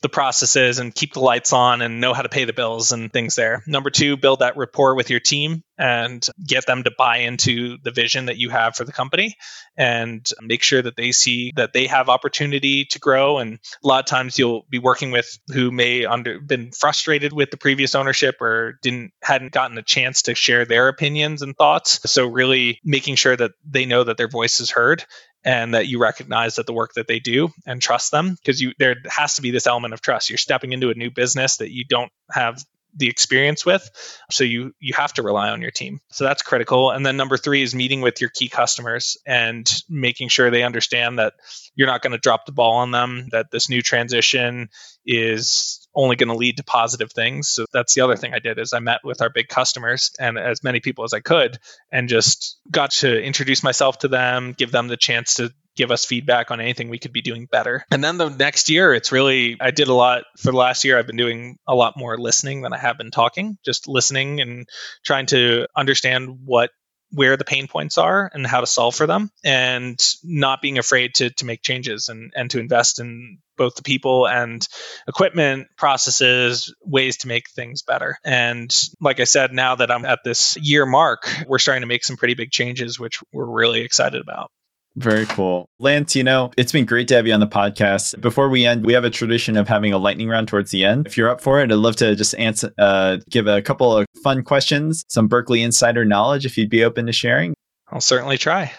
the 0.02 0.10
processes 0.10 0.80
and 0.80 0.96
keep 0.96 1.14
the 1.14 1.20
lights 1.20 1.52
on 1.52 1.82
and 1.82 2.00
know 2.00 2.14
how 2.14 2.22
to 2.22 2.30
pay 2.30 2.46
the 2.46 2.54
bills 2.54 2.92
and 2.92 3.12
things 3.12 3.36
there. 3.36 3.64
Number 3.68 3.90
two, 3.90 4.16
build 4.16 4.40
that 4.40 4.56
rapport 4.56 4.96
with 4.96 5.10
your 5.10 5.20
team 5.20 5.64
and 5.78 6.26
get 6.46 6.66
them 6.66 6.84
to 6.84 6.92
buy 6.98 7.18
into 7.18 7.78
the 7.84 7.92
vision 7.92 8.26
that 8.26 8.38
you 8.38 8.50
have 8.50 8.76
for 8.76 8.84
the 8.84 8.92
company 8.92 9.36
and 9.78 10.28
make 10.42 10.62
sure 10.62 10.82
that 10.82 10.96
they 10.96 11.12
see 11.12 11.54
that 11.56 11.74
they 11.74 11.88
have 11.88 12.10
opportunity 12.10 12.86
to 12.86 13.00
grow. 13.00 13.38
And 13.38 13.60
a 13.84 13.88
lot 13.88 14.00
of 14.00 14.06
times 14.06 14.38
you'll 14.38 14.66
be 14.70 14.80
working 14.80 15.12
with 15.12 15.38
who 15.48 15.72
may 15.72 16.06
under 16.06 16.40
been 16.40 16.72
frustrated 16.72 17.34
with 17.34 17.52
the 17.52 17.58
previous 17.58 17.96
ownership 17.96 18.42
or 18.42 18.78
didn't 18.82 19.12
hadn't 19.22 19.54
gotten 19.54 19.78
a 19.78 19.84
chance 19.84 20.24
to 20.24 20.36
share 20.36 20.66
their 20.66 20.88
opinions 20.88 21.42
and 21.42 21.56
thoughts. 21.56 22.00
So 22.12 22.28
really 22.28 22.80
making 22.84 23.16
sure 23.16 23.36
that 23.36 23.52
they 23.66 23.86
know 23.86 24.04
that 24.04 24.18
their 24.18 24.28
voice 24.28 24.60
is 24.60 24.72
heard 24.72 25.06
and 25.44 25.74
that 25.74 25.88
you 25.88 26.00
recognize 26.00 26.56
that 26.56 26.66
the 26.66 26.74
work 26.74 26.94
that 26.96 27.08
they 27.08 27.20
do 27.20 27.50
and 27.66 27.82
trust 27.82 28.12
them 28.12 28.36
because 28.36 28.62
you 28.62 28.74
there 28.78 28.96
has 29.08 29.36
to 29.36 29.42
be 29.42 29.52
this 29.52 29.68
element 29.68 29.94
of 29.94 30.02
trust. 30.02 30.30
You're 30.30 30.38
stepping 30.38 30.74
into 30.74 30.90
a 30.90 30.96
new 30.96 31.12
business 31.12 31.58
that 31.58 31.72
you 31.72 31.86
don't 31.86 32.12
have 32.32 32.64
the 32.96 33.08
experience 33.08 33.66
with 33.66 33.88
so 34.32 34.44
you 34.44 34.74
you 34.80 34.94
have 34.96 35.14
to 35.14 35.22
rely 35.22 35.50
on 35.50 35.62
your 35.62 35.72
team. 35.72 36.00
So 36.12 36.24
that's 36.24 36.42
critical. 36.42 36.90
And 36.90 37.06
then 37.06 37.18
number 37.18 37.38
3 37.38 37.62
is 37.62 37.76
meeting 37.76 38.02
with 38.02 38.20
your 38.20 38.32
key 38.32 38.50
customers 38.50 39.18
and 39.28 39.72
making 39.88 40.30
sure 40.30 40.50
they 40.50 40.64
understand 40.64 41.20
that 41.20 41.34
you're 41.76 41.88
not 41.88 42.02
going 42.02 42.14
to 42.14 42.18
drop 42.18 42.46
the 42.46 42.52
ball 42.52 42.78
on 42.78 42.92
them 42.92 43.28
that 43.32 43.52
this 43.52 43.70
new 43.70 43.82
transition 43.82 44.70
is 45.06 45.79
only 45.96 46.16
going 46.16 46.30
to 46.30 46.36
lead 46.36 46.58
to 46.58 46.64
positive 46.64 47.12
things 47.12 47.50
so 47.50 47.66
that's 47.74 47.94
the 47.94 48.02
other 48.02 48.16
thing 48.16 48.34
i 48.34 48.40
did 48.40 48.58
is 48.60 48.74
i 48.74 48.80
met 48.80 49.00
with 49.04 49.22
our 49.22 49.30
big 49.30 49.48
customers 49.48 50.12
and 50.20 50.38
as 50.38 50.64
many 50.64 50.80
people 50.80 51.04
as 51.04 51.14
i 51.14 51.20
could 51.20 51.58
and 51.92 52.10
just 52.10 52.60
got 52.70 52.92
to 52.92 53.22
introduce 53.22 53.64
myself 53.64 53.98
to 54.00 54.08
them 54.08 54.54
give 54.58 54.72
them 54.72 54.88
the 54.88 54.98
chance 54.98 55.36
to 55.36 55.52
give 55.80 55.92
us 55.92 56.04
feedback 56.04 56.52
on 56.52 56.60
anything 56.60 56.90
we 56.90 57.00
could 57.00 57.14
be 57.14 57.22
doing 57.22 57.48
better. 57.50 57.86
And 57.90 58.04
then 58.04 58.18
the 58.18 58.30
next 58.30 58.70
year, 58.70 58.94
it's 58.94 59.14
really, 59.14 59.56
I 59.62 59.72
did 59.72 59.88
a 59.88 59.94
lot 59.94 60.24
for 60.38 60.52
the 60.52 60.58
last 60.58 60.84
year. 60.84 61.00
I've 61.00 61.08
been 61.08 61.16
doing 61.16 61.58
a 61.66 61.74
lot 61.74 61.94
more 61.96 62.18
listening 62.18 62.62
than 62.62 62.74
I 62.74 62.78
have 62.78 62.98
been 62.98 63.12
talking, 63.12 63.58
just 63.64 63.88
listening 63.88 64.42
and 64.42 64.68
trying 65.06 65.28
to 65.28 65.68
understand 65.78 66.40
what 66.44 66.72
where 67.12 67.38
the 67.38 67.46
pain 67.46 67.68
points 67.68 67.98
are 67.98 68.30
and 68.34 68.46
how 68.46 68.62
to 68.62 68.68
solve 68.68 68.96
for 68.96 69.08
them 69.08 69.32
and 69.44 70.00
not 70.24 70.62
being 70.62 70.78
afraid 70.78 71.16
to, 71.16 71.30
to 71.32 71.46
make 71.46 71.62
changes 71.62 72.10
and, 72.10 72.32
and 72.36 72.52
to 72.52 72.60
invest 72.60 73.00
in 73.00 73.40
both 73.58 73.76
the 73.76 73.84
people 73.84 74.28
and 74.28 74.68
equipment 75.08 75.68
processes 75.76 76.74
ways 76.84 77.18
to 77.18 77.28
make 77.28 77.50
things 77.50 77.82
better. 77.82 78.18
And 78.24 78.74
like 79.02 79.20
i 79.20 79.24
said 79.24 79.54
now 79.54 79.76
that 79.76 79.92
i'm 79.92 80.06
at 80.06 80.20
this 80.24 80.58
year 80.58 80.86
mark 80.86 81.30
we're 81.48 81.60
starting 81.60 81.82
to 81.82 81.88
make 81.88 82.04
some 82.04 82.18
pretty 82.18 82.34
big 82.34 82.52
changes 82.52 83.00
which 83.00 83.20
we're 83.32 83.46
really 83.46 83.82
excited 83.82 84.22
about 84.22 84.52
very 84.96 85.26
cool. 85.28 85.70
Lance, 85.80 86.16
you 86.16 86.24
know, 86.24 86.52
it's 86.58 86.72
been 86.72 86.86
great 86.86 87.08
to 87.10 87.16
have 87.16 87.26
you 87.26 87.34
on 87.34 87.40
the 87.40 87.48
podcast. 87.48 88.20
Before 88.20 88.50
we 88.50 88.66
end, 88.66 88.86
we 88.86 88.94
have 88.94 89.04
a 89.04 89.10
tradition 89.10 89.56
of 89.58 89.68
having 89.68 89.94
a 89.94 89.98
lightning 89.98 90.28
round 90.28 90.48
towards 90.48 90.72
the 90.72 90.84
end. 90.84 91.08
If 91.08 91.18
you're 91.18 91.30
up 91.30 91.42
for 91.42 91.62
it, 91.62 91.72
I'd 91.72 91.78
love 91.78 91.96
to 91.98 92.16
just 92.16 92.36
answer, 92.36 92.74
uh, 92.78 93.18
give 93.30 93.48
a 93.48 93.62
couple 93.62 93.96
of 93.96 94.06
fun 94.24 94.44
questions, 94.44 95.06
some 95.08 95.28
Berkeley 95.28 95.62
insider 95.62 96.06
knowledge, 96.06 96.46
if 96.46 96.58
you'd 96.58 96.70
be 96.70 96.84
open 96.84 97.06
to 97.06 97.14
sharing. 97.14 97.54
I'll 97.92 98.02
certainly 98.02 98.38
try. 98.38 98.74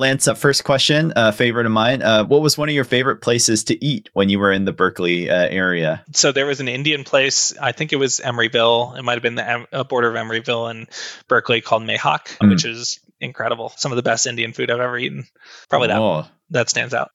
Lance, 0.00 0.26
uh, 0.26 0.34
first 0.34 0.64
question, 0.64 1.12
uh, 1.14 1.30
favorite 1.30 1.66
of 1.66 1.72
mine. 1.72 2.00
Uh, 2.00 2.24
what 2.24 2.40
was 2.40 2.56
one 2.56 2.70
of 2.70 2.74
your 2.74 2.84
favorite 2.84 3.16
places 3.16 3.64
to 3.64 3.84
eat 3.84 4.08
when 4.14 4.30
you 4.30 4.38
were 4.38 4.50
in 4.50 4.64
the 4.64 4.72
Berkeley 4.72 5.28
uh, 5.28 5.46
area? 5.46 6.02
So 6.14 6.32
there 6.32 6.46
was 6.46 6.60
an 6.60 6.68
Indian 6.68 7.04
place. 7.04 7.54
I 7.58 7.72
think 7.72 7.92
it 7.92 7.96
was 7.96 8.18
Emeryville. 8.18 8.98
It 8.98 9.02
might 9.02 9.14
have 9.14 9.22
been 9.22 9.34
the 9.34 9.46
em- 9.46 9.66
border 9.88 10.08
of 10.08 10.14
Emeryville 10.14 10.70
and 10.70 10.88
Berkeley 11.28 11.60
called 11.60 11.82
Mehak, 11.82 12.38
mm. 12.38 12.48
which 12.48 12.64
is 12.64 12.98
incredible. 13.20 13.72
Some 13.76 13.92
of 13.92 13.96
the 13.96 14.02
best 14.02 14.26
Indian 14.26 14.52
food 14.52 14.70
I've 14.70 14.80
ever 14.80 14.98
eaten. 14.98 15.24
Probably 15.68 15.88
that 15.88 15.98
oh. 15.98 16.26
that 16.50 16.68
stands 16.68 16.94
out. 16.94 17.10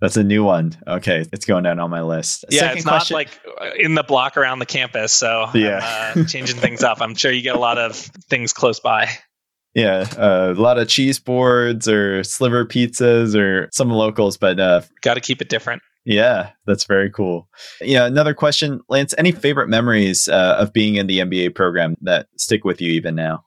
That's 0.00 0.16
a 0.16 0.24
new 0.24 0.42
one. 0.42 0.76
Okay, 0.86 1.26
it's 1.30 1.44
going 1.44 1.64
down 1.64 1.78
on 1.78 1.90
my 1.90 2.00
list. 2.00 2.46
Yeah, 2.48 2.60
Second 2.60 2.76
it's 2.78 2.86
question. 2.86 3.14
not 3.14 3.18
like 3.18 3.40
uh, 3.60 3.74
in 3.78 3.94
the 3.94 4.02
block 4.02 4.38
around 4.38 4.58
the 4.58 4.66
campus, 4.66 5.12
so 5.12 5.50
yeah, 5.54 6.12
uh, 6.16 6.24
changing 6.24 6.56
things 6.56 6.82
up. 6.82 7.02
I'm 7.02 7.14
sure 7.14 7.30
you 7.30 7.42
get 7.42 7.54
a 7.54 7.60
lot 7.60 7.78
of 7.78 7.96
things 7.96 8.52
close 8.52 8.80
by. 8.80 9.10
Yeah, 9.74 10.08
uh, 10.16 10.54
a 10.56 10.60
lot 10.60 10.78
of 10.78 10.88
cheese 10.88 11.20
boards 11.20 11.86
or 11.86 12.24
sliver 12.24 12.64
pizzas 12.64 13.36
or 13.36 13.68
some 13.72 13.90
locals, 13.90 14.36
but 14.36 14.58
uh, 14.58 14.80
got 15.02 15.14
to 15.14 15.20
keep 15.20 15.42
it 15.42 15.48
different. 15.48 15.82
Yeah, 16.04 16.50
that's 16.66 16.84
very 16.84 17.10
cool. 17.10 17.48
Yeah, 17.80 18.06
another 18.06 18.34
question, 18.34 18.80
Lance. 18.88 19.14
Any 19.18 19.32
favorite 19.32 19.68
memories 19.68 20.28
uh, 20.28 20.56
of 20.58 20.72
being 20.72 20.96
in 20.96 21.06
the 21.06 21.18
MBA 21.18 21.54
program 21.54 21.96
that 22.00 22.26
stick 22.36 22.64
with 22.64 22.80
you 22.80 22.90
even 22.92 23.14
now? 23.14 23.44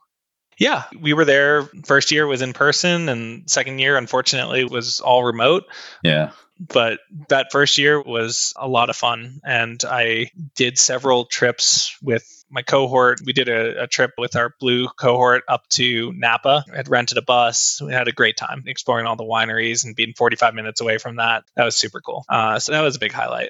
Yeah, 0.58 0.84
we 1.00 1.14
were 1.14 1.26
there. 1.26 1.64
First 1.86 2.12
year 2.12 2.28
was 2.28 2.42
in 2.42 2.54
person, 2.54 3.10
and 3.10 3.50
second 3.50 3.80
year, 3.80 3.98
unfortunately, 3.98 4.66
was 4.66 5.00
all 5.00 5.24
remote. 5.24 5.66
Yeah. 6.04 6.32
But 6.60 7.00
that 7.30 7.52
first 7.52 7.78
year 7.78 8.02
was 8.02 8.54
a 8.56 8.68
lot 8.68 8.90
of 8.90 8.96
fun. 8.96 9.42
And 9.44 9.84
I 9.84 10.32
did 10.56 10.78
several 10.78 11.26
trips 11.26 11.98
with 12.02 12.43
my 12.54 12.62
cohort, 12.62 13.20
we 13.26 13.34
did 13.34 13.50
a, 13.50 13.84
a, 13.84 13.88
trip 13.88 14.12
with 14.18 14.36
our 14.36 14.54
blue 14.60 14.88
cohort 14.88 15.44
up 15.48 15.68
to 15.70 16.14
Napa. 16.14 16.64
I 16.72 16.76
had 16.76 16.88
rented 16.88 17.18
a 17.18 17.24
bus. 17.24 17.82
We 17.84 17.92
had 17.92 18.08
a 18.08 18.12
great 18.12 18.38
time 18.38 18.64
exploring 18.68 19.08
all 19.08 19.16
the 19.16 19.24
wineries 19.24 19.84
and 19.84 19.96
being 19.96 20.14
45 20.14 20.54
minutes 20.54 20.80
away 20.80 21.00
from 21.00 21.16
that. 21.16 21.46
That 21.56 21.66
was 21.66 21.76
super 21.76 22.00
cool. 22.00 22.24
Uh, 22.30 22.60
so 22.60 22.72
that 22.72 22.82
was 22.82 22.96
a 22.96 23.00
big 23.00 23.12
highlight. 23.12 23.50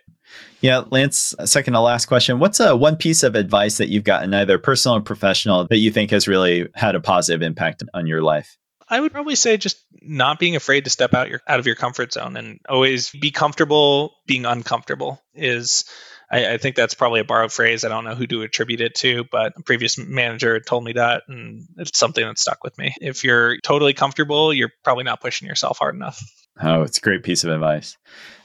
Yeah, 0.62 0.84
Lance, 0.90 1.36
second 1.44 1.74
to 1.74 1.82
last 1.82 2.06
question. 2.06 2.40
What's 2.40 2.62
a 2.62 2.76
one 2.78 2.96
piece 2.96 3.24
of 3.24 3.36
advice 3.36 3.78
that 3.78 3.90
you've 3.90 4.06
gotten, 4.06 4.34
either 4.34 4.58
personal 4.58 4.98
or 4.98 5.02
professional, 5.02 5.68
that 5.68 5.78
you 5.78 5.92
think 5.92 6.12
has 6.12 6.28
really 6.28 6.70
had 6.74 6.96
a 6.96 7.02
positive 7.02 7.42
impact 7.42 7.84
on 7.94 8.08
your 8.08 8.22
life? 8.22 8.58
I 8.90 9.00
would 9.00 9.12
probably 9.12 9.36
say 9.36 9.58
just 9.58 9.84
not 10.02 10.40
being 10.40 10.56
afraid 10.56 10.86
to 10.86 10.90
step 10.90 11.14
out 11.14 11.30
your 11.30 11.42
out 11.48 11.60
of 11.60 11.66
your 11.66 11.76
comfort 11.76 12.14
zone 12.14 12.38
and 12.38 12.60
always 12.70 13.10
be 13.10 13.32
comfortable 13.32 14.16
being 14.28 14.46
uncomfortable 14.46 15.22
is 15.34 15.86
I, 16.32 16.54
I, 16.54 16.58
think 16.58 16.76
that's 16.76 16.94
probably 16.94 17.20
a 17.20 17.24
borrowed 17.24 17.52
phrase. 17.52 17.86
I 17.86 17.90
don't 17.90 18.06
know 18.06 18.16
who 18.16 18.28
to 18.28 18.42
attribute 18.42 18.82
it 18.82 18.96
to, 18.96 19.24
but 19.32 19.54
a 19.58 19.64
previous 19.64 19.98
manager 19.98 20.60
told 20.60 20.84
me 20.84 20.94
that, 20.94 21.24
and 21.28 21.68
it's 21.78 21.98
something 21.98 22.26
that 22.26 22.40
stuck 22.40 22.64
with 22.64 22.78
me. 22.78 22.96
If 23.02 23.24
you're 23.24 23.58
totally 23.62 23.94
comfortable, 23.94 24.54
you're 24.54 24.72
probably 24.84 25.04
not 25.04 25.22
pushing 25.22 25.48
yourself 25.48 25.78
hard 25.80 25.96
enough. 25.96 26.22
Oh, 26.62 26.84
it's 26.84 27.00
a 27.00 27.02
great 27.02 27.24
piece 27.24 27.44
of 27.44 27.50
advice. 27.50 27.98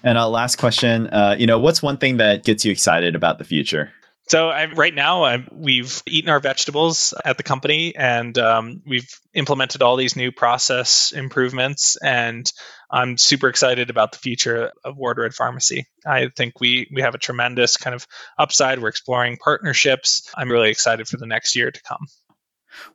And 0.03 0.17
uh, 0.17 0.29
last 0.29 0.57
question, 0.57 1.09
uh, 1.09 1.37
you 1.39 1.47
know, 1.47 1.59
what's 1.59 1.83
one 1.83 1.99
thing 1.99 2.19
that 2.19 2.45
gets 2.45 2.65
you 2.65 2.73
excited 2.73 3.15
about 3.15 3.39
the 3.39 3.45
future? 3.45 3.93
So 4.29 4.51
I, 4.51 4.67
right 4.67 4.95
now, 4.95 5.25
I, 5.25 5.47
we've 5.51 6.03
eaten 6.07 6.29
our 6.29 6.41
vegetables 6.41 7.15
at 7.25 7.39
the 7.39 7.43
company, 7.43 7.97
and 7.97 8.37
um, 8.37 8.83
we've 8.87 9.09
implemented 9.33 9.81
all 9.81 9.97
these 9.97 10.17
new 10.17 10.33
process 10.33 11.13
improvements. 11.13 11.97
And 11.97 12.51
I'm 12.91 13.17
super 13.17 13.49
excited 13.49 13.89
about 13.89 14.13
the 14.13 14.19
future 14.19 14.71
of 14.85 14.97
Ward 14.99 15.17
Red 15.17 15.35
Pharmacy. 15.35 15.87
I 16.07 16.29
think 16.29 16.61
we 16.61 16.91
we 16.95 17.01
have 17.03 17.15
a 17.15 17.19
tremendous 17.19 17.79
kind 17.79 17.95
of 17.95 18.07
upside. 18.39 18.81
We're 18.81 18.89
exploring 18.89 19.39
partnerships. 19.43 20.31
I'm 20.37 20.51
really 20.51 20.71
excited 20.71 21.09
for 21.09 21.17
the 21.17 21.27
next 21.27 21.57
year 21.57 21.71
to 21.71 21.83
come. 21.83 22.07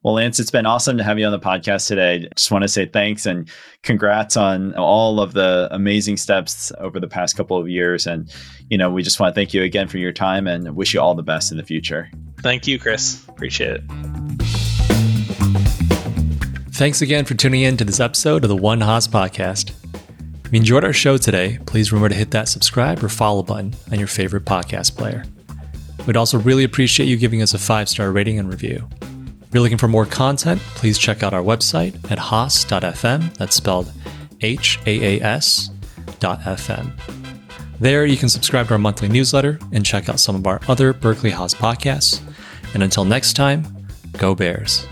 Well, 0.03 0.15
Lance, 0.15 0.39
it's 0.39 0.51
been 0.51 0.65
awesome 0.65 0.97
to 0.97 1.03
have 1.03 1.17
you 1.17 1.25
on 1.25 1.31
the 1.31 1.39
podcast 1.39 1.87
today. 1.87 2.27
Just 2.35 2.51
want 2.51 2.63
to 2.63 2.67
say 2.67 2.85
thanks 2.85 3.25
and 3.25 3.49
congrats 3.83 4.35
on 4.35 4.73
all 4.75 5.19
of 5.21 5.33
the 5.33 5.67
amazing 5.71 6.17
steps 6.17 6.71
over 6.79 6.99
the 6.99 7.07
past 7.07 7.37
couple 7.37 7.57
of 7.57 7.69
years. 7.69 8.05
And, 8.05 8.33
you 8.69 8.77
know, 8.77 8.89
we 8.89 9.03
just 9.03 9.19
want 9.19 9.33
to 9.33 9.39
thank 9.39 9.53
you 9.53 9.63
again 9.63 9.87
for 9.87 9.97
your 9.97 10.11
time 10.11 10.47
and 10.47 10.75
wish 10.75 10.93
you 10.93 11.01
all 11.01 11.15
the 11.15 11.23
best 11.23 11.51
in 11.51 11.57
the 11.57 11.63
future. 11.63 12.09
Thank 12.41 12.67
you, 12.67 12.79
Chris. 12.79 13.25
Appreciate 13.29 13.77
it. 13.77 13.83
Thanks 16.73 17.01
again 17.01 17.23
for 17.23 17.35
tuning 17.35 17.61
in 17.61 17.77
to 17.77 17.85
this 17.85 17.99
episode 17.99 18.43
of 18.43 18.49
the 18.49 18.55
One 18.55 18.81
Haas 18.81 19.07
podcast. 19.07 19.73
If 20.45 20.51
you 20.51 20.57
enjoyed 20.57 20.83
our 20.83 20.91
show 20.91 21.17
today, 21.17 21.59
please 21.65 21.91
remember 21.91 22.09
to 22.09 22.15
hit 22.15 22.31
that 22.31 22.47
subscribe 22.47 23.03
or 23.03 23.09
follow 23.09 23.43
button 23.43 23.75
on 23.91 23.99
your 23.99 24.07
favorite 24.07 24.45
podcast 24.45 24.97
player. 24.97 25.23
We'd 26.05 26.17
also 26.17 26.39
really 26.39 26.63
appreciate 26.63 27.05
you 27.05 27.15
giving 27.15 27.41
us 27.41 27.53
a 27.53 27.59
five 27.59 27.87
star 27.87 28.11
rating 28.11 28.39
and 28.39 28.49
review. 28.49 28.89
If 29.53 29.57
you're 29.57 29.61
looking 29.61 29.77
for 29.77 29.87
more 29.87 30.07
content, 30.07 30.59
please 30.73 30.97
check 30.97 31.21
out 31.21 31.31
our 31.31 31.43
website 31.43 32.09
at 32.09 32.17
haas.fm. 32.17 33.37
That's 33.37 33.55
spelled 33.55 33.93
H 34.41 34.79
A 34.87 35.19
A 35.19 35.23
S 35.23 35.69
FM. 36.07 36.91
There, 37.79 38.03
you 38.07 38.17
can 38.17 38.29
subscribe 38.29 38.69
to 38.69 38.73
our 38.73 38.79
monthly 38.79 39.09
newsletter 39.09 39.59
and 39.71 39.85
check 39.85 40.09
out 40.09 40.19
some 40.19 40.35
of 40.35 40.47
our 40.47 40.59
other 40.67 40.91
Berkeley 40.91 41.29
Haas 41.29 41.53
podcasts. 41.53 42.19
And 42.73 42.81
until 42.81 43.05
next 43.05 43.33
time, 43.33 43.85
go 44.13 44.33
Bears. 44.33 44.87